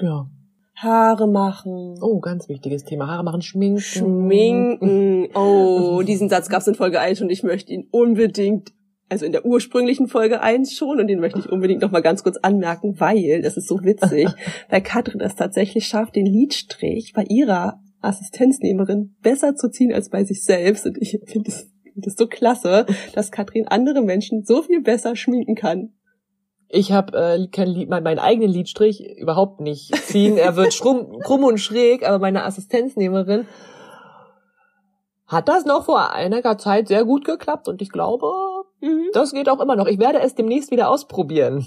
Ja. 0.00 0.28
Haare 0.76 1.26
machen. 1.26 1.98
Oh, 2.02 2.20
ganz 2.20 2.48
wichtiges 2.48 2.84
Thema. 2.84 3.06
Haare 3.06 3.24
machen, 3.24 3.42
schminken. 3.42 3.80
Schminken. 3.80 5.28
Oh, 5.34 6.02
diesen 6.02 6.28
Satz 6.28 6.48
gab's 6.48 6.66
in 6.66 6.74
Folge 6.74 7.00
1 7.00 7.20
und 7.22 7.30
ich 7.30 7.42
möchte 7.42 7.72
ihn 7.72 7.88
unbedingt, 7.90 8.72
also 9.08 9.24
in 9.24 9.32
der 9.32 9.44
ursprünglichen 9.44 10.08
Folge 10.08 10.40
1 10.40 10.74
schon, 10.74 11.00
und 11.00 11.08
den 11.08 11.20
möchte 11.20 11.38
ich 11.38 11.50
unbedingt 11.50 11.82
noch 11.82 11.90
mal 11.90 12.02
ganz 12.02 12.22
kurz 12.22 12.36
anmerken, 12.36 13.00
weil, 13.00 13.42
das 13.42 13.56
ist 13.56 13.68
so 13.68 13.82
witzig, 13.82 14.28
weil 14.70 14.82
Katrin 14.82 15.20
es 15.20 15.34
tatsächlich 15.34 15.86
schafft, 15.86 16.14
den 16.14 16.26
Lidstrich 16.26 17.12
bei 17.14 17.24
ihrer 17.24 17.80
Assistenznehmerin 18.00 19.16
besser 19.22 19.56
zu 19.56 19.70
ziehen 19.70 19.92
als 19.92 20.10
bei 20.10 20.24
sich 20.24 20.44
selbst. 20.44 20.86
Und 20.86 20.98
ich 21.00 21.18
finde 21.26 21.50
es 21.50 21.70
find 21.96 22.06
es 22.06 22.14
so 22.16 22.26
klasse, 22.26 22.84
dass 23.14 23.30
Katrin 23.30 23.66
andere 23.68 24.02
Menschen 24.02 24.44
so 24.44 24.62
viel 24.62 24.82
besser 24.82 25.16
schminken 25.16 25.54
kann. 25.54 25.94
Ich 26.68 26.92
habe 26.92 27.16
äh, 27.16 27.46
kein 27.48 27.68
Lied, 27.68 27.88
mein, 27.88 28.02
meinen 28.02 28.18
eigenen 28.18 28.50
Lidstrich 28.50 29.04
überhaupt 29.18 29.60
nicht 29.60 29.94
ziehen. 30.06 30.36
Er 30.36 30.56
wird 30.56 30.74
schrumm, 30.74 31.18
krumm 31.24 31.44
und 31.44 31.58
schräg, 31.58 32.06
aber 32.06 32.18
meine 32.18 32.44
Assistenznehmerin 32.44 33.46
hat 35.26 35.48
das 35.48 35.64
noch 35.64 35.84
vor 35.84 36.12
einiger 36.12 36.56
Zeit 36.58 36.88
sehr 36.88 37.04
gut 37.04 37.24
geklappt 37.24 37.68
und 37.68 37.82
ich 37.82 37.90
glaube, 37.90 38.30
Mhm. 38.80 39.08
das 39.14 39.32
geht 39.32 39.48
auch 39.48 39.60
immer 39.60 39.74
noch. 39.74 39.86
Ich 39.86 39.98
werde 39.98 40.20
es 40.20 40.34
demnächst 40.34 40.70
wieder 40.70 40.90
ausprobieren. 40.90 41.66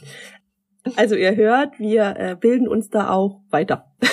Also 0.95 1.15
ihr 1.15 1.35
hört, 1.35 1.79
wir 1.79 2.15
äh, 2.17 2.35
bilden 2.39 2.67
uns 2.67 2.89
da 2.89 3.09
auch 3.09 3.41
weiter. 3.49 3.85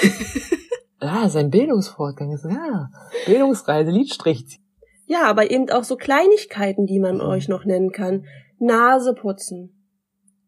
Ah, 0.98 1.28
sein 1.28 1.50
Bildungsvorgang 1.50 2.32
ist 2.32 2.46
ja 2.46 2.88
Bildungsreise, 3.26 3.90
Lidstrich. 3.90 4.58
Ja, 5.04 5.24
aber 5.26 5.50
eben 5.50 5.68
auch 5.70 5.84
so 5.84 5.96
Kleinigkeiten, 5.96 6.86
die 6.86 6.98
man 6.98 7.20
euch 7.20 7.48
noch 7.48 7.66
nennen 7.66 7.92
kann. 7.92 8.24
Nase 8.58 9.12
putzen. 9.12 9.75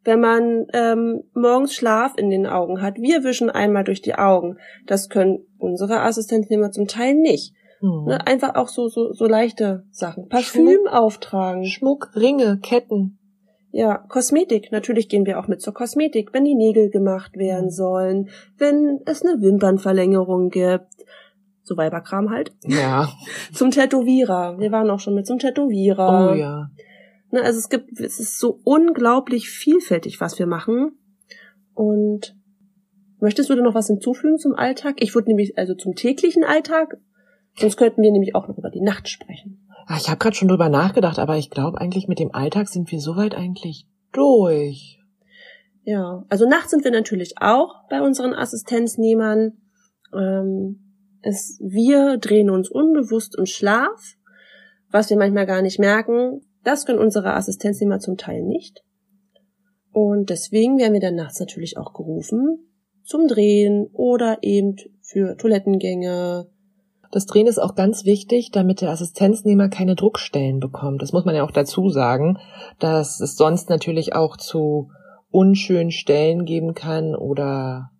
Wenn 0.08 0.20
man 0.20 0.66
ähm, 0.72 1.24
morgens 1.34 1.74
Schlaf 1.74 2.14
in 2.16 2.30
den 2.30 2.46
Augen 2.46 2.80
hat, 2.80 2.96
wir 2.96 3.24
wischen 3.24 3.50
einmal 3.50 3.84
durch 3.84 4.00
die 4.00 4.14
Augen. 4.14 4.56
Das 4.86 5.10
können 5.10 5.40
unsere 5.58 6.00
Assistenznehmer 6.00 6.70
zum 6.70 6.88
Teil 6.88 7.12
nicht. 7.12 7.52
Hm. 7.80 8.04
Ne? 8.06 8.26
Einfach 8.26 8.54
auch 8.54 8.68
so, 8.68 8.88
so, 8.88 9.12
so 9.12 9.26
leichte 9.26 9.84
Sachen. 9.90 10.30
Parfüm 10.30 10.86
auftragen. 10.90 11.66
Schmuck, 11.66 12.12
Ringe, 12.16 12.58
Ketten. 12.62 13.18
Ja, 13.70 13.98
Kosmetik. 13.98 14.72
Natürlich 14.72 15.10
gehen 15.10 15.26
wir 15.26 15.38
auch 15.38 15.46
mit 15.46 15.60
zur 15.60 15.74
Kosmetik, 15.74 16.32
wenn 16.32 16.46
die 16.46 16.54
Nägel 16.54 16.88
gemacht 16.88 17.36
werden 17.36 17.68
sollen, 17.68 18.30
wenn 18.56 19.00
es 19.04 19.22
eine 19.22 19.42
Wimpernverlängerung 19.42 20.48
gibt. 20.48 20.86
So 21.64 21.76
Weiberkram 21.76 22.30
halt. 22.30 22.52
Ja. 22.64 23.10
Zum 23.52 23.72
Tätowierer. 23.72 24.58
Wir 24.58 24.72
waren 24.72 24.88
auch 24.88 25.00
schon 25.00 25.14
mit 25.14 25.26
zum 25.26 25.38
Tätowierer. 25.38 26.30
Oh 26.32 26.34
ja. 26.34 26.70
Ne, 27.30 27.42
also 27.42 27.58
es 27.58 27.68
gibt, 27.68 28.00
es 28.00 28.20
ist 28.20 28.38
so 28.38 28.60
unglaublich 28.64 29.50
vielfältig, 29.50 30.20
was 30.20 30.38
wir 30.38 30.46
machen. 30.46 30.98
Und 31.74 32.36
möchtest 33.20 33.50
du 33.50 33.54
da 33.54 33.62
noch 33.62 33.74
was 33.74 33.88
hinzufügen 33.88 34.38
zum 34.38 34.54
Alltag? 34.54 34.96
Ich 35.00 35.14
würde 35.14 35.28
nämlich, 35.28 35.58
also 35.58 35.74
zum 35.74 35.94
täglichen 35.94 36.44
Alltag, 36.44 36.96
sonst 37.56 37.76
könnten 37.76 38.02
wir 38.02 38.12
nämlich 38.12 38.34
auch 38.34 38.48
noch 38.48 38.58
über 38.58 38.70
die 38.70 38.80
Nacht 38.80 39.08
sprechen. 39.08 39.68
Ah, 39.86 39.96
Ich 39.98 40.08
habe 40.08 40.18
gerade 40.18 40.36
schon 40.36 40.48
drüber 40.48 40.68
nachgedacht, 40.68 41.18
aber 41.18 41.36
ich 41.36 41.50
glaube 41.50 41.80
eigentlich 41.80 42.08
mit 42.08 42.18
dem 42.18 42.34
Alltag 42.34 42.68
sind 42.68 42.90
wir 42.90 43.00
soweit 43.00 43.34
eigentlich 43.34 43.86
durch. 44.12 44.98
Ja, 45.84 46.24
also 46.28 46.46
nachts 46.46 46.70
sind 46.70 46.84
wir 46.84 46.90
natürlich 46.90 47.34
auch 47.40 47.88
bei 47.88 48.02
unseren 48.02 48.34
Assistenznehmern. 48.34 49.52
Ähm, 50.14 50.80
es, 51.22 51.58
wir 51.62 52.18
drehen 52.18 52.50
uns 52.50 52.68
unbewusst 52.68 53.36
im 53.38 53.46
Schlaf, 53.46 54.16
was 54.90 55.08
wir 55.10 55.16
manchmal 55.16 55.46
gar 55.46 55.62
nicht 55.62 55.78
merken. 55.78 56.42
Das 56.68 56.84
können 56.84 56.98
unsere 56.98 57.32
Assistenznehmer 57.32 57.98
zum 57.98 58.18
Teil 58.18 58.42
nicht. 58.42 58.84
Und 59.90 60.28
deswegen 60.28 60.76
werden 60.76 60.92
wir 60.92 61.00
dann 61.00 61.14
nachts 61.14 61.40
natürlich 61.40 61.78
auch 61.78 61.94
gerufen 61.94 62.58
zum 63.04 63.26
Drehen 63.26 63.88
oder 63.94 64.36
eben 64.42 64.76
für 65.00 65.38
Toilettengänge. 65.38 66.46
Das 67.10 67.24
Drehen 67.24 67.46
ist 67.46 67.58
auch 67.58 67.74
ganz 67.74 68.04
wichtig, 68.04 68.50
damit 68.52 68.82
der 68.82 68.90
Assistenznehmer 68.90 69.70
keine 69.70 69.94
Druckstellen 69.94 70.60
bekommt. 70.60 71.00
Das 71.00 71.12
muss 71.12 71.24
man 71.24 71.34
ja 71.34 71.42
auch 71.42 71.52
dazu 71.52 71.88
sagen, 71.88 72.36
dass 72.78 73.18
es 73.18 73.36
sonst 73.36 73.70
natürlich 73.70 74.14
auch 74.14 74.36
zu 74.36 74.90
unschönen 75.30 75.90
Stellen 75.90 76.44
geben 76.44 76.74
kann 76.74 77.16
oder 77.16 77.92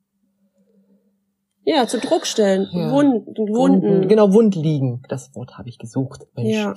Ja, 1.65 1.87
zu 1.87 1.99
Druckstellen, 2.01 2.69
Ja. 2.71 2.93
Wunden, 2.93 3.35
Wunden. 3.35 4.09
Genau, 4.09 4.35
Wundliegen. 4.35 5.03
Das 5.09 5.35
Wort 5.35 5.57
habe 5.57 5.71
ich 5.71 5.79
gesucht. 5.79 6.27
Mensch. 6.35 6.55
Ja. 6.55 6.75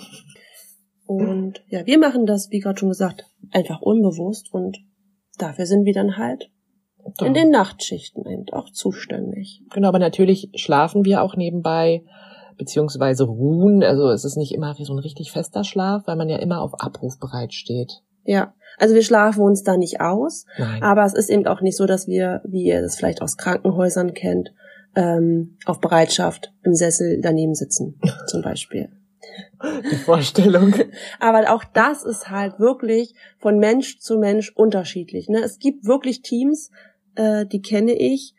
Und 1.17 1.63
ja, 1.67 1.85
wir 1.85 1.99
machen 1.99 2.25
das, 2.25 2.51
wie 2.51 2.59
gerade 2.59 2.79
schon 2.79 2.89
gesagt, 2.89 3.25
einfach 3.51 3.81
unbewusst 3.81 4.53
und 4.53 4.77
dafür 5.37 5.65
sind 5.65 5.85
wir 5.85 5.93
dann 5.93 6.17
halt 6.17 6.49
Doch. 7.17 7.25
in 7.25 7.33
den 7.33 7.49
Nachtschichten 7.49 8.25
eben 8.25 8.45
auch 8.51 8.69
zuständig. 8.69 9.63
Genau, 9.73 9.87
aber 9.87 9.99
natürlich 9.99 10.51
schlafen 10.55 11.05
wir 11.05 11.23
auch 11.23 11.35
nebenbei, 11.35 12.03
beziehungsweise 12.57 13.23
ruhen. 13.23 13.83
Also 13.83 14.09
es 14.09 14.25
ist 14.25 14.37
nicht 14.37 14.53
immer 14.53 14.75
so 14.75 14.93
ein 14.93 14.99
richtig 14.99 15.31
fester 15.31 15.63
Schlaf, 15.63 16.03
weil 16.05 16.15
man 16.15 16.29
ja 16.29 16.37
immer 16.37 16.61
auf 16.61 16.79
Abruf 16.79 17.19
bereit 17.19 17.53
steht. 17.53 18.01
Ja, 18.23 18.53
also 18.77 18.93
wir 18.93 19.03
schlafen 19.03 19.41
uns 19.41 19.63
da 19.63 19.77
nicht 19.77 19.99
aus, 19.99 20.45
Nein. 20.57 20.83
aber 20.83 21.03
es 21.05 21.13
ist 21.13 21.29
eben 21.29 21.47
auch 21.47 21.61
nicht 21.61 21.75
so, 21.75 21.85
dass 21.85 22.07
wir, 22.07 22.41
wie 22.45 22.63
ihr 22.63 22.81
das 22.81 22.95
vielleicht 22.95 23.21
aus 23.21 23.35
Krankenhäusern 23.35 24.13
kennt, 24.13 24.53
ähm, 24.95 25.57
auf 25.65 25.79
Bereitschaft 25.79 26.53
im 26.63 26.75
Sessel 26.75 27.19
daneben 27.21 27.55
sitzen, 27.55 27.99
zum 28.27 28.41
Beispiel. 28.41 28.89
Die 29.91 29.95
Vorstellung. 29.95 30.73
Aber 31.19 31.53
auch 31.53 31.63
das 31.63 32.03
ist 32.03 32.29
halt 32.29 32.59
wirklich 32.59 33.13
von 33.39 33.59
Mensch 33.59 33.99
zu 33.99 34.17
Mensch 34.17 34.51
unterschiedlich. 34.55 35.29
Ne? 35.29 35.39
Es 35.39 35.59
gibt 35.59 35.85
wirklich 35.85 36.21
Teams, 36.21 36.71
äh, 37.15 37.45
die 37.45 37.61
kenne 37.61 37.93
ich, 37.93 38.33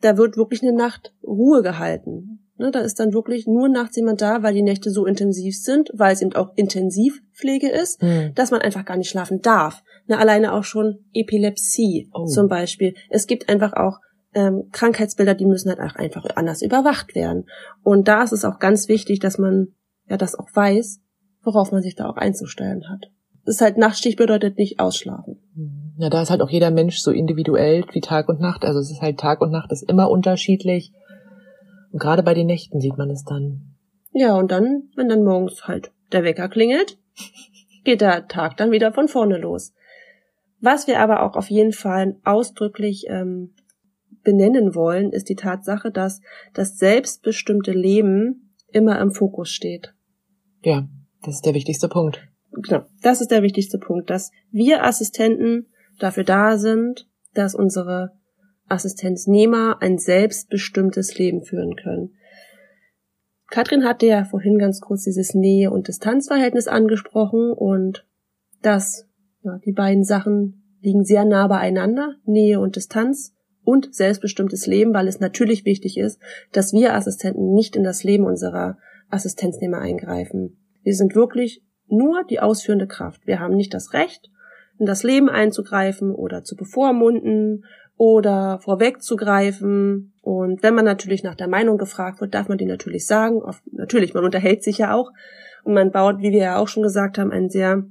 da 0.00 0.16
wird 0.16 0.36
wirklich 0.36 0.62
eine 0.62 0.72
Nacht 0.72 1.12
Ruhe 1.22 1.62
gehalten. 1.62 2.40
Ne? 2.58 2.70
Da 2.70 2.80
ist 2.80 3.00
dann 3.00 3.12
wirklich 3.12 3.46
nur 3.46 3.68
nachts 3.68 3.96
jemand 3.96 4.20
da, 4.20 4.42
weil 4.42 4.54
die 4.54 4.62
Nächte 4.62 4.90
so 4.90 5.06
intensiv 5.06 5.56
sind, 5.56 5.90
weil 5.94 6.12
es 6.12 6.22
eben 6.22 6.34
auch 6.34 6.50
Intensivpflege 6.56 7.68
ist, 7.70 8.00
Hm. 8.02 8.32
dass 8.34 8.50
man 8.50 8.60
einfach 8.62 8.84
gar 8.84 8.96
nicht 8.96 9.10
schlafen 9.10 9.40
darf. 9.42 9.82
Ne? 10.06 10.18
Alleine 10.18 10.52
auch 10.52 10.64
schon 10.64 11.04
Epilepsie 11.12 12.08
Oh. 12.12 12.26
zum 12.26 12.48
Beispiel. 12.48 12.94
Es 13.10 13.26
gibt 13.26 13.48
einfach 13.48 13.72
auch 13.72 13.98
ähm, 14.34 14.68
Krankheitsbilder, 14.72 15.34
die 15.34 15.44
müssen 15.44 15.68
halt 15.68 15.80
auch 15.80 15.94
einfach 15.96 16.24
anders 16.36 16.62
überwacht 16.62 17.14
werden. 17.14 17.46
Und 17.82 18.08
da 18.08 18.22
ist 18.22 18.32
es 18.32 18.44
auch 18.46 18.58
ganz 18.58 18.88
wichtig, 18.88 19.18
dass 19.20 19.36
man 19.36 19.74
ja 20.12 20.18
das 20.18 20.38
auch 20.38 20.48
weiß, 20.54 21.00
worauf 21.42 21.72
man 21.72 21.82
sich 21.82 21.96
da 21.96 22.08
auch 22.08 22.16
einzustellen 22.16 22.88
hat. 22.88 23.10
Es 23.44 23.56
ist 23.56 23.60
halt 23.60 23.78
Nachtstich 23.78 24.16
bedeutet 24.16 24.56
nicht 24.58 24.78
ausschlafen. 24.78 25.38
Ja, 25.96 26.10
da 26.10 26.22
ist 26.22 26.30
halt 26.30 26.42
auch 26.42 26.50
jeder 26.50 26.70
Mensch 26.70 26.98
so 26.98 27.10
individuell 27.10 27.84
wie 27.92 28.00
Tag 28.00 28.28
und 28.28 28.40
Nacht. 28.40 28.64
Also 28.64 28.78
es 28.78 28.90
ist 28.90 29.02
halt 29.02 29.18
Tag 29.18 29.40
und 29.40 29.50
Nacht 29.50 29.72
ist 29.72 29.82
immer 29.82 30.10
unterschiedlich. 30.10 30.92
Und 31.90 32.00
gerade 32.00 32.22
bei 32.22 32.34
den 32.34 32.46
Nächten 32.46 32.80
sieht 32.80 32.96
man 32.96 33.10
es 33.10 33.24
dann. 33.24 33.74
Ja, 34.12 34.36
und 34.36 34.52
dann, 34.52 34.84
wenn 34.94 35.08
dann 35.08 35.24
morgens 35.24 35.66
halt 35.66 35.90
der 36.12 36.22
Wecker 36.22 36.48
klingelt, 36.48 36.98
geht 37.84 38.00
der 38.00 38.28
Tag 38.28 38.56
dann 38.58 38.70
wieder 38.70 38.92
von 38.92 39.08
vorne 39.08 39.38
los. 39.38 39.72
Was 40.60 40.86
wir 40.86 41.00
aber 41.00 41.22
auch 41.22 41.34
auf 41.34 41.50
jeden 41.50 41.72
Fall 41.72 42.16
ausdrücklich 42.24 43.06
ähm, 43.08 43.54
benennen 44.22 44.74
wollen, 44.74 45.10
ist 45.10 45.28
die 45.28 45.34
Tatsache, 45.34 45.90
dass 45.90 46.20
das 46.54 46.78
selbstbestimmte 46.78 47.72
Leben 47.72 48.54
immer 48.70 49.00
im 49.00 49.12
Fokus 49.12 49.50
steht. 49.50 49.91
Ja, 50.62 50.88
das 51.22 51.36
ist 51.36 51.46
der 51.46 51.54
wichtigste 51.54 51.88
Punkt. 51.88 52.26
Genau, 52.52 52.84
das 53.02 53.20
ist 53.20 53.30
der 53.30 53.42
wichtigste 53.42 53.78
Punkt, 53.78 54.10
dass 54.10 54.30
wir 54.50 54.84
Assistenten 54.84 55.66
dafür 55.98 56.24
da 56.24 56.58
sind, 56.58 57.08
dass 57.34 57.54
unsere 57.54 58.12
Assistenznehmer 58.68 59.78
ein 59.80 59.98
selbstbestimmtes 59.98 61.18
Leben 61.18 61.42
führen 61.42 61.76
können. 61.76 62.14
Katrin 63.48 63.84
hatte 63.84 64.06
ja 64.06 64.24
vorhin 64.24 64.58
ganz 64.58 64.80
kurz 64.80 65.04
dieses 65.04 65.34
Nähe- 65.34 65.70
und 65.70 65.88
Distanzverhältnis 65.88 66.68
angesprochen 66.68 67.52
und 67.52 68.06
das, 68.62 69.06
ja, 69.42 69.58
die 69.64 69.72
beiden 69.72 70.04
Sachen 70.04 70.78
liegen 70.80 71.04
sehr 71.04 71.24
nah 71.24 71.48
beieinander, 71.48 72.16
Nähe 72.24 72.60
und 72.60 72.76
Distanz. 72.76 73.34
und 73.64 73.94
selbstbestimmtes 73.94 74.66
Leben, 74.66 74.92
weil 74.92 75.06
es 75.06 75.20
natürlich 75.20 75.64
wichtig 75.64 75.96
ist, 75.96 76.20
dass 76.50 76.72
wir 76.72 76.94
Assistenten 76.94 77.52
nicht 77.52 77.76
in 77.76 77.84
das 77.84 78.02
Leben 78.02 78.24
unserer 78.24 78.76
Assistenznehmer 79.12 79.78
eingreifen. 79.78 80.58
Wir 80.82 80.94
sind 80.94 81.14
wirklich 81.14 81.62
nur 81.86 82.24
die 82.24 82.40
ausführende 82.40 82.86
Kraft. 82.86 83.26
Wir 83.26 83.38
haben 83.38 83.54
nicht 83.54 83.74
das 83.74 83.92
Recht, 83.92 84.30
in 84.78 84.86
das 84.86 85.02
Leben 85.02 85.28
einzugreifen 85.28 86.14
oder 86.14 86.42
zu 86.42 86.56
bevormunden 86.56 87.64
oder 87.96 88.58
vorwegzugreifen. 88.60 90.14
Und 90.22 90.62
wenn 90.62 90.74
man 90.74 90.84
natürlich 90.84 91.22
nach 91.22 91.34
der 91.34 91.48
Meinung 91.48 91.78
gefragt 91.78 92.20
wird, 92.20 92.34
darf 92.34 92.48
man 92.48 92.58
die 92.58 92.66
natürlich 92.66 93.06
sagen. 93.06 93.42
Oft, 93.42 93.62
natürlich, 93.72 94.14
man 94.14 94.24
unterhält 94.24 94.62
sich 94.62 94.78
ja 94.78 94.94
auch 94.94 95.10
und 95.64 95.74
man 95.74 95.92
baut, 95.92 96.18
wie 96.18 96.32
wir 96.32 96.42
ja 96.42 96.56
auch 96.56 96.68
schon 96.68 96.82
gesagt 96.82 97.18
haben, 97.18 97.30
ein 97.30 97.50
sehr 97.50 97.84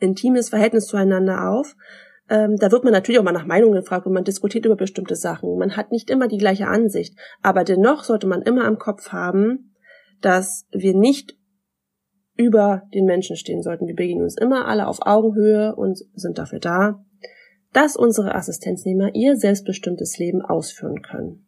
intimes 0.00 0.48
Verhältnis 0.48 0.86
zueinander 0.86 1.48
auf. 1.48 1.76
Ähm, 2.28 2.56
da 2.56 2.72
wird 2.72 2.84
man 2.84 2.92
natürlich 2.92 3.18
auch 3.18 3.24
mal 3.24 3.32
nach 3.32 3.46
Meinungen 3.46 3.74
gefragt 3.74 4.06
und 4.06 4.12
man 4.12 4.24
diskutiert 4.24 4.64
über 4.64 4.76
bestimmte 4.76 5.16
Sachen. 5.16 5.58
Man 5.58 5.76
hat 5.76 5.92
nicht 5.92 6.10
immer 6.10 6.28
die 6.28 6.38
gleiche 6.38 6.68
Ansicht, 6.68 7.16
aber 7.42 7.64
dennoch 7.64 8.04
sollte 8.04 8.26
man 8.26 8.42
immer 8.42 8.64
am 8.64 8.78
Kopf 8.78 9.10
haben, 9.10 9.69
dass 10.20 10.66
wir 10.72 10.94
nicht 10.94 11.36
über 12.36 12.82
den 12.94 13.04
Menschen 13.04 13.36
stehen 13.36 13.62
sollten. 13.62 13.86
Wir 13.86 13.94
begegnen 13.94 14.24
uns 14.24 14.36
immer 14.36 14.66
alle 14.66 14.86
auf 14.86 14.98
Augenhöhe 15.02 15.74
und 15.76 15.98
sind 16.14 16.38
dafür 16.38 16.58
da, 16.58 17.04
dass 17.72 17.96
unsere 17.96 18.34
Assistenznehmer 18.34 19.14
ihr 19.14 19.36
selbstbestimmtes 19.36 20.18
Leben 20.18 20.42
ausführen 20.42 21.02
können. 21.02 21.46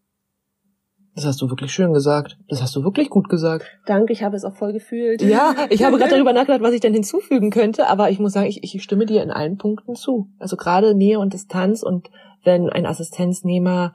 Das 1.14 1.26
hast 1.26 1.42
du 1.42 1.50
wirklich 1.50 1.72
schön 1.72 1.92
gesagt. 1.92 2.38
Das 2.48 2.62
hast 2.62 2.74
du 2.74 2.84
wirklich 2.84 3.10
gut 3.10 3.28
gesagt. 3.28 3.66
Danke, 3.84 4.14
ich 4.14 4.22
habe 4.22 4.34
es 4.34 4.44
auch 4.44 4.54
voll 4.54 4.72
gefühlt. 4.72 5.20
Ja, 5.20 5.54
ich 5.68 5.82
habe 5.82 5.98
gerade 5.98 6.14
darüber 6.14 6.32
nachgedacht, 6.32 6.62
was 6.62 6.72
ich 6.72 6.80
denn 6.80 6.94
hinzufügen 6.94 7.50
könnte, 7.50 7.86
aber 7.86 8.10
ich 8.10 8.18
muss 8.18 8.32
sagen, 8.32 8.46
ich, 8.46 8.62
ich 8.62 8.82
stimme 8.82 9.04
dir 9.04 9.22
in 9.22 9.30
allen 9.30 9.58
Punkten 9.58 9.94
zu. 9.94 10.28
Also 10.38 10.56
gerade 10.56 10.94
Nähe 10.94 11.18
und 11.18 11.34
Distanz 11.34 11.82
und 11.82 12.08
wenn 12.44 12.70
ein 12.70 12.86
Assistenznehmer 12.86 13.92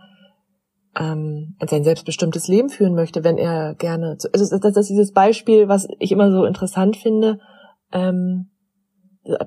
ähm, 1.00 1.56
sein 1.68 1.84
selbstbestimmtes 1.84 2.48
Leben 2.48 2.70
führen 2.70 2.96
möchte, 2.96 3.24
wenn 3.24 3.38
er 3.38 3.76
gerne, 3.76 4.18
also 4.34 4.58
das, 4.58 4.78
ist 4.78 4.90
dieses 4.90 5.14
Beispiel, 5.14 5.68
was 5.68 5.88
ich 6.00 6.12
immer 6.12 6.32
so 6.32 6.46
interessant 6.46 6.98
finde, 6.98 7.40
ähm, 7.92 8.50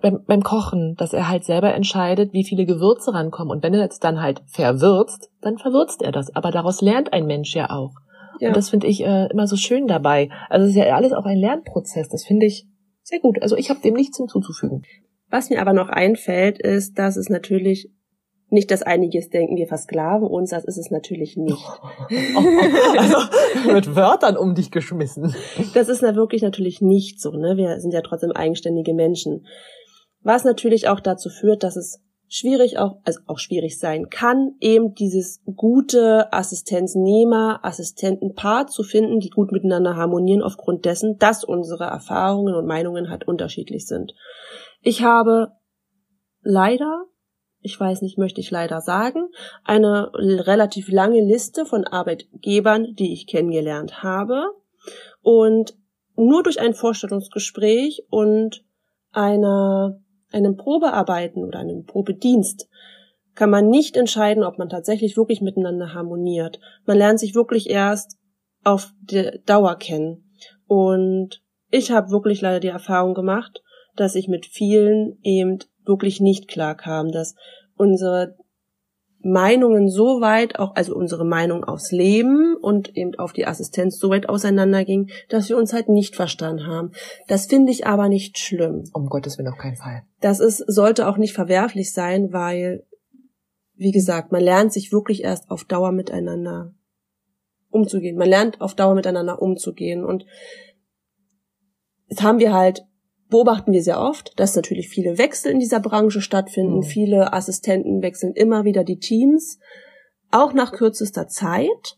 beim, 0.02 0.24
beim 0.26 0.42
Kochen, 0.42 0.94
dass 0.96 1.12
er 1.12 1.28
halt 1.28 1.44
selber 1.44 1.72
entscheidet, 1.74 2.32
wie 2.32 2.44
viele 2.44 2.66
Gewürze 2.66 3.14
rankommen. 3.14 3.50
Und 3.50 3.62
wenn 3.62 3.74
er 3.74 3.80
jetzt 3.80 4.04
dann 4.04 4.20
halt 4.20 4.42
verwürzt, 4.46 5.30
dann 5.40 5.56
verwürzt 5.58 6.02
er 6.02 6.12
das. 6.12 6.34
Aber 6.34 6.50
daraus 6.50 6.82
lernt 6.82 7.12
ein 7.12 7.26
Mensch 7.26 7.54
ja 7.54 7.70
auch. 7.70 7.94
Ja. 8.40 8.48
Und 8.48 8.56
das 8.56 8.70
finde 8.70 8.86
ich 8.86 9.02
äh, 9.02 9.26
immer 9.30 9.46
so 9.46 9.56
schön 9.56 9.86
dabei. 9.86 10.28
Also 10.48 10.64
es 10.64 10.70
ist 10.70 10.76
ja 10.76 10.94
alles 10.94 11.12
auch 11.12 11.24
ein 11.24 11.38
Lernprozess. 11.38 12.08
Das 12.08 12.24
finde 12.24 12.46
ich 12.46 12.66
sehr 13.02 13.20
gut. 13.20 13.40
Also 13.42 13.56
ich 13.56 13.70
habe 13.70 13.80
dem 13.80 13.94
nichts 13.94 14.18
hinzuzufügen. 14.18 14.82
Was 15.30 15.48
mir 15.48 15.60
aber 15.60 15.72
noch 15.72 15.88
einfällt, 15.88 16.58
ist, 16.58 16.98
dass 16.98 17.16
es 17.16 17.28
natürlich 17.28 17.90
nicht, 18.52 18.70
dass 18.70 18.82
einiges 18.82 19.30
denken, 19.30 19.56
wir 19.56 19.66
versklaven 19.66 20.26
uns, 20.26 20.50
das 20.50 20.64
ist 20.64 20.78
es 20.78 20.90
natürlich 20.90 21.36
nicht. 21.36 21.64
also, 22.98 23.16
mit 23.72 23.94
Wörtern 23.94 24.36
um 24.36 24.54
dich 24.54 24.70
geschmissen. 24.70 25.34
Das 25.74 25.88
ist 25.88 26.02
na 26.02 26.14
wirklich 26.16 26.42
natürlich 26.42 26.80
nicht 26.80 27.20
so, 27.20 27.30
ne? 27.30 27.56
Wir 27.56 27.80
sind 27.80 27.92
ja 27.92 28.00
trotzdem 28.02 28.32
eigenständige 28.32 28.94
Menschen. 28.94 29.46
Was 30.22 30.44
natürlich 30.44 30.88
auch 30.88 31.00
dazu 31.00 31.30
führt, 31.30 31.62
dass 31.62 31.76
es 31.76 32.00
schwierig 32.30 32.78
auch, 32.78 33.00
also 33.04 33.20
auch 33.26 33.38
schwierig 33.38 33.78
sein 33.78 34.08
kann, 34.08 34.52
eben 34.60 34.94
dieses 34.94 35.42
gute 35.56 36.32
Assistenznehmer, 36.32 37.60
Assistentenpaar 37.62 38.68
zu 38.68 38.84
finden, 38.84 39.18
die 39.18 39.30
gut 39.30 39.50
miteinander 39.50 39.96
harmonieren, 39.96 40.42
aufgrund 40.42 40.84
dessen, 40.84 41.18
dass 41.18 41.44
unsere 41.44 41.84
Erfahrungen 41.84 42.54
und 42.54 42.66
Meinungen 42.66 43.10
halt 43.10 43.26
unterschiedlich 43.26 43.86
sind. 43.86 44.14
Ich 44.80 45.02
habe 45.02 45.48
leider 46.42 47.04
ich 47.62 47.78
weiß 47.78 48.02
nicht, 48.02 48.18
möchte 48.18 48.40
ich 48.40 48.50
leider 48.50 48.80
sagen, 48.80 49.28
eine 49.64 50.10
relativ 50.14 50.90
lange 50.90 51.20
Liste 51.20 51.66
von 51.66 51.84
Arbeitgebern, 51.84 52.94
die 52.94 53.12
ich 53.12 53.26
kennengelernt 53.26 54.02
habe. 54.02 54.52
Und 55.22 55.74
nur 56.16 56.42
durch 56.42 56.60
ein 56.60 56.74
Vorstellungsgespräch 56.74 58.04
und 58.08 58.64
einer, 59.12 60.00
einem 60.32 60.56
Probearbeiten 60.56 61.44
oder 61.44 61.58
einem 61.58 61.84
Probedienst 61.84 62.68
kann 63.34 63.50
man 63.50 63.68
nicht 63.68 63.96
entscheiden, 63.96 64.44
ob 64.44 64.58
man 64.58 64.68
tatsächlich 64.68 65.16
wirklich 65.16 65.40
miteinander 65.40 65.94
harmoniert. 65.94 66.60
Man 66.84 66.98
lernt 66.98 67.20
sich 67.20 67.34
wirklich 67.34 67.70
erst 67.70 68.18
auf 68.64 68.92
die 69.00 69.40
Dauer 69.46 69.76
kennen. 69.76 70.30
Und 70.66 71.42
ich 71.70 71.90
habe 71.90 72.10
wirklich 72.10 72.40
leider 72.40 72.60
die 72.60 72.68
Erfahrung 72.68 73.14
gemacht, 73.14 73.62
dass 73.96 74.14
ich 74.14 74.28
mit 74.28 74.46
vielen 74.46 75.18
eben 75.22 75.58
wirklich 75.90 76.20
nicht 76.20 76.48
klar 76.48 76.74
kam, 76.74 77.10
dass 77.10 77.34
unsere 77.76 78.36
Meinungen 79.22 79.90
so 79.90 80.20
weit 80.20 80.58
auch, 80.58 80.74
also 80.76 80.94
unsere 80.94 81.26
Meinung 81.26 81.64
aufs 81.64 81.92
Leben 81.92 82.56
und 82.56 82.96
eben 82.96 83.14
auf 83.16 83.32
die 83.32 83.46
Assistenz 83.46 83.98
so 83.98 84.08
weit 84.10 84.28
auseinanderging, 84.28 85.10
dass 85.28 85.48
wir 85.48 85.58
uns 85.58 85.72
halt 85.72 85.88
nicht 85.88 86.16
verstanden 86.16 86.66
haben. 86.66 86.92
Das 87.28 87.46
finde 87.46 87.70
ich 87.70 87.86
aber 87.86 88.08
nicht 88.08 88.38
schlimm. 88.38 88.84
Um 88.94 89.06
Gottes 89.06 89.36
Willen 89.36 89.48
auf 89.48 89.58
keinen 89.58 89.76
Fall. 89.76 90.04
Das 90.20 90.40
ist, 90.40 90.58
sollte 90.66 91.06
auch 91.06 91.18
nicht 91.18 91.34
verwerflich 91.34 91.92
sein, 91.92 92.32
weil, 92.32 92.86
wie 93.74 93.92
gesagt, 93.92 94.32
man 94.32 94.42
lernt 94.42 94.72
sich 94.72 94.90
wirklich 94.90 95.22
erst 95.22 95.50
auf 95.50 95.64
Dauer 95.64 95.92
miteinander 95.92 96.72
umzugehen. 97.68 98.16
Man 98.16 98.28
lernt 98.28 98.60
auf 98.60 98.74
Dauer 98.74 98.94
miteinander 98.94 99.42
umzugehen 99.42 100.02
und 100.04 100.24
jetzt 102.08 102.22
haben 102.22 102.38
wir 102.38 102.54
halt 102.54 102.86
beobachten 103.30 103.72
wir 103.72 103.82
sehr 103.82 104.00
oft, 104.00 104.38
dass 104.38 104.56
natürlich 104.56 104.88
viele 104.88 105.16
Wechsel 105.16 105.52
in 105.52 105.58
dieser 105.58 105.80
Branche 105.80 106.20
stattfinden. 106.20 106.78
Mhm. 106.78 106.82
Viele 106.82 107.32
Assistenten 107.32 108.02
wechseln 108.02 108.34
immer 108.34 108.64
wieder 108.64 108.84
die 108.84 108.98
Teams, 108.98 109.58
auch 110.30 110.52
nach 110.52 110.72
kürzester 110.72 111.28
Zeit. 111.28 111.96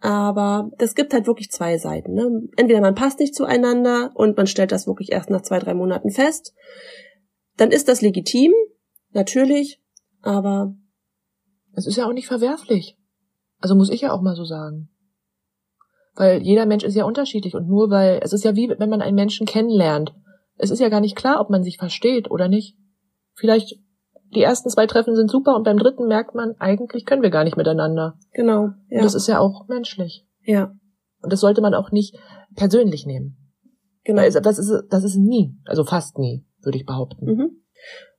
Aber 0.00 0.70
das 0.78 0.94
gibt 0.94 1.14
halt 1.14 1.26
wirklich 1.26 1.50
zwei 1.50 1.78
Seiten. 1.78 2.12
Ne? 2.12 2.42
Entweder 2.56 2.82
man 2.82 2.94
passt 2.94 3.18
nicht 3.20 3.34
zueinander 3.34 4.10
und 4.14 4.36
man 4.36 4.46
stellt 4.46 4.70
das 4.70 4.86
wirklich 4.86 5.12
erst 5.12 5.30
nach 5.30 5.40
zwei, 5.40 5.58
drei 5.58 5.72
Monaten 5.72 6.10
fest. 6.10 6.54
Dann 7.56 7.70
ist 7.70 7.88
das 7.88 8.02
legitim, 8.02 8.52
natürlich, 9.12 9.80
aber. 10.20 10.74
Es 11.76 11.86
ist 11.86 11.96
ja 11.96 12.06
auch 12.06 12.12
nicht 12.12 12.28
verwerflich. 12.28 12.98
Also 13.60 13.74
muss 13.74 13.90
ich 13.90 14.02
ja 14.02 14.12
auch 14.12 14.20
mal 14.20 14.36
so 14.36 14.44
sagen. 14.44 14.90
Weil 16.14 16.42
jeder 16.42 16.66
Mensch 16.66 16.84
ist 16.84 16.94
ja 16.94 17.04
unterschiedlich 17.04 17.54
und 17.54 17.66
nur 17.66 17.90
weil, 17.90 18.20
es 18.22 18.32
ist 18.32 18.44
ja 18.44 18.54
wie 18.54 18.68
wenn 18.68 18.90
man 18.90 19.02
einen 19.02 19.16
Menschen 19.16 19.46
kennenlernt 19.46 20.14
es 20.56 20.70
ist 20.70 20.80
ja 20.80 20.88
gar 20.88 21.00
nicht 21.00 21.16
klar, 21.16 21.40
ob 21.40 21.50
man 21.50 21.62
sich 21.62 21.78
versteht 21.78 22.30
oder 22.30 22.48
nicht. 22.48 22.76
Vielleicht 23.34 23.74
die 24.34 24.42
ersten 24.42 24.68
zwei 24.68 24.86
Treffen 24.86 25.14
sind 25.14 25.30
super 25.30 25.54
und 25.54 25.64
beim 25.64 25.78
dritten 25.78 26.06
merkt 26.06 26.34
man, 26.34 26.54
eigentlich 26.58 27.04
können 27.04 27.22
wir 27.22 27.30
gar 27.30 27.44
nicht 27.44 27.56
miteinander. 27.56 28.18
Genau. 28.32 28.70
Ja. 28.88 28.98
Und 28.98 29.04
das 29.04 29.14
ist 29.14 29.28
ja 29.28 29.38
auch 29.38 29.68
menschlich. 29.68 30.26
Ja. 30.42 30.72
Und 31.22 31.32
das 31.32 31.40
sollte 31.40 31.60
man 31.60 31.74
auch 31.74 31.90
nicht 31.90 32.16
persönlich 32.54 33.06
nehmen. 33.06 33.36
Genau. 34.04 34.22
Weil 34.22 34.30
das 34.30 34.58
ist, 34.58 34.84
das 34.90 35.04
ist 35.04 35.16
nie, 35.16 35.56
also 35.64 35.84
fast 35.84 36.18
nie, 36.18 36.44
würde 36.62 36.78
ich 36.78 36.84
behaupten. 36.84 37.26
Mhm. 37.26 37.50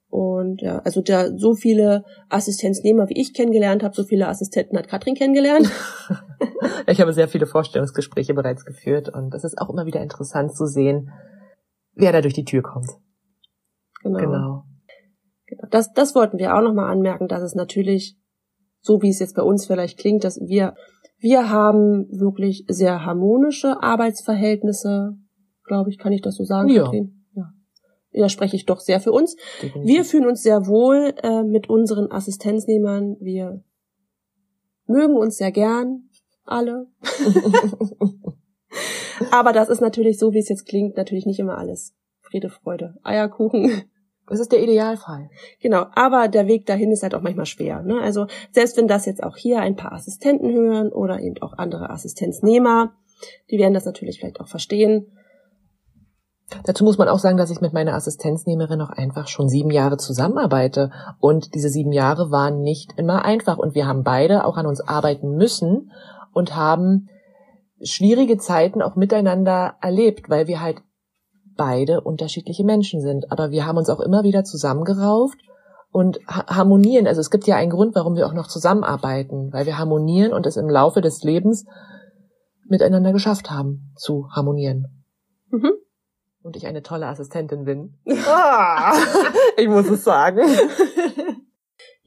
Und 0.07 0.61
ja, 0.61 0.79
also 0.79 1.01
da 1.01 1.35
so 1.35 1.55
viele 1.55 2.05
Assistenznehmer, 2.29 3.09
wie 3.09 3.19
ich 3.19 3.33
kennengelernt 3.33 3.83
habe, 3.83 3.93
so 3.93 4.03
viele 4.03 4.27
Assistenten 4.27 4.77
hat 4.77 4.87
Katrin 4.87 5.15
kennengelernt. 5.15 5.69
ich 6.87 7.01
habe 7.01 7.13
sehr 7.13 7.27
viele 7.27 7.45
Vorstellungsgespräche 7.45 8.33
bereits 8.33 8.65
geführt 8.65 9.09
und 9.09 9.33
das 9.33 9.43
ist 9.43 9.57
auch 9.57 9.69
immer 9.69 9.85
wieder 9.85 10.01
interessant 10.01 10.55
zu 10.55 10.65
sehen, 10.65 11.11
wer 11.95 12.11
da 12.11 12.21
durch 12.21 12.33
die 12.33 12.45
Tür 12.45 12.61
kommt. 12.61 12.89
Genau. 14.03 14.19
genau. 14.19 14.63
genau. 15.47 15.67
Das, 15.71 15.93
das 15.93 16.13
wollten 16.15 16.37
wir 16.37 16.55
auch 16.55 16.61
nochmal 16.61 16.91
anmerken, 16.91 17.27
dass 17.27 17.41
es 17.41 17.55
natürlich, 17.55 18.17
so 18.81 19.01
wie 19.01 19.09
es 19.09 19.19
jetzt 19.19 19.35
bei 19.35 19.41
uns 19.41 19.65
vielleicht 19.65 19.97
klingt, 19.97 20.23
dass 20.23 20.39
wir, 20.39 20.75
wir 21.17 21.49
haben 21.49 22.07
wirklich 22.11 22.65
sehr 22.67 23.05
harmonische 23.05 23.81
Arbeitsverhältnisse, 23.81 25.17
glaube 25.63 25.89
ich, 25.89 25.97
kann 25.97 26.11
ich 26.11 26.21
das 26.21 26.35
so 26.35 26.43
sagen, 26.43 26.69
ja. 26.69 26.91
Ja. 28.13 28.21
Da 28.21 28.29
spreche 28.29 28.55
ich 28.55 28.65
doch 28.65 28.79
sehr 28.79 28.99
für 28.99 29.11
uns. 29.11 29.35
Definitiv. 29.61 29.93
Wir 29.93 30.05
fühlen 30.05 30.27
uns 30.27 30.43
sehr 30.43 30.67
wohl 30.67 31.13
äh, 31.23 31.43
mit 31.43 31.69
unseren 31.69 32.11
Assistenznehmern. 32.11 33.17
Wir 33.19 33.63
mögen 34.87 35.17
uns 35.17 35.37
sehr 35.37 35.51
gern, 35.51 36.09
alle. 36.45 36.87
Aber 39.31 39.53
das 39.53 39.69
ist 39.69 39.81
natürlich 39.81 40.19
so, 40.19 40.33
wie 40.33 40.39
es 40.39 40.49
jetzt 40.49 40.65
klingt, 40.65 40.97
natürlich 40.97 41.25
nicht 41.25 41.39
immer 41.39 41.57
alles. 41.57 41.93
Friede, 42.21 42.49
Freude, 42.49 42.95
Eierkuchen. 43.03 43.83
Das 44.27 44.39
ist 44.39 44.51
der 44.51 44.63
Idealfall. 44.63 45.29
Genau, 45.61 45.85
aber 45.93 46.27
der 46.27 46.47
Weg 46.47 46.65
dahin 46.65 46.91
ist 46.91 47.03
halt 47.03 47.13
auch 47.13 47.21
manchmal 47.21 47.45
schwer. 47.45 47.83
Ne? 47.83 48.01
Also 48.01 48.25
selbst 48.51 48.75
wenn 48.75 48.87
das 48.87 49.05
jetzt 49.05 49.21
auch 49.21 49.37
hier 49.37 49.59
ein 49.59 49.75
paar 49.75 49.93
Assistenten 49.93 50.51
hören 50.51 50.91
oder 50.91 51.19
eben 51.19 51.39
auch 51.43 51.53
andere 51.53 51.91
Assistenznehmer, 51.91 52.93
die 53.51 53.59
werden 53.59 53.73
das 53.73 53.85
natürlich 53.85 54.19
vielleicht 54.19 54.39
auch 54.39 54.47
verstehen. 54.47 55.11
Dazu 56.63 56.83
muss 56.83 56.97
man 56.97 57.07
auch 57.07 57.19
sagen, 57.19 57.37
dass 57.37 57.49
ich 57.49 57.61
mit 57.61 57.73
meiner 57.73 57.93
Assistenznehmerin 57.93 58.81
auch 58.81 58.89
einfach 58.89 59.27
schon 59.27 59.49
sieben 59.49 59.71
Jahre 59.71 59.97
zusammenarbeite. 59.97 60.91
Und 61.19 61.55
diese 61.55 61.69
sieben 61.69 61.91
Jahre 61.91 62.29
waren 62.29 62.61
nicht 62.61 62.93
immer 62.97 63.25
einfach. 63.25 63.57
Und 63.57 63.73
wir 63.73 63.87
haben 63.87 64.03
beide 64.03 64.45
auch 64.45 64.57
an 64.57 64.67
uns 64.67 64.81
arbeiten 64.81 65.35
müssen 65.35 65.91
und 66.33 66.55
haben 66.55 67.09
schwierige 67.85 68.37
Zeiten 68.37 68.81
auch 68.81 68.95
miteinander 68.95 69.75
erlebt, 69.81 70.29
weil 70.29 70.47
wir 70.47 70.61
halt 70.61 70.81
beide 71.55 72.01
unterschiedliche 72.01 72.65
Menschen 72.65 73.01
sind. 73.01 73.31
Aber 73.31 73.51
wir 73.51 73.65
haben 73.65 73.77
uns 73.77 73.89
auch 73.89 73.99
immer 73.99 74.23
wieder 74.23 74.43
zusammengerauft 74.43 75.39
und 75.91 76.19
harmonieren. 76.27 77.07
Also 77.07 77.21
es 77.21 77.31
gibt 77.31 77.47
ja 77.47 77.55
einen 77.55 77.71
Grund, 77.71 77.95
warum 77.95 78.15
wir 78.15 78.27
auch 78.27 78.33
noch 78.33 78.47
zusammenarbeiten, 78.47 79.53
weil 79.53 79.65
wir 79.65 79.77
harmonieren 79.77 80.33
und 80.33 80.45
es 80.45 80.57
im 80.57 80.69
Laufe 80.69 81.01
des 81.01 81.23
Lebens 81.23 81.65
miteinander 82.67 83.13
geschafft 83.13 83.51
haben, 83.51 83.93
zu 83.95 84.29
harmonieren. 84.31 85.05
Mhm. 85.49 85.71
Und 86.41 86.57
ich 86.57 86.67
eine 86.67 86.83
tolle 86.83 87.07
Assistentin 87.07 87.63
bin. 87.63 87.97
Ah, 88.27 88.93
ich 89.57 89.67
muss 89.67 89.89
es 89.89 90.03
sagen. 90.03 90.41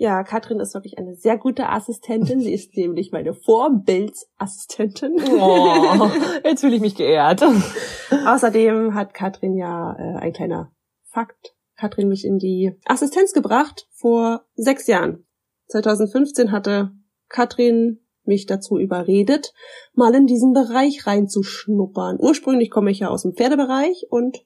Ja, 0.00 0.22
Katrin 0.22 0.60
ist 0.60 0.74
wirklich 0.74 0.96
eine 0.96 1.16
sehr 1.16 1.36
gute 1.36 1.68
Assistentin. 1.68 2.40
Sie 2.40 2.54
ist 2.54 2.76
nämlich 2.76 3.10
meine 3.10 3.34
Vorbildsassistentin. 3.34 5.16
Oh, 5.40 6.08
jetzt 6.44 6.60
fühle 6.60 6.76
ich 6.76 6.80
mich 6.80 6.94
geehrt. 6.94 7.42
Außerdem 8.26 8.94
hat 8.94 9.12
Katrin 9.12 9.56
ja 9.56 9.96
äh, 9.98 10.18
ein 10.18 10.32
kleiner 10.32 10.70
Fakt 11.02 11.56
Katrin 11.76 12.08
mich 12.08 12.24
in 12.24 12.38
die 12.38 12.78
Assistenz 12.84 13.32
gebracht 13.32 13.88
vor 13.92 14.44
sechs 14.54 14.86
Jahren. 14.86 15.26
2015 15.66 16.52
hatte 16.52 16.92
Katrin 17.28 18.00
mich 18.22 18.46
dazu 18.46 18.78
überredet, 18.78 19.52
mal 19.94 20.14
in 20.14 20.26
diesen 20.26 20.52
Bereich 20.52 21.08
reinzuschnuppern. 21.08 22.18
Ursprünglich 22.20 22.70
komme 22.70 22.92
ich 22.92 23.00
ja 23.00 23.08
aus 23.08 23.22
dem 23.22 23.34
Pferdebereich 23.34 24.06
und 24.10 24.44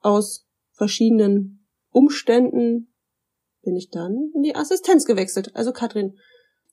aus 0.00 0.46
verschiedenen 0.72 1.66
Umständen 1.90 2.93
bin 3.64 3.76
ich 3.76 3.90
dann 3.90 4.30
in 4.34 4.42
die 4.42 4.54
Assistenz 4.54 5.04
gewechselt. 5.04 5.50
Also 5.54 5.72
Katrin. 5.72 6.18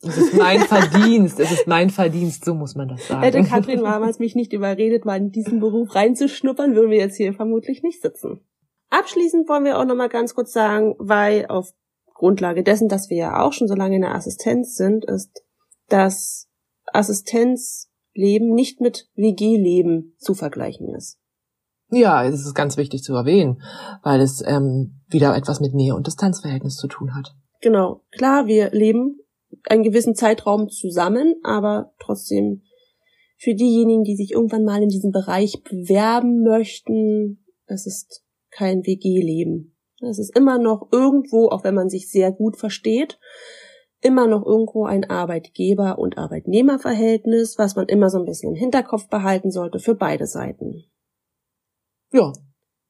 Es 0.04 0.17
ist 0.17 0.34
mein 0.34 0.62
Verdienst, 0.62 1.39
es 1.39 1.51
ist 1.51 1.67
mein 1.67 1.91
Verdienst, 1.91 2.43
so 2.43 2.56
muss 2.56 2.73
man 2.73 2.88
das 2.88 3.08
sagen. 3.08 3.21
Hätte 3.21 3.43
Katrin 3.43 3.84
damals 3.84 4.17
mich 4.17 4.34
nicht 4.34 4.51
überredet, 4.51 5.06
mal 5.06 5.17
in 5.17 5.32
diesen 5.32 5.60
Beruf 5.60 5.93
reinzuschnuppern, 5.93 6.75
würden 6.75 6.89
wir 6.89 6.97
jetzt 6.97 7.17
hier 7.17 7.34
vermutlich 7.34 7.84
nicht 7.84 8.01
sitzen. 8.01 8.39
Abschließend 8.89 9.47
wollen 9.47 9.63
wir 9.63 9.77
auch 9.77 9.86
noch 9.86 9.95
mal 9.95 10.10
ganz 10.10 10.34
kurz 10.34 10.54
sagen, 10.54 10.95
weil 10.97 11.45
auf 11.47 11.73
Grundlage 12.15 12.63
dessen, 12.63 12.89
dass 12.89 13.10
wir 13.10 13.17
ja 13.17 13.41
auch 13.43 13.54
schon 13.54 13.67
so 13.67 13.75
lange 13.75 13.95
in 13.95 14.01
der 14.01 14.15
Assistenz 14.15 14.75
sind, 14.75 15.06
ist, 15.06 15.43
dass 15.88 16.49
Assistenzleben 16.88 18.54
nicht 18.54 18.82
mit 18.82 19.08
WG-Leben 19.15 20.15
zu 20.17 20.34
vergleichen 20.34 20.93
ist. 20.95 21.20
Ja, 21.91 22.23
es 22.25 22.45
ist 22.45 22.56
ganz 22.56 22.77
wichtig 22.77 23.04
zu 23.04 23.13
erwähnen, 23.13 23.62
weil 24.01 24.21
es 24.21 24.41
ähm, 24.45 25.01
wieder 25.10 25.36
etwas 25.36 25.60
mit 25.60 25.73
Nähe- 25.73 25.95
und 25.95 26.08
Distanzverhältnis 26.08 26.77
zu 26.77 26.88
tun 26.88 27.13
hat. 27.15 27.36
Genau, 27.62 28.01
klar, 28.12 28.47
wir 28.47 28.71
leben 28.71 29.19
einen 29.69 29.84
gewissen 29.84 30.15
Zeitraum 30.15 30.69
zusammen, 30.69 31.36
aber 31.43 31.93
trotzdem 31.99 32.63
für 33.38 33.54
diejenigen, 33.54 34.04
die 34.04 34.15
sich 34.15 34.32
irgendwann 34.32 34.63
mal 34.63 34.82
in 34.82 34.89
diesem 34.89 35.12
Bereich 35.12 35.63
bewerben 35.63 36.43
möchten, 36.43 37.43
es 37.65 37.86
ist 37.86 38.23
kein 38.51 38.86
WG-Leben. 38.86 39.75
Es 39.99 40.17
ist 40.17 40.36
immer 40.36 40.58
noch 40.58 40.89
irgendwo, 40.91 41.49
auch 41.49 41.63
wenn 41.63 41.75
man 41.75 41.89
sich 41.89 42.10
sehr 42.10 42.32
gut 42.32 42.58
versteht, 42.58 43.19
immer 44.01 44.27
noch 44.27 44.45
irgendwo 44.45 44.86
ein 44.86 45.06
Arbeitgeber- 45.06 45.99
und 45.99 46.17
Arbeitnehmerverhältnis, 46.17 47.58
was 47.58 47.75
man 47.75 47.88
immer 47.88 48.10
so 48.10 48.17
ein 48.17 48.25
bisschen 48.25 48.54
im 48.54 48.60
Hinterkopf 48.60 49.10
behalten 49.10 49.51
sollte 49.51 49.80
für 49.80 49.95
beide 49.95 50.25
Seiten. 50.25 50.86
Ja, 52.12 52.32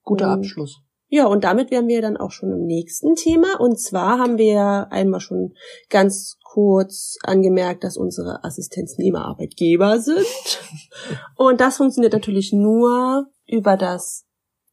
guter 0.04 0.28
und, 0.28 0.40
Abschluss. 0.40 0.82
Ja, 1.08 1.26
und 1.26 1.44
damit 1.44 1.72
wären 1.72 1.88
wir 1.88 2.02
dann 2.02 2.16
auch 2.16 2.32
schon 2.32 2.52
im 2.52 2.66
nächsten 2.66 3.16
Thema. 3.16 3.60
Und 3.60 3.80
zwar 3.80 4.18
haben 4.18 4.38
wir 4.38 4.88
einmal 4.92 5.20
schon 5.20 5.54
ganz 5.90 6.38
kurz 6.44 7.18
angemerkt, 7.24 7.84
dass 7.84 7.98
unsere 7.98 8.44
Assistenznehmer 8.44 9.26
Arbeitgeber 9.26 10.00
sind. 10.00 10.26
Und 11.36 11.62
das 11.62 11.78
funktioniert 11.78 12.14
natürlich 12.14 12.52
nur 12.54 13.28
über 13.46 13.78
das 13.78 14.26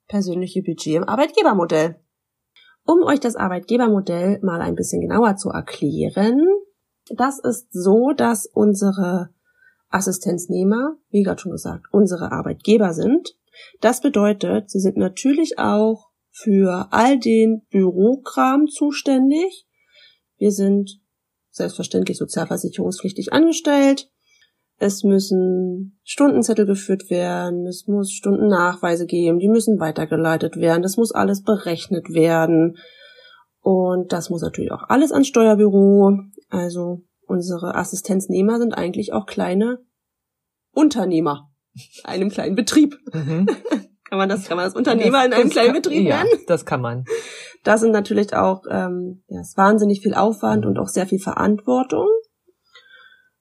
persönliche 0.09 0.63
Budget 0.63 0.97
im 0.97 1.05
Arbeitgebermodell. 1.05 2.01
Um 2.85 3.03
euch 3.03 3.21
das 3.21 3.37
Arbeitgebermodell 3.37 4.41
mal 4.43 4.61
ein 4.61 4.75
bisschen 4.75 5.01
genauer 5.01 5.37
zu 5.37 5.51
erklären, 5.51 6.41
das 7.17 7.39
ist 7.39 7.69
so, 7.73 8.13
dass 8.17 8.47
unsere 8.47 9.31
Assistenznehmer, 9.89 10.97
wie 11.11 11.23
gerade 11.23 11.41
schon 11.41 11.53
gesagt, 11.53 11.87
unsere 11.93 12.33
Arbeitgeber 12.33 12.93
sind. 12.93 13.38
Das 13.81 14.01
bedeutet, 14.01 14.71
sie 14.71 14.81
sind 14.81 14.97
natürlich 14.97 15.59
auch 15.59 16.09
für 16.31 16.89
all 16.91 17.19
den 17.19 17.63
Bürokram 17.71 18.67
zuständig. 18.69 19.67
Wir 20.37 20.53
sind 20.53 21.01
selbstverständlich 21.51 22.17
sozialversicherungspflichtig 22.19 23.33
angestellt. 23.33 24.11
Es 24.81 25.03
müssen 25.03 25.99
Stundenzettel 26.05 26.65
geführt 26.65 27.11
werden, 27.11 27.67
es 27.67 27.89
muss 27.89 28.13
Stundennachweise 28.13 29.07
geben, 29.07 29.41
die 29.41 29.49
müssen 29.49 29.81
weitergeleitet 29.81 30.57
werden, 30.57 30.83
das 30.83 30.97
muss 30.97 31.11
alles 31.11 31.43
berechnet 31.43 32.11
werden. 32.11 32.77
Und 33.61 34.13
das 34.13 34.31
muss 34.31 34.41
natürlich 34.41 34.71
auch 34.71 34.85
alles 34.89 35.11
ans 35.11 35.27
Steuerbüro. 35.27 36.17
Also 36.49 37.03
unsere 37.27 37.75
Assistenznehmer 37.75 38.59
sind 38.59 38.73
eigentlich 38.73 39.13
auch 39.13 39.27
kleine 39.27 39.79
Unternehmer 40.73 41.48
einem 42.05 42.31
kleinen 42.31 42.55
Betrieb. 42.55 42.99
Mhm. 43.13 43.47
kann 44.09 44.19
man 44.19 44.29
das, 44.29 44.47
kann 44.49 44.57
man 44.57 44.67
das 44.67 44.75
Unternehmer 44.75 45.19
das, 45.19 45.27
in 45.27 45.33
einem 45.35 45.51
kleinen 45.51 45.73
kann, 45.73 45.83
Betrieb 45.83 46.05
nennen? 46.05 46.29
Ja, 46.31 46.39
das 46.47 46.65
kann 46.65 46.81
man. 46.81 47.05
Das 47.65 47.81
sind 47.81 47.93
natürlich 47.93 48.35
auch, 48.35 48.63
ähm, 48.71 49.23
ja, 49.29 49.41
ist 49.41 49.57
wahnsinnig 49.57 50.01
viel 50.01 50.15
Aufwand 50.15 50.65
und 50.65 50.79
auch 50.79 50.89
sehr 50.89 51.07
viel 51.07 51.19
Verantwortung 51.19 52.09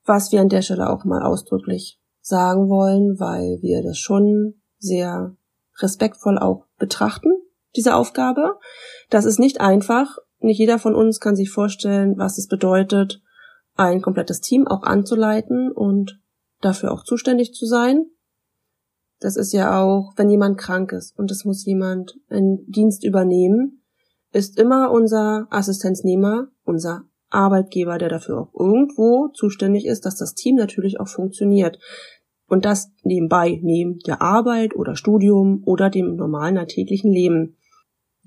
was 0.07 0.31
wir 0.31 0.41
an 0.41 0.49
der 0.49 0.61
Stelle 0.61 0.89
auch 0.89 1.03
mal 1.03 1.21
ausdrücklich 1.21 1.99
sagen 2.21 2.69
wollen, 2.69 3.19
weil 3.19 3.59
wir 3.61 3.83
das 3.83 3.97
schon 3.97 4.55
sehr 4.79 5.35
respektvoll 5.79 6.37
auch 6.37 6.65
betrachten, 6.77 7.31
diese 7.75 7.95
Aufgabe. 7.95 8.57
Das 9.09 9.25
ist 9.25 9.39
nicht 9.39 9.61
einfach. 9.61 10.17
Nicht 10.39 10.59
jeder 10.59 10.79
von 10.79 10.95
uns 10.95 11.19
kann 11.19 11.35
sich 11.35 11.49
vorstellen, 11.49 12.17
was 12.17 12.37
es 12.37 12.47
bedeutet, 12.47 13.21
ein 13.75 14.01
komplettes 14.01 14.41
Team 14.41 14.67
auch 14.67 14.83
anzuleiten 14.83 15.71
und 15.71 16.19
dafür 16.61 16.91
auch 16.91 17.03
zuständig 17.03 17.53
zu 17.53 17.65
sein. 17.65 18.05
Das 19.19 19.35
ist 19.35 19.51
ja 19.51 19.81
auch, 19.81 20.13
wenn 20.15 20.29
jemand 20.29 20.57
krank 20.57 20.91
ist 20.91 21.17
und 21.17 21.31
es 21.31 21.43
muss 21.43 21.65
jemand 21.65 22.19
einen 22.29 22.69
Dienst 22.71 23.03
übernehmen, 23.03 23.81
ist 24.31 24.59
immer 24.59 24.91
unser 24.91 25.47
Assistenznehmer, 25.49 26.49
unser 26.63 27.05
Arbeitgeber, 27.29 27.97
der 27.97 28.09
dafür 28.09 28.41
auch 28.41 28.53
irgendwo 28.59 29.29
zuständig 29.29 29.85
ist, 29.85 30.05
dass 30.05 30.15
das 30.15 30.35
Team 30.35 30.55
natürlich 30.55 30.99
auch 30.99 31.07
funktioniert. 31.07 31.79
Und 32.47 32.63
das 32.63 32.91
nebenbei, 33.03 33.59
neben 33.61 33.99
der 33.99 34.21
Arbeit 34.21 34.75
oder 34.75 34.95
Studium 34.95 35.63
oder 35.65 35.89
dem 35.89 36.15
normalen 36.15 36.57
alltäglichen 36.57 37.11
Leben. 37.11 37.57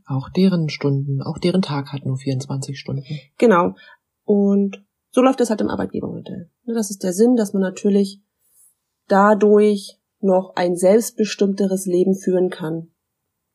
Auch 0.04 0.28
deren 0.28 0.68
Stunden, 0.68 1.22
auch 1.22 1.38
deren 1.38 1.62
Tag 1.62 1.92
hat 1.92 2.04
nur 2.04 2.18
24 2.18 2.78
Stunden. 2.78 3.04
Genau. 3.38 3.76
Und 4.24 4.84
so 5.12 5.22
läuft 5.22 5.40
das 5.40 5.48
halt 5.48 5.60
im 5.60 5.70
Arbeitgebermodell. 5.70 6.50
Das 6.66 6.90
ist 6.90 7.02
der 7.02 7.12
Sinn, 7.12 7.36
dass 7.36 7.54
man 7.54 7.62
natürlich 7.62 8.20
dadurch 9.08 9.99
noch 10.20 10.52
ein 10.56 10.76
selbstbestimmteres 10.76 11.86
Leben 11.86 12.14
führen 12.14 12.50
kann. 12.50 12.90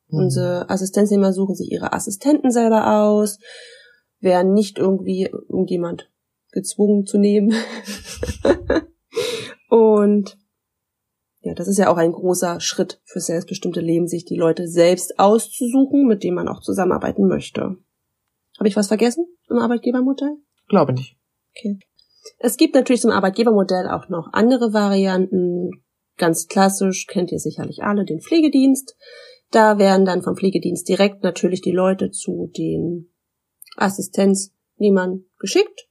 Mhm. 0.08 0.18
Unsere 0.18 0.70
Assistenznehmer 0.70 1.32
suchen 1.32 1.54
sich 1.54 1.70
ihre 1.70 1.92
Assistenten 1.92 2.50
selber 2.50 3.02
aus 3.02 3.38
werden 4.20 4.52
nicht 4.54 4.78
irgendwie 4.78 5.24
irgendjemand 5.24 6.10
gezwungen 6.52 7.06
zu 7.06 7.18
nehmen. 7.18 7.54
und 9.68 10.38
ja, 11.40 11.54
das 11.54 11.68
ist 11.68 11.78
ja 11.78 11.92
auch 11.92 11.96
ein 11.96 12.12
großer 12.12 12.60
Schritt 12.60 13.00
für 13.04 13.20
selbstbestimmte 13.20 13.80
Leben, 13.80 14.08
sich 14.08 14.24
die 14.24 14.36
Leute 14.36 14.66
selbst 14.66 15.18
auszusuchen, 15.18 16.06
mit 16.06 16.24
denen 16.24 16.34
man 16.34 16.48
auch 16.48 16.60
zusammenarbeiten 16.60 17.28
möchte. 17.28 17.76
Habe 18.58 18.68
ich 18.68 18.76
was 18.76 18.88
vergessen 18.88 19.26
im 19.48 19.58
Arbeitgebermodell? 19.58 20.36
Glaube 20.68 20.92
nicht. 20.92 21.16
Okay. 21.54 21.78
Es 22.38 22.56
gibt 22.56 22.74
natürlich 22.74 23.02
zum 23.02 23.12
Arbeitgebermodell 23.12 23.88
auch 23.88 24.08
noch 24.08 24.32
andere 24.32 24.72
Varianten. 24.72 25.70
Ganz 26.16 26.46
klassisch 26.46 27.06
kennt 27.06 27.32
ihr 27.32 27.38
sicherlich 27.38 27.82
alle 27.82 28.04
den 28.04 28.20
Pflegedienst. 28.20 28.96
Da 29.50 29.78
werden 29.78 30.04
dann 30.06 30.22
vom 30.22 30.36
Pflegedienst 30.36 30.88
direkt 30.88 31.22
natürlich 31.22 31.60
die 31.60 31.72
Leute 31.72 32.10
zu 32.10 32.50
den 32.56 33.12
Assistenznehmern 33.76 35.24
geschickt. 35.38 35.88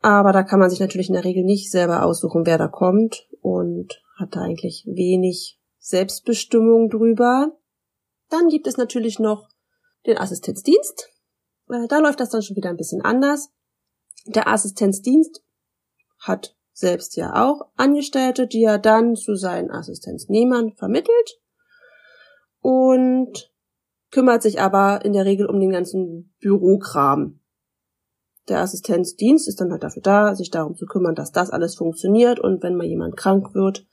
Aber 0.00 0.32
da 0.32 0.42
kann 0.42 0.58
man 0.58 0.68
sich 0.68 0.80
natürlich 0.80 1.08
in 1.08 1.14
der 1.14 1.24
Regel 1.24 1.44
nicht 1.44 1.70
selber 1.70 2.04
aussuchen, 2.04 2.44
wer 2.44 2.58
da 2.58 2.68
kommt 2.68 3.26
und 3.40 4.02
hat 4.18 4.36
da 4.36 4.40
eigentlich 4.40 4.84
wenig 4.86 5.58
Selbstbestimmung 5.78 6.90
drüber. 6.90 7.56
Dann 8.28 8.48
gibt 8.48 8.66
es 8.66 8.76
natürlich 8.76 9.18
noch 9.18 9.48
den 10.06 10.18
Assistenzdienst. 10.18 11.08
Äh, 11.70 11.86
da 11.88 11.98
läuft 11.98 12.20
das 12.20 12.30
dann 12.30 12.42
schon 12.42 12.56
wieder 12.56 12.70
ein 12.70 12.76
bisschen 12.76 13.02
anders. 13.02 13.50
Der 14.26 14.48
Assistenzdienst 14.48 15.42
hat 16.18 16.56
selbst 16.74 17.16
ja 17.16 17.42
auch 17.42 17.70
Angestellte, 17.76 18.46
die 18.46 18.64
er 18.64 18.78
dann 18.78 19.14
zu 19.14 19.36
seinen 19.36 19.70
Assistenznehmern 19.70 20.72
vermittelt. 20.72 21.40
Und 22.60 23.52
kümmert 24.10 24.42
sich 24.42 24.60
aber 24.60 25.04
in 25.04 25.12
der 25.12 25.24
Regel 25.24 25.46
um 25.46 25.60
den 25.60 25.70
ganzen 25.70 26.34
Bürokram. 26.40 27.40
Der 28.48 28.60
Assistenzdienst 28.60 29.48
ist 29.48 29.60
dann 29.60 29.70
halt 29.70 29.82
dafür 29.82 30.02
da, 30.02 30.34
sich 30.34 30.50
darum 30.50 30.76
zu 30.76 30.86
kümmern, 30.86 31.14
dass 31.14 31.32
das 31.32 31.50
alles 31.50 31.76
funktioniert 31.76 32.38
und 32.38 32.62
wenn 32.62 32.76
mal 32.76 32.86
jemand 32.86 33.16
krank 33.16 33.54
wird, 33.54 33.86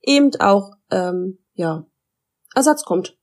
eben 0.00 0.30
auch 0.40 0.70
ähm, 0.90 1.38
ja 1.54 1.86
Ersatz 2.54 2.84
kommt. 2.84 3.18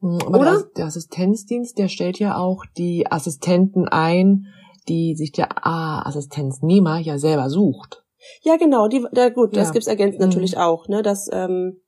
Hm, 0.00 0.18
Aber 0.26 0.40
Oder? 0.40 0.52
Der, 0.52 0.70
der 0.76 0.86
Assistenzdienst, 0.86 1.78
der 1.78 1.88
stellt 1.88 2.18
ja 2.18 2.36
auch 2.36 2.64
die 2.76 3.10
Assistenten 3.10 3.88
ein, 3.88 4.46
die 4.88 5.16
sich 5.16 5.32
der 5.32 5.66
Assistenznehmer 5.66 6.98
ja 6.98 7.18
selber 7.18 7.48
sucht. 7.48 8.03
Ja, 8.42 8.56
genau, 8.56 8.88
die, 8.88 9.04
der, 9.12 9.30
gut, 9.30 9.56
das 9.56 9.68
Ja. 9.68 9.72
gibt's 9.72 9.88
ergänzend 9.88 10.20
Mhm. 10.20 10.28
natürlich 10.28 10.58
auch, 10.58 10.88
ne, 10.88 11.02
dass 11.02 11.28
ähm, 11.32 11.80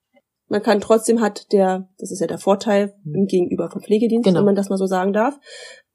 man 0.48 0.62
kann 0.62 0.80
trotzdem 0.80 1.20
hat 1.20 1.52
der, 1.52 1.88
das 1.98 2.10
ist 2.12 2.20
ja 2.20 2.26
der 2.26 2.38
Vorteil 2.38 2.94
im 3.04 3.26
Gegenüber 3.26 3.70
vom 3.70 3.82
Pflegedienst, 3.82 4.24
Genau. 4.24 4.38
wenn 4.38 4.44
man 4.46 4.54
das 4.54 4.68
mal 4.68 4.76
so 4.78 4.86
sagen 4.86 5.12
darf, 5.12 5.34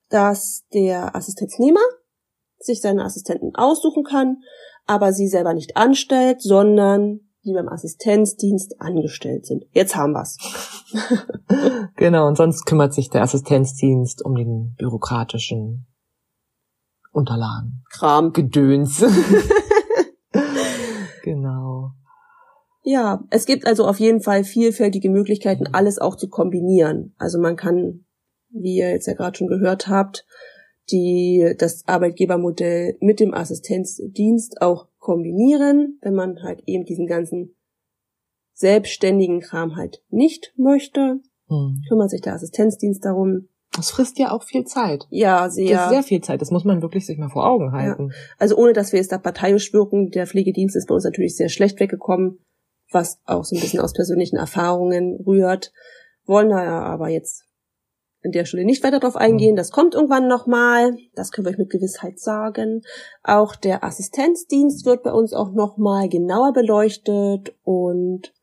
dass 0.10 0.66
der 0.74 1.16
Assistenznehmer 1.16 1.80
sich 2.60 2.82
seine 2.82 3.04
Assistenten 3.06 3.56
aussuchen 3.56 4.04
kann, 4.04 4.38
aber 4.86 5.14
sie 5.14 5.28
selber 5.28 5.54
nicht 5.54 5.78
anstellt, 5.78 6.42
sondern 6.42 7.22
die 7.44 7.54
beim 7.54 7.70
Assistenzdienst 7.70 8.80
angestellt 8.80 9.46
sind. 9.46 9.64
Jetzt 9.72 9.96
haben 9.96 10.14
wir's. 10.14 10.38
Genau, 11.96 12.28
und 12.28 12.36
sonst 12.36 12.66
kümmert 12.66 12.94
sich 12.94 13.10
der 13.10 13.22
Assistenzdienst 13.22 14.24
um 14.26 14.36
den 14.36 14.76
bürokratischen 14.78 15.86
Unterlagen. 17.12 17.84
Kram. 17.92 18.34
Gedöns. 18.34 19.04
genau. 21.24 21.92
Ja, 22.84 23.24
es 23.30 23.46
gibt 23.46 23.68
also 23.68 23.86
auf 23.86 24.00
jeden 24.00 24.22
Fall 24.22 24.44
vielfältige 24.44 25.10
Möglichkeiten, 25.10 25.68
alles 25.72 26.00
auch 26.00 26.16
zu 26.16 26.30
kombinieren. 26.30 27.14
Also 27.18 27.40
man 27.40 27.56
kann, 27.56 28.06
wie 28.50 28.78
ihr 28.78 28.90
jetzt 28.90 29.08
ja 29.08 29.14
gerade 29.14 29.38
schon 29.38 29.48
gehört 29.48 29.88
habt, 29.88 30.26
die, 30.90 31.54
das 31.58 31.84
Arbeitgebermodell 31.88 32.98
mit 33.00 33.20
dem 33.20 33.34
Assistenzdienst 33.34 34.62
auch 34.62 34.88
kombinieren, 34.98 36.00
wenn 36.02 36.16
man 36.16 36.42
halt 36.44 36.64
eben 36.66 36.86
diesen 36.86 37.08
ganzen 37.08 37.56
selbstständigen 38.54 39.42
Kram 39.42 39.76
halt 39.76 40.04
nicht 40.10 40.54
möchte, 40.58 41.20
Hm. 41.48 41.82
kümmert 41.90 42.10
sich 42.10 42.22
der 42.22 42.34
Assistenzdienst 42.34 43.04
darum. 43.04 43.48
Das 43.76 43.92
frisst 43.92 44.18
ja 44.20 44.32
auch 44.32 44.44
viel 44.44 44.66
Zeit. 44.66 45.08
Ja, 45.10 45.46
Das 45.46 45.56
sehr. 45.56 45.84
ist 45.84 45.90
sehr 45.90 46.04
viel 46.04 46.22
Zeit. 46.22 46.42
Das 46.42 46.52
muss 46.52 46.66
man 46.66 46.82
wirklich 46.82 47.06
sich 47.06 47.18
mal 47.18 47.30
vor 47.30 47.48
Augen 47.48 47.72
halten. 47.72 48.12
Also 48.38 48.56
ohne, 48.58 48.74
dass 48.74 48.92
wir 48.92 49.00
jetzt 49.00 49.12
da 49.12 49.18
parteiisch 49.18 49.72
wirken, 49.74 50.12
der 50.12 50.28
Pflegedienst 50.28 50.76
ist 50.76 50.88
bei 50.88 50.96
uns 50.96 51.04
natürlich 51.06 51.36
sehr 51.38 51.50
schlecht 51.50 51.80
weggekommen, 51.80 52.40
was 52.92 53.20
auch 53.26 53.44
so 53.46 53.56
ein 53.56 53.62
bisschen 53.62 53.80
aus 53.80 53.94
persönlichen 53.94 54.38
Erfahrungen 54.38 55.20
rührt. 55.26 55.72
Wollen 56.26 56.50
da 56.50 56.64
ja 56.64 56.82
aber 56.82 57.10
jetzt 57.10 57.46
an 58.24 58.32
der 58.32 58.46
Stelle 58.46 58.66
nicht 58.66 58.84
weiter 58.84 59.00
drauf 59.00 59.16
eingehen. 59.16 59.56
Das 59.56 59.72
kommt 59.72 59.96
irgendwann 59.96 60.28
nochmal. 60.28 60.96
Das 61.16 61.32
können 61.32 61.46
wir 61.46 61.52
euch 61.52 61.58
mit 61.58 61.72
Gewissheit 61.72 62.20
sagen. 62.20 62.84
Auch 63.24 63.56
der 63.56 63.84
Assistenzdienst 63.84 64.86
wird 64.86 65.04
bei 65.04 65.12
uns 65.12 65.34
auch 65.34 65.52
nochmal 65.52 66.10
genauer 66.10 66.54
beleuchtet 66.54 67.56
und 67.64 68.34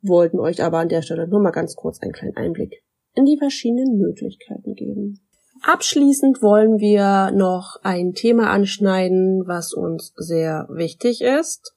wollten 0.00 0.38
euch 0.38 0.62
aber 0.62 0.78
an 0.78 0.88
der 0.88 1.02
Stelle 1.02 1.28
nur 1.28 1.40
mal 1.40 1.50
ganz 1.50 1.74
kurz 1.74 2.00
einen 2.00 2.12
kleinen 2.12 2.36
Einblick 2.36 2.82
in 3.14 3.24
die 3.24 3.36
verschiedenen 3.36 3.98
Möglichkeiten 3.98 4.74
geben. 4.74 5.20
Abschließend 5.62 6.40
wollen 6.40 6.78
wir 6.78 7.32
noch 7.32 7.80
ein 7.82 8.12
Thema 8.12 8.50
anschneiden, 8.50 9.42
was 9.46 9.72
uns 9.72 10.12
sehr 10.16 10.68
wichtig 10.70 11.20
ist. 11.20 11.74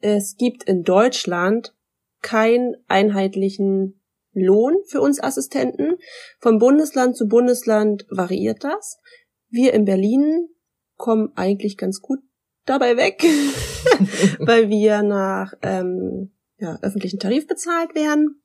Es 0.00 0.36
gibt 0.36 0.64
in 0.64 0.82
Deutschland 0.82 1.74
keinen 2.22 2.76
einheitlichen 2.86 4.00
Lohn 4.32 4.76
für 4.86 5.00
uns 5.00 5.22
Assistenten. 5.22 5.96
Vom 6.38 6.58
Bundesland 6.58 7.16
zu 7.16 7.26
Bundesland 7.26 8.06
variiert 8.10 8.64
das. 8.64 8.98
Wir 9.48 9.72
in 9.72 9.84
Berlin 9.84 10.48
kommen 10.96 11.32
eigentlich 11.36 11.76
ganz 11.76 12.00
gut 12.00 12.20
dabei 12.64 12.96
weg, 12.96 13.22
weil 14.38 14.68
wir 14.68 15.02
nach 15.02 15.54
ähm, 15.62 16.32
ja, 16.58 16.78
öffentlichen 16.82 17.18
Tarif 17.18 17.46
bezahlt 17.46 17.94
werden. 17.94 18.42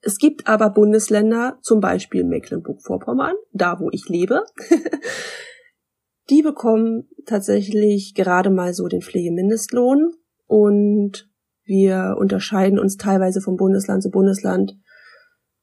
Es 0.00 0.18
gibt 0.18 0.46
aber 0.46 0.70
Bundesländer, 0.70 1.58
zum 1.62 1.80
Beispiel 1.80 2.24
Mecklenburg-Vorpommern, 2.24 3.34
da 3.52 3.80
wo 3.80 3.88
ich 3.90 4.08
lebe, 4.08 4.44
die 6.30 6.42
bekommen 6.42 7.08
tatsächlich 7.24 8.14
gerade 8.14 8.50
mal 8.50 8.74
so 8.74 8.86
den 8.86 9.00
Pflegemindestlohn 9.00 10.12
und 10.54 11.28
wir 11.64 12.14
unterscheiden 12.16 12.78
uns 12.78 12.96
teilweise 12.96 13.40
von 13.40 13.56
Bundesland 13.56 14.04
zu 14.04 14.10
Bundesland 14.10 14.78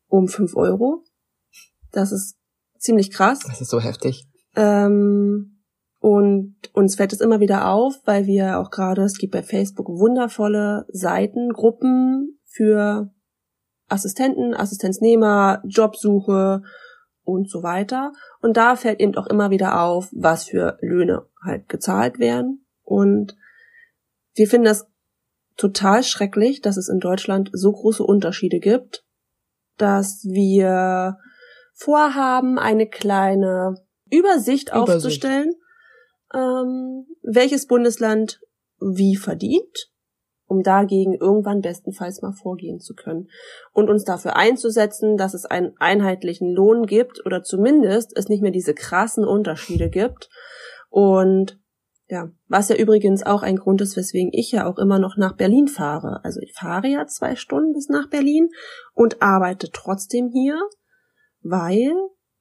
um 0.07 0.27
fünf 0.27 0.57
Euro. 0.57 1.05
Das 1.93 2.11
ist 2.11 2.35
ziemlich 2.77 3.09
krass. 3.09 3.39
Das 3.39 3.61
ist 3.61 3.69
so 3.69 3.79
heftig. 3.79 4.27
Ähm, 4.57 5.63
und 5.99 6.57
uns 6.73 6.95
fällt 6.95 7.13
es 7.13 7.21
immer 7.21 7.39
wieder 7.39 7.69
auf, 7.69 8.01
weil 8.03 8.25
wir 8.25 8.59
auch 8.59 8.69
gerade, 8.69 9.03
es 9.03 9.17
gibt 9.17 9.31
bei 9.31 9.43
Facebook 9.43 9.87
wundervolle 9.87 10.85
Seiten, 10.89 11.53
Gruppen 11.53 12.41
für 12.43 13.13
Assistenten, 13.87 14.53
Assistenznehmer, 14.53 15.61
Jobsuche 15.63 16.63
und 17.23 17.49
so 17.49 17.63
weiter. 17.63 18.11
Und 18.41 18.57
da 18.57 18.75
fällt 18.75 18.99
eben 18.99 19.15
auch 19.15 19.27
immer 19.27 19.51
wieder 19.51 19.81
auf, 19.81 20.09
was 20.11 20.43
für 20.43 20.77
Löhne 20.81 21.27
halt 21.41 21.69
gezahlt 21.69 22.19
werden. 22.19 22.65
Und 22.83 23.37
wir 24.33 24.47
finden 24.47 24.65
das 24.65 24.87
total 25.57 26.03
schrecklich, 26.03 26.61
dass 26.61 26.77
es 26.77 26.89
in 26.89 26.99
Deutschland 26.99 27.49
so 27.53 27.71
große 27.71 28.03
Unterschiede 28.03 28.59
gibt, 28.59 29.03
dass 29.77 30.23
wir 30.23 31.17
vorhaben, 31.73 32.59
eine 32.59 32.87
kleine 32.87 33.75
Übersicht, 34.09 34.69
Übersicht. 34.69 34.71
aufzustellen, 34.71 35.53
ähm, 36.33 37.05
welches 37.21 37.67
Bundesland 37.67 38.39
wie 38.79 39.15
verdient, 39.15 39.91
um 40.45 40.63
dagegen 40.63 41.13
irgendwann 41.13 41.61
bestenfalls 41.61 42.21
mal 42.21 42.33
vorgehen 42.33 42.79
zu 42.79 42.93
können 42.93 43.29
und 43.73 43.89
uns 43.89 44.03
dafür 44.03 44.35
einzusetzen, 44.35 45.17
dass 45.17 45.33
es 45.33 45.45
einen 45.45 45.75
einheitlichen 45.77 46.49
Lohn 46.49 46.85
gibt 46.85 47.25
oder 47.25 47.43
zumindest 47.43 48.11
es 48.17 48.27
nicht 48.27 48.41
mehr 48.41 48.51
diese 48.51 48.73
krassen 48.73 49.23
Unterschiede 49.25 49.89
gibt 49.89 50.29
und 50.89 51.60
ja, 52.11 52.29
was 52.49 52.67
ja 52.67 52.75
übrigens 52.75 53.23
auch 53.23 53.41
ein 53.41 53.55
Grund 53.55 53.79
ist, 53.79 53.95
weswegen 53.95 54.31
ich 54.33 54.51
ja 54.51 54.67
auch 54.67 54.77
immer 54.77 54.99
noch 54.99 55.15
nach 55.15 55.37
Berlin 55.37 55.69
fahre. 55.69 56.19
Also 56.25 56.41
ich 56.41 56.53
fahre 56.53 56.89
ja 56.89 57.07
zwei 57.07 57.37
Stunden 57.37 57.71
bis 57.71 57.87
nach 57.87 58.09
Berlin 58.09 58.49
und 58.93 59.21
arbeite 59.21 59.69
trotzdem 59.71 60.27
hier, 60.27 60.59
weil 61.41 61.93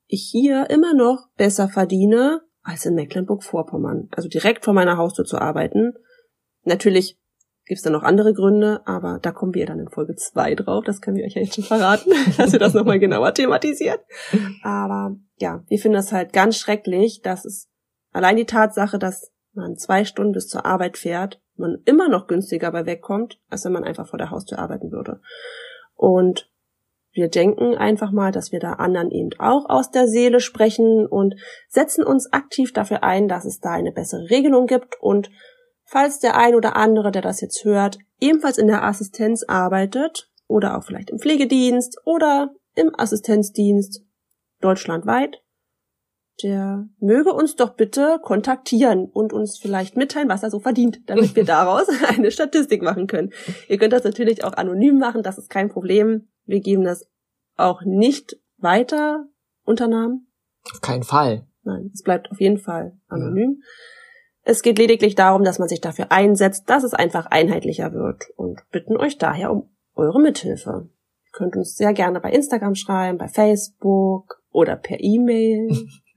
ich 0.08 0.28
hier 0.28 0.68
immer 0.70 0.92
noch 0.92 1.28
besser 1.36 1.68
verdiene 1.68 2.40
als 2.62 2.84
in 2.84 2.96
Mecklenburg-Vorpommern. 2.96 4.08
Also 4.10 4.28
direkt 4.28 4.64
vor 4.64 4.74
meiner 4.74 4.96
Haustür 4.96 5.24
zu 5.24 5.38
arbeiten. 5.38 5.92
Natürlich 6.64 7.16
gibt's 7.64 7.84
da 7.84 7.90
noch 7.90 8.02
andere 8.02 8.34
Gründe, 8.34 8.84
aber 8.86 9.20
da 9.22 9.30
kommen 9.30 9.54
wir 9.54 9.66
dann 9.66 9.78
in 9.78 9.88
Folge 9.88 10.16
zwei 10.16 10.56
drauf. 10.56 10.82
Das 10.84 11.00
können 11.00 11.16
wir 11.16 11.24
euch 11.24 11.34
ja 11.34 11.42
jetzt 11.42 11.54
schon 11.54 11.62
verraten, 11.62 12.10
dass 12.36 12.50
wir 12.50 12.58
das 12.58 12.74
nochmal 12.74 12.98
genauer 12.98 13.34
thematisiert. 13.34 14.00
Aber 14.64 15.14
ja, 15.36 15.62
wir 15.68 15.78
finden 15.78 15.94
das 15.94 16.10
halt 16.10 16.32
ganz 16.32 16.56
schrecklich, 16.56 17.20
dass 17.22 17.44
es 17.44 17.68
allein 18.10 18.34
die 18.34 18.46
Tatsache, 18.46 18.98
dass 18.98 19.30
man 19.60 19.76
zwei 19.76 20.04
Stunden 20.04 20.32
bis 20.32 20.48
zur 20.48 20.66
Arbeit 20.66 20.98
fährt, 20.98 21.40
man 21.56 21.78
immer 21.84 22.08
noch 22.08 22.26
günstiger 22.26 22.72
bei 22.72 22.86
wegkommt, 22.86 23.38
als 23.48 23.64
wenn 23.64 23.72
man 23.72 23.84
einfach 23.84 24.08
vor 24.08 24.18
der 24.18 24.30
Haustür 24.30 24.58
arbeiten 24.58 24.90
würde. 24.90 25.20
Und 25.94 26.50
wir 27.12 27.28
denken 27.28 27.76
einfach 27.76 28.12
mal, 28.12 28.32
dass 28.32 28.52
wir 28.52 28.60
da 28.60 28.74
anderen 28.74 29.10
eben 29.10 29.30
auch 29.38 29.68
aus 29.68 29.90
der 29.90 30.06
Seele 30.06 30.40
sprechen 30.40 31.06
und 31.06 31.34
setzen 31.68 32.04
uns 32.04 32.32
aktiv 32.32 32.72
dafür 32.72 33.02
ein, 33.02 33.28
dass 33.28 33.44
es 33.44 33.60
da 33.60 33.72
eine 33.72 33.92
bessere 33.92 34.30
Regelung 34.30 34.66
gibt 34.66 35.00
und 35.00 35.30
falls 35.84 36.20
der 36.20 36.36
ein 36.36 36.54
oder 36.54 36.76
andere, 36.76 37.10
der 37.10 37.22
das 37.22 37.40
jetzt 37.40 37.64
hört, 37.64 37.98
ebenfalls 38.20 38.58
in 38.58 38.68
der 38.68 38.84
Assistenz 38.84 39.42
arbeitet 39.42 40.30
oder 40.46 40.78
auch 40.78 40.84
vielleicht 40.84 41.10
im 41.10 41.18
Pflegedienst 41.18 41.98
oder 42.04 42.50
im 42.76 42.92
Assistenzdienst 42.96 44.04
deutschlandweit, 44.60 45.42
der 46.42 46.88
möge 46.98 47.32
uns 47.32 47.56
doch 47.56 47.74
bitte 47.74 48.18
kontaktieren 48.22 49.06
und 49.06 49.32
uns 49.32 49.58
vielleicht 49.58 49.96
mitteilen, 49.96 50.28
was 50.28 50.42
er 50.42 50.50
so 50.50 50.60
verdient, 50.60 51.00
damit 51.06 51.36
wir 51.36 51.44
daraus 51.46 51.88
eine 52.08 52.30
Statistik 52.30 52.82
machen 52.82 53.06
können. 53.06 53.32
Ihr 53.68 53.78
könnt 53.78 53.92
das 53.92 54.04
natürlich 54.04 54.44
auch 54.44 54.54
anonym 54.54 54.98
machen, 54.98 55.22
das 55.22 55.38
ist 55.38 55.50
kein 55.50 55.68
Problem. 55.68 56.28
Wir 56.44 56.60
geben 56.60 56.84
das 56.84 57.08
auch 57.56 57.82
nicht 57.84 58.36
weiter 58.58 59.26
unter 59.64 59.88
Namen. 59.88 60.26
Auf 60.72 60.80
keinen 60.80 61.02
Fall. 61.02 61.46
Nein, 61.62 61.90
es 61.92 62.02
bleibt 62.02 62.30
auf 62.30 62.40
jeden 62.40 62.58
Fall 62.58 62.98
anonym. 63.08 63.62
Es 64.42 64.62
geht 64.62 64.78
lediglich 64.78 65.14
darum, 65.14 65.44
dass 65.44 65.58
man 65.58 65.68
sich 65.68 65.80
dafür 65.80 66.10
einsetzt, 66.10 66.68
dass 66.70 66.82
es 66.82 66.94
einfach 66.94 67.26
einheitlicher 67.26 67.92
wird 67.92 68.24
und 68.36 68.60
bitten 68.70 68.96
euch 68.96 69.18
daher 69.18 69.52
um 69.52 69.70
eure 69.94 70.20
Mithilfe. 70.20 70.88
Ihr 70.88 71.30
könnt 71.32 71.56
uns 71.56 71.76
sehr 71.76 71.92
gerne 71.92 72.20
bei 72.20 72.32
Instagram 72.32 72.74
schreiben, 72.74 73.18
bei 73.18 73.28
Facebook 73.28 74.42
oder 74.50 74.76
per 74.76 74.98
E-Mail. 75.00 75.68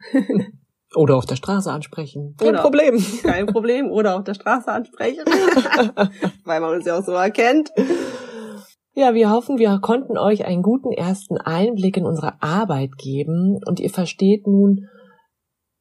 Oder 0.95 1.15
auf 1.15 1.25
der 1.25 1.35
Straße 1.35 1.71
ansprechen. 1.71 2.35
Kein 2.37 2.49
Oder- 2.49 2.61
Problem. 2.61 3.03
Kein 3.23 3.47
Problem. 3.47 3.91
Oder 3.91 4.15
auf 4.15 4.23
der 4.23 4.35
Straße 4.35 4.71
ansprechen. 4.71 5.25
Weil 6.45 6.59
man 6.59 6.75
uns 6.75 6.85
ja 6.85 6.97
auch 6.99 7.03
so 7.03 7.13
erkennt. 7.13 7.71
Ja, 8.93 9.15
wir 9.15 9.31
hoffen, 9.31 9.57
wir 9.57 9.79
konnten 9.79 10.17
euch 10.19 10.45
einen 10.45 10.61
guten 10.61 10.91
ersten 10.91 11.37
Einblick 11.37 11.97
in 11.97 12.05
unsere 12.05 12.41
Arbeit 12.43 12.91
geben 12.97 13.59
und 13.65 13.79
ihr 13.79 13.89
versteht 13.89 14.45
nun 14.45 14.87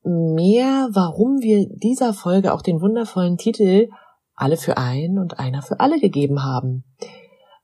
mehr, 0.03 0.89
warum 0.93 1.41
wir 1.43 1.68
dieser 1.68 2.14
Folge 2.14 2.55
auch 2.55 2.62
den 2.62 2.81
wundervollen 2.81 3.37
Titel 3.37 3.89
Alle 4.35 4.57
für 4.57 4.79
ein 4.79 5.18
und 5.18 5.39
einer 5.39 5.61
für 5.61 5.79
alle 5.79 6.01
gegeben 6.01 6.43
haben. 6.43 6.85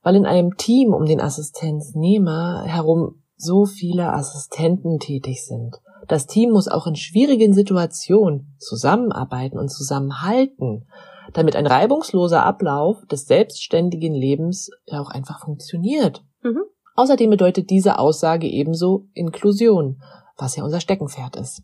Weil 0.03 0.15
in 0.15 0.27
einem 0.27 0.55
Team 0.55 0.93
um 0.93 1.05
den 1.05 1.19
Assistenznehmer 1.19 2.63
herum 2.65 3.23
so 3.35 3.65
viele 3.65 4.13
Assistenten 4.13 4.99
tätig 4.99 5.45
sind. 5.45 5.77
Das 6.09 6.25
Team 6.25 6.49
muss 6.49 6.67
auch 6.67 6.87
in 6.87 6.95
schwierigen 6.95 7.53
Situationen 7.53 8.55
zusammenarbeiten 8.57 9.59
und 9.59 9.69
zusammenhalten, 9.69 10.87
damit 11.33 11.55
ein 11.55 11.67
reibungsloser 11.67 12.43
Ablauf 12.43 13.05
des 13.05 13.27
selbstständigen 13.27 14.15
Lebens 14.15 14.71
auch 14.91 15.11
einfach 15.11 15.41
funktioniert. 15.45 16.23
Mhm. 16.41 16.63
Außerdem 16.95 17.29
bedeutet 17.29 17.69
diese 17.69 17.99
Aussage 17.99 18.47
ebenso 18.47 19.07
Inklusion, 19.13 20.01
was 20.35 20.55
ja 20.55 20.63
unser 20.63 20.81
Steckenpferd 20.81 21.35
ist. 21.35 21.61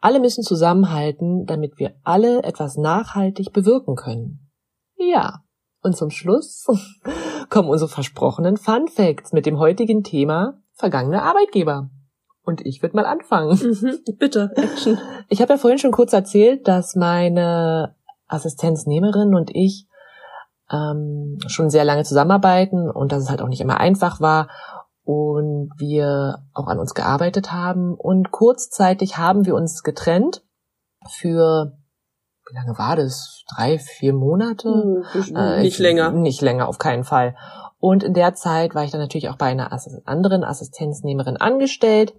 Alle 0.00 0.20
müssen 0.20 0.44
zusammenhalten, 0.44 1.44
damit 1.44 1.78
wir 1.78 1.96
alle 2.04 2.44
etwas 2.44 2.76
nachhaltig 2.76 3.52
bewirken 3.52 3.96
können. 3.96 4.48
Ja, 4.96 5.42
und 5.82 5.96
zum 5.96 6.10
Schluss 6.10 6.66
kommen 7.50 7.68
unsere 7.68 7.90
versprochenen 7.90 8.58
Fun 8.58 8.86
Facts 8.86 9.32
mit 9.32 9.44
dem 9.44 9.58
heutigen 9.58 10.04
Thema 10.04 10.62
vergangene 10.74 11.22
Arbeitgeber. 11.22 11.90
Und 12.44 12.64
ich 12.66 12.82
würde 12.82 12.96
mal 12.96 13.06
anfangen. 13.06 13.58
Mhm, 13.58 14.16
bitte, 14.18 14.52
Action. 14.56 14.98
Ich 15.28 15.40
habe 15.40 15.54
ja 15.54 15.58
vorhin 15.58 15.78
schon 15.78 15.92
kurz 15.92 16.12
erzählt, 16.12 16.68
dass 16.68 16.94
meine 16.94 17.94
Assistenznehmerin 18.28 19.34
und 19.34 19.50
ich 19.54 19.86
ähm, 20.70 21.38
schon 21.46 21.70
sehr 21.70 21.84
lange 21.84 22.04
zusammenarbeiten 22.04 22.90
und 22.90 23.12
dass 23.12 23.22
es 23.22 23.30
halt 23.30 23.40
auch 23.40 23.48
nicht 23.48 23.60
immer 23.60 23.80
einfach 23.80 24.20
war 24.20 24.48
und 25.04 25.70
wir 25.78 26.44
auch 26.52 26.66
an 26.66 26.78
uns 26.78 26.94
gearbeitet 26.94 27.52
haben. 27.52 27.94
Und 27.94 28.30
kurzzeitig 28.30 29.18
haben 29.18 29.46
wir 29.46 29.54
uns 29.54 29.82
getrennt 29.82 30.42
für, 31.08 31.76
wie 32.48 32.54
lange 32.54 32.78
war 32.78 32.96
das? 32.96 33.44
Drei, 33.54 33.78
vier 33.78 34.14
Monate? 34.14 35.04
Hm, 35.12 35.36
äh, 35.36 35.62
nicht 35.62 35.74
ich, 35.74 35.78
länger. 35.78 36.10
Nicht 36.12 36.40
länger, 36.40 36.68
auf 36.68 36.78
keinen 36.78 37.04
Fall. 37.04 37.36
Und 37.84 38.02
in 38.02 38.14
der 38.14 38.32
Zeit 38.32 38.74
war 38.74 38.82
ich 38.82 38.92
dann 38.92 39.00
natürlich 39.02 39.28
auch 39.28 39.36
bei 39.36 39.44
einer 39.44 39.70
anderen 40.06 40.42
Assistenznehmerin 40.42 41.36
angestellt. 41.36 42.14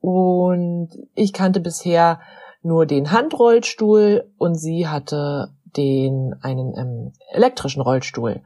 Und 0.00 0.88
ich 1.14 1.32
kannte 1.32 1.60
bisher 1.60 2.18
nur 2.62 2.84
den 2.84 3.12
Handrollstuhl 3.12 4.28
und 4.38 4.56
sie 4.56 4.88
hatte 4.88 5.50
den 5.76 6.34
einen 6.42 6.76
ähm, 6.76 7.12
elektrischen 7.30 7.80
Rollstuhl. 7.80 8.40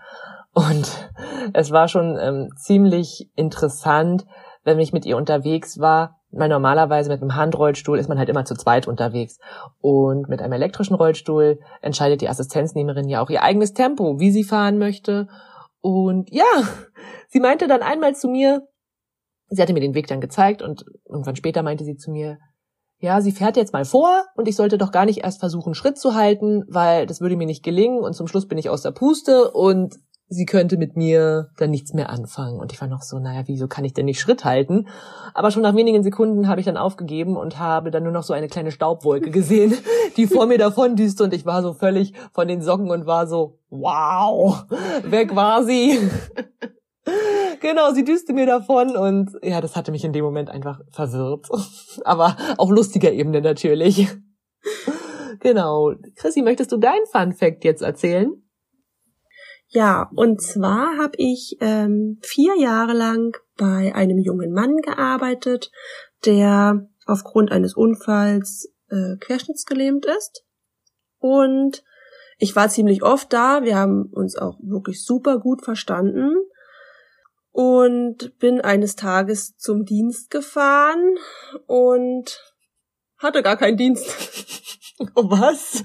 Und 0.52 1.10
es 1.54 1.70
war 1.70 1.88
schon 1.88 2.18
ähm, 2.20 2.50
ziemlich 2.58 3.30
interessant, 3.34 4.26
wenn 4.62 4.78
ich 4.78 4.92
mit 4.92 5.06
ihr 5.06 5.16
unterwegs 5.16 5.80
war, 5.80 6.18
weil 6.32 6.50
normalerweise 6.50 7.08
mit 7.08 7.22
einem 7.22 7.34
Handrollstuhl 7.34 7.98
ist 7.98 8.10
man 8.10 8.18
halt 8.18 8.28
immer 8.28 8.44
zu 8.44 8.56
zweit 8.56 8.86
unterwegs. 8.86 9.38
Und 9.80 10.28
mit 10.28 10.42
einem 10.42 10.52
elektrischen 10.52 10.96
Rollstuhl 10.96 11.60
entscheidet 11.80 12.20
die 12.20 12.28
Assistenznehmerin 12.28 13.08
ja 13.08 13.22
auch 13.22 13.30
ihr 13.30 13.42
eigenes 13.42 13.72
Tempo, 13.72 14.20
wie 14.20 14.30
sie 14.30 14.44
fahren 14.44 14.76
möchte. 14.76 15.28
Und 15.86 16.32
ja, 16.32 16.42
sie 17.28 17.38
meinte 17.38 17.68
dann 17.68 17.80
einmal 17.80 18.16
zu 18.16 18.26
mir, 18.26 18.66
sie 19.50 19.62
hatte 19.62 19.72
mir 19.72 19.78
den 19.78 19.94
Weg 19.94 20.08
dann 20.08 20.20
gezeigt 20.20 20.60
und 20.60 20.84
irgendwann 21.08 21.36
später 21.36 21.62
meinte 21.62 21.84
sie 21.84 21.94
zu 21.94 22.10
mir, 22.10 22.38
ja, 22.98 23.20
sie 23.20 23.30
fährt 23.30 23.56
jetzt 23.56 23.72
mal 23.72 23.84
vor 23.84 24.24
und 24.34 24.48
ich 24.48 24.56
sollte 24.56 24.78
doch 24.78 24.90
gar 24.90 25.04
nicht 25.04 25.22
erst 25.22 25.38
versuchen, 25.38 25.74
Schritt 25.74 25.96
zu 25.96 26.16
halten, 26.16 26.64
weil 26.66 27.06
das 27.06 27.20
würde 27.20 27.36
mir 27.36 27.46
nicht 27.46 27.62
gelingen 27.62 28.00
und 28.00 28.14
zum 28.14 28.26
Schluss 28.26 28.48
bin 28.48 28.58
ich 28.58 28.68
aus 28.68 28.82
der 28.82 28.90
Puste 28.90 29.52
und 29.52 29.94
sie 30.28 30.46
könnte 30.46 30.76
mit 30.76 30.96
mir 30.96 31.50
dann 31.56 31.70
nichts 31.70 31.92
mehr 31.92 32.10
anfangen. 32.10 32.58
Und 32.58 32.72
ich 32.72 32.80
war 32.80 32.88
noch 32.88 33.02
so, 33.02 33.18
naja, 33.18 33.42
wieso 33.46 33.68
kann 33.68 33.84
ich 33.84 33.94
denn 33.94 34.06
nicht 34.06 34.20
Schritt 34.20 34.44
halten? 34.44 34.88
Aber 35.34 35.50
schon 35.50 35.62
nach 35.62 35.74
wenigen 35.74 36.02
Sekunden 36.02 36.48
habe 36.48 36.60
ich 36.60 36.66
dann 36.66 36.76
aufgegeben 36.76 37.36
und 37.36 37.58
habe 37.58 37.90
dann 37.90 38.02
nur 38.02 38.12
noch 38.12 38.24
so 38.24 38.32
eine 38.32 38.48
kleine 38.48 38.72
Staubwolke 38.72 39.30
gesehen, 39.32 39.74
die 40.16 40.26
vor 40.26 40.46
mir 40.46 40.58
davon 40.58 40.96
düste 40.96 41.24
und 41.24 41.32
ich 41.32 41.46
war 41.46 41.62
so 41.62 41.74
völlig 41.74 42.14
von 42.32 42.48
den 42.48 42.60
Socken 42.60 42.90
und 42.90 43.06
war 43.06 43.26
so, 43.26 43.58
wow, 43.70 44.64
weg 45.04 45.36
war 45.36 45.64
sie. 45.64 45.98
genau, 47.60 47.92
sie 47.92 48.04
düste 48.04 48.32
mir 48.32 48.46
davon 48.46 48.96
und 48.96 49.30
ja, 49.42 49.60
das 49.60 49.76
hatte 49.76 49.92
mich 49.92 50.04
in 50.04 50.12
dem 50.12 50.24
Moment 50.24 50.50
einfach 50.50 50.80
verwirrt. 50.90 51.46
Aber 52.04 52.36
auf 52.56 52.70
lustiger 52.70 53.12
Ebene 53.12 53.40
natürlich. 53.40 54.08
Genau. 55.40 55.92
Chrissy, 56.16 56.42
möchtest 56.42 56.72
du 56.72 56.76
dein 56.76 56.98
Fun 57.12 57.32
Fact 57.32 57.62
jetzt 57.62 57.82
erzählen? 57.82 58.32
Ja, 59.68 60.10
und 60.14 60.40
zwar 60.40 60.96
habe 60.96 61.14
ich 61.16 61.56
ähm, 61.60 62.18
vier 62.22 62.56
Jahre 62.58 62.92
lang 62.92 63.36
bei 63.56 63.94
einem 63.94 64.18
jungen 64.18 64.52
Mann 64.52 64.76
gearbeitet, 64.76 65.70
der 66.24 66.88
aufgrund 67.04 67.50
eines 67.50 67.74
Unfalls 67.74 68.72
äh, 68.90 69.16
querschnittsgelähmt 69.18 70.06
ist. 70.06 70.44
Und 71.18 71.82
ich 72.38 72.54
war 72.54 72.68
ziemlich 72.68 73.02
oft 73.02 73.32
da. 73.32 73.64
Wir 73.64 73.76
haben 73.76 74.10
uns 74.12 74.36
auch 74.36 74.58
wirklich 74.60 75.04
super 75.04 75.38
gut 75.38 75.64
verstanden. 75.64 76.34
Und 77.50 78.38
bin 78.38 78.60
eines 78.60 78.96
Tages 78.96 79.56
zum 79.56 79.86
Dienst 79.86 80.30
gefahren 80.30 81.16
und 81.66 82.38
hatte 83.16 83.42
gar 83.42 83.56
keinen 83.56 83.78
Dienst. 83.78 84.06
oh, 85.14 85.24
was? 85.30 85.84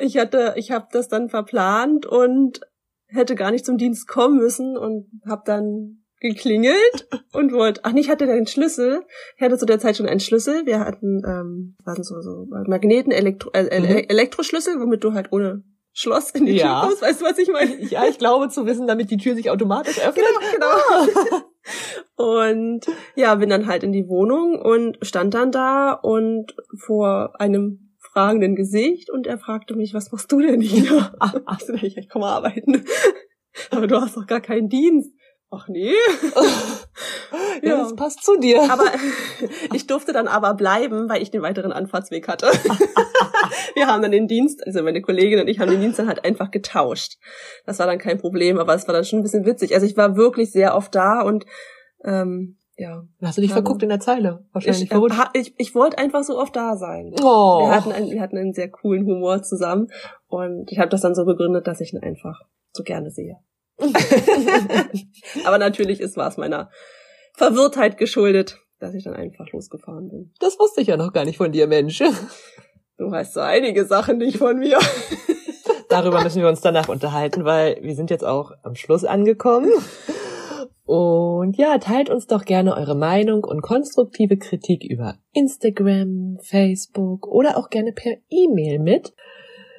Ich 0.00 0.16
hatte, 0.16 0.54
ich 0.56 0.70
habe 0.70 0.88
das 0.92 1.08
dann 1.08 1.28
verplant 1.28 2.06
und 2.06 2.60
hätte 3.06 3.34
gar 3.34 3.50
nicht 3.50 3.64
zum 3.64 3.78
Dienst 3.78 4.08
kommen 4.08 4.38
müssen 4.38 4.76
und 4.76 5.08
habe 5.28 5.42
dann 5.44 6.04
geklingelt 6.20 7.08
und 7.32 7.52
wollte, 7.52 7.80
ach 7.84 7.92
nicht, 7.92 8.10
hatte 8.10 8.26
den 8.26 8.46
Schlüssel. 8.46 9.02
Ich 9.36 9.42
hatte 9.42 9.56
zu 9.56 9.66
der 9.66 9.78
Zeit 9.78 9.96
schon 9.96 10.06
einen 10.06 10.20
Schlüssel. 10.20 10.66
Wir 10.66 10.80
hatten, 10.80 11.22
ähm, 11.26 11.76
waren 11.84 12.02
so, 12.02 12.20
so 12.20 12.46
Magneten, 12.66 13.10
Elektro, 13.10 13.50
äh, 13.52 13.80
mhm. 13.80 14.04
Elektroschlüssel, 14.08 14.80
womit 14.80 15.02
du 15.02 15.14
halt 15.14 15.32
ohne 15.32 15.64
Schloss 15.92 16.30
in 16.30 16.46
die 16.46 16.56
ja. 16.56 16.80
Tür 16.80 16.88
kommst. 16.88 17.02
Weißt 17.02 17.20
du, 17.20 17.24
was 17.24 17.38
ich 17.38 17.50
meine? 17.50 17.74
Ja, 17.90 18.04
ich 18.06 18.18
glaube 18.18 18.48
zu 18.50 18.66
wissen, 18.66 18.86
damit 18.86 19.10
die 19.10 19.16
Tür 19.16 19.34
sich 19.34 19.50
automatisch 19.50 19.98
öffnet. 19.98 20.26
Genau, 20.26 21.00
genau. 21.16 21.42
und 22.44 22.86
ja, 23.16 23.34
bin 23.34 23.48
dann 23.48 23.66
halt 23.66 23.82
in 23.82 23.92
die 23.92 24.06
Wohnung 24.06 24.60
und 24.60 24.98
stand 25.02 25.34
dann 25.34 25.50
da 25.50 25.92
und 25.92 26.54
vor 26.78 27.40
einem 27.40 27.89
fragenden 28.12 28.56
Gesicht 28.56 29.10
und 29.10 29.26
er 29.26 29.38
fragte 29.38 29.76
mich, 29.76 29.94
was 29.94 30.10
machst 30.12 30.30
du 30.32 30.40
denn 30.40 30.60
hier? 30.60 31.12
Ach, 31.20 31.34
ich, 31.82 31.96
ich 31.96 32.08
komme 32.08 32.26
arbeiten. 32.26 32.84
Aber 33.70 33.86
du 33.86 34.00
hast 34.00 34.16
doch 34.16 34.26
gar 34.26 34.40
keinen 34.40 34.68
Dienst. 34.68 35.12
Ach 35.52 35.66
nee. 35.66 35.90
ja, 37.62 37.70
ja, 37.70 37.76
das 37.78 37.96
passt 37.96 38.22
zu 38.22 38.38
dir. 38.38 38.70
Aber 38.70 38.84
ich 39.74 39.88
durfte 39.88 40.12
dann 40.12 40.28
aber 40.28 40.54
bleiben, 40.54 41.08
weil 41.08 41.22
ich 41.22 41.32
den 41.32 41.42
weiteren 41.42 41.72
Anfahrtsweg 41.72 42.28
hatte. 42.28 42.46
Wir 43.74 43.88
haben 43.88 44.00
dann 44.00 44.12
den 44.12 44.28
Dienst, 44.28 44.64
also 44.64 44.80
meine 44.84 45.02
Kollegin 45.02 45.40
und 45.40 45.48
ich 45.48 45.58
haben 45.58 45.68
den 45.68 45.80
Dienst 45.80 45.98
dann 45.98 46.06
halt 46.06 46.24
einfach 46.24 46.52
getauscht. 46.52 47.18
Das 47.66 47.80
war 47.80 47.88
dann 47.88 47.98
kein 47.98 48.18
Problem, 48.18 48.58
aber 48.58 48.74
es 48.74 48.86
war 48.86 48.94
dann 48.94 49.04
schon 49.04 49.18
ein 49.18 49.22
bisschen 49.22 49.44
witzig. 49.44 49.74
Also 49.74 49.86
ich 49.86 49.96
war 49.96 50.16
wirklich 50.16 50.52
sehr 50.52 50.76
oft 50.76 50.94
da 50.94 51.20
und 51.22 51.44
ähm, 52.04 52.59
ja. 52.80 53.04
Hast 53.20 53.36
du 53.36 53.42
dich 53.42 53.52
verguckt 53.52 53.82
in 53.82 53.90
der 53.90 54.00
Zeile? 54.00 54.46
Wahrscheinlich 54.52 54.90
ich, 54.90 54.90
äh, 54.90 55.28
ich, 55.34 55.54
ich 55.58 55.74
wollte 55.74 55.98
einfach 55.98 56.22
so 56.24 56.38
oft 56.38 56.56
da 56.56 56.76
sein. 56.76 57.14
Oh. 57.22 57.60
Wir, 57.60 57.74
hatten 57.74 57.92
einen, 57.92 58.10
wir 58.10 58.22
hatten 58.22 58.38
einen 58.38 58.54
sehr 58.54 58.70
coolen 58.70 59.04
Humor 59.04 59.42
zusammen 59.42 59.88
und 60.28 60.72
ich 60.72 60.78
habe 60.78 60.88
das 60.88 61.02
dann 61.02 61.14
so 61.14 61.26
begründet, 61.26 61.66
dass 61.66 61.82
ich 61.82 61.92
ihn 61.92 62.02
einfach 62.02 62.40
so 62.72 62.82
gerne 62.82 63.10
sehe. 63.10 63.36
Aber 65.44 65.58
natürlich 65.58 66.00
ist 66.00 66.16
war 66.16 66.28
es 66.28 66.38
meiner 66.38 66.70
Verwirrtheit 67.34 67.98
geschuldet, 67.98 68.58
dass 68.78 68.94
ich 68.94 69.04
dann 69.04 69.14
einfach 69.14 69.50
losgefahren 69.52 70.08
bin. 70.08 70.32
Das 70.40 70.58
wusste 70.58 70.80
ich 70.80 70.86
ja 70.86 70.96
noch 70.96 71.12
gar 71.12 71.26
nicht 71.26 71.36
von 71.36 71.52
dir, 71.52 71.66
Mensch. 71.66 72.02
Du 72.96 73.10
weißt 73.10 73.34
so 73.34 73.40
einige 73.40 73.84
Sachen 73.84 74.18
nicht 74.18 74.38
von 74.38 74.58
mir. 74.58 74.78
Darüber 75.90 76.22
müssen 76.22 76.40
wir 76.40 76.48
uns 76.48 76.60
danach 76.62 76.88
unterhalten, 76.88 77.44
weil 77.44 77.78
wir 77.82 77.94
sind 77.94 78.10
jetzt 78.10 78.24
auch 78.24 78.52
am 78.62 78.74
Schluss 78.74 79.04
angekommen. 79.04 79.70
Und 80.90 81.56
ja, 81.56 81.78
teilt 81.78 82.10
uns 82.10 82.26
doch 82.26 82.44
gerne 82.44 82.74
eure 82.74 82.96
Meinung 82.96 83.44
und 83.44 83.62
konstruktive 83.62 84.36
Kritik 84.36 84.82
über 84.82 85.14
Instagram, 85.32 86.38
Facebook 86.42 87.28
oder 87.28 87.56
auch 87.58 87.70
gerne 87.70 87.92
per 87.92 88.16
E-Mail 88.28 88.80
mit. 88.80 89.14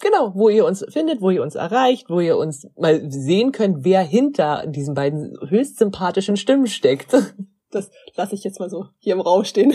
Genau, 0.00 0.32
wo 0.34 0.48
ihr 0.48 0.64
uns 0.64 0.84
findet, 0.88 1.20
wo 1.20 1.30
ihr 1.30 1.42
uns 1.42 1.54
erreicht, 1.54 2.10
wo 2.10 2.20
ihr 2.20 2.36
uns 2.36 2.68
mal 2.76 3.10
sehen 3.10 3.52
könnt, 3.52 3.84
wer 3.84 4.02
hinter 4.02 4.66
diesen 4.66 4.94
beiden 4.94 5.36
höchst 5.48 5.78
sympathischen 5.78 6.36
Stimmen 6.36 6.66
steckt. 6.66 7.14
Das 7.72 7.90
lasse 8.14 8.36
ich 8.36 8.44
jetzt 8.44 8.60
mal 8.60 8.70
so 8.70 8.86
hier 9.00 9.14
im 9.14 9.20
Raum 9.20 9.44
stehen. 9.44 9.74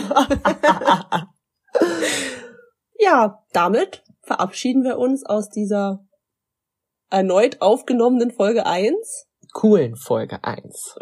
ja, 2.98 3.44
damit 3.52 4.02
verabschieden 4.22 4.82
wir 4.82 4.98
uns 4.98 5.26
aus 5.26 5.50
dieser 5.50 6.02
erneut 7.10 7.60
aufgenommenen 7.60 8.30
Folge 8.30 8.64
1. 8.64 9.28
Coolen 9.52 9.96
Folge 9.96 10.42
1. 10.42 10.96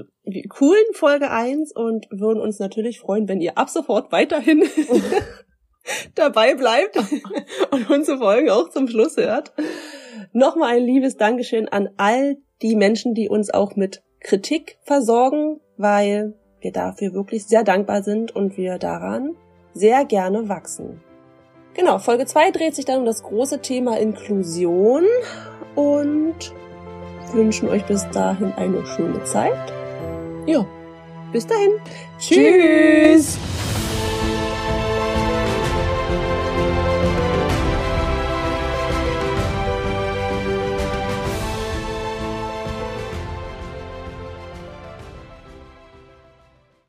Coolen 0.48 0.92
Folge 0.92 1.30
1 1.30 1.72
und 1.74 2.06
würden 2.10 2.40
uns 2.40 2.58
natürlich 2.58 2.98
freuen, 2.98 3.28
wenn 3.28 3.40
ihr 3.40 3.56
ab 3.56 3.70
sofort 3.70 4.10
weiterhin 4.10 4.64
dabei 6.14 6.54
bleibt 6.54 6.96
und 7.70 7.90
unsere 7.90 8.18
Folgen 8.18 8.50
auch 8.50 8.70
zum 8.70 8.88
Schluss 8.88 9.16
hört. 9.16 9.52
Nochmal 10.32 10.76
ein 10.76 10.84
liebes 10.84 11.16
Dankeschön 11.16 11.68
an 11.68 11.90
all 11.96 12.36
die 12.62 12.76
Menschen, 12.76 13.14
die 13.14 13.28
uns 13.28 13.52
auch 13.52 13.76
mit 13.76 14.02
Kritik 14.20 14.78
versorgen, 14.82 15.60
weil 15.76 16.34
wir 16.60 16.72
dafür 16.72 17.14
wirklich 17.14 17.46
sehr 17.46 17.64
dankbar 17.64 18.02
sind 18.02 18.34
und 18.34 18.56
wir 18.56 18.78
daran 18.78 19.36
sehr 19.72 20.04
gerne 20.04 20.48
wachsen. 20.48 21.00
Genau, 21.74 21.98
Folge 21.98 22.26
2 22.26 22.50
dreht 22.50 22.74
sich 22.74 22.84
dann 22.84 23.00
um 23.00 23.06
das 23.06 23.22
große 23.22 23.60
Thema 23.60 23.98
Inklusion 23.98 25.04
und 25.74 26.34
wünschen 27.32 27.68
euch 27.68 27.84
bis 27.84 28.08
dahin 28.10 28.52
eine 28.52 28.84
schöne 28.86 29.22
Zeit. 29.24 29.72
Ja, 30.46 30.66
bis 31.32 31.46
dahin. 31.46 31.72
Tschüss. 32.18 33.38
Tschüss. 33.38 33.69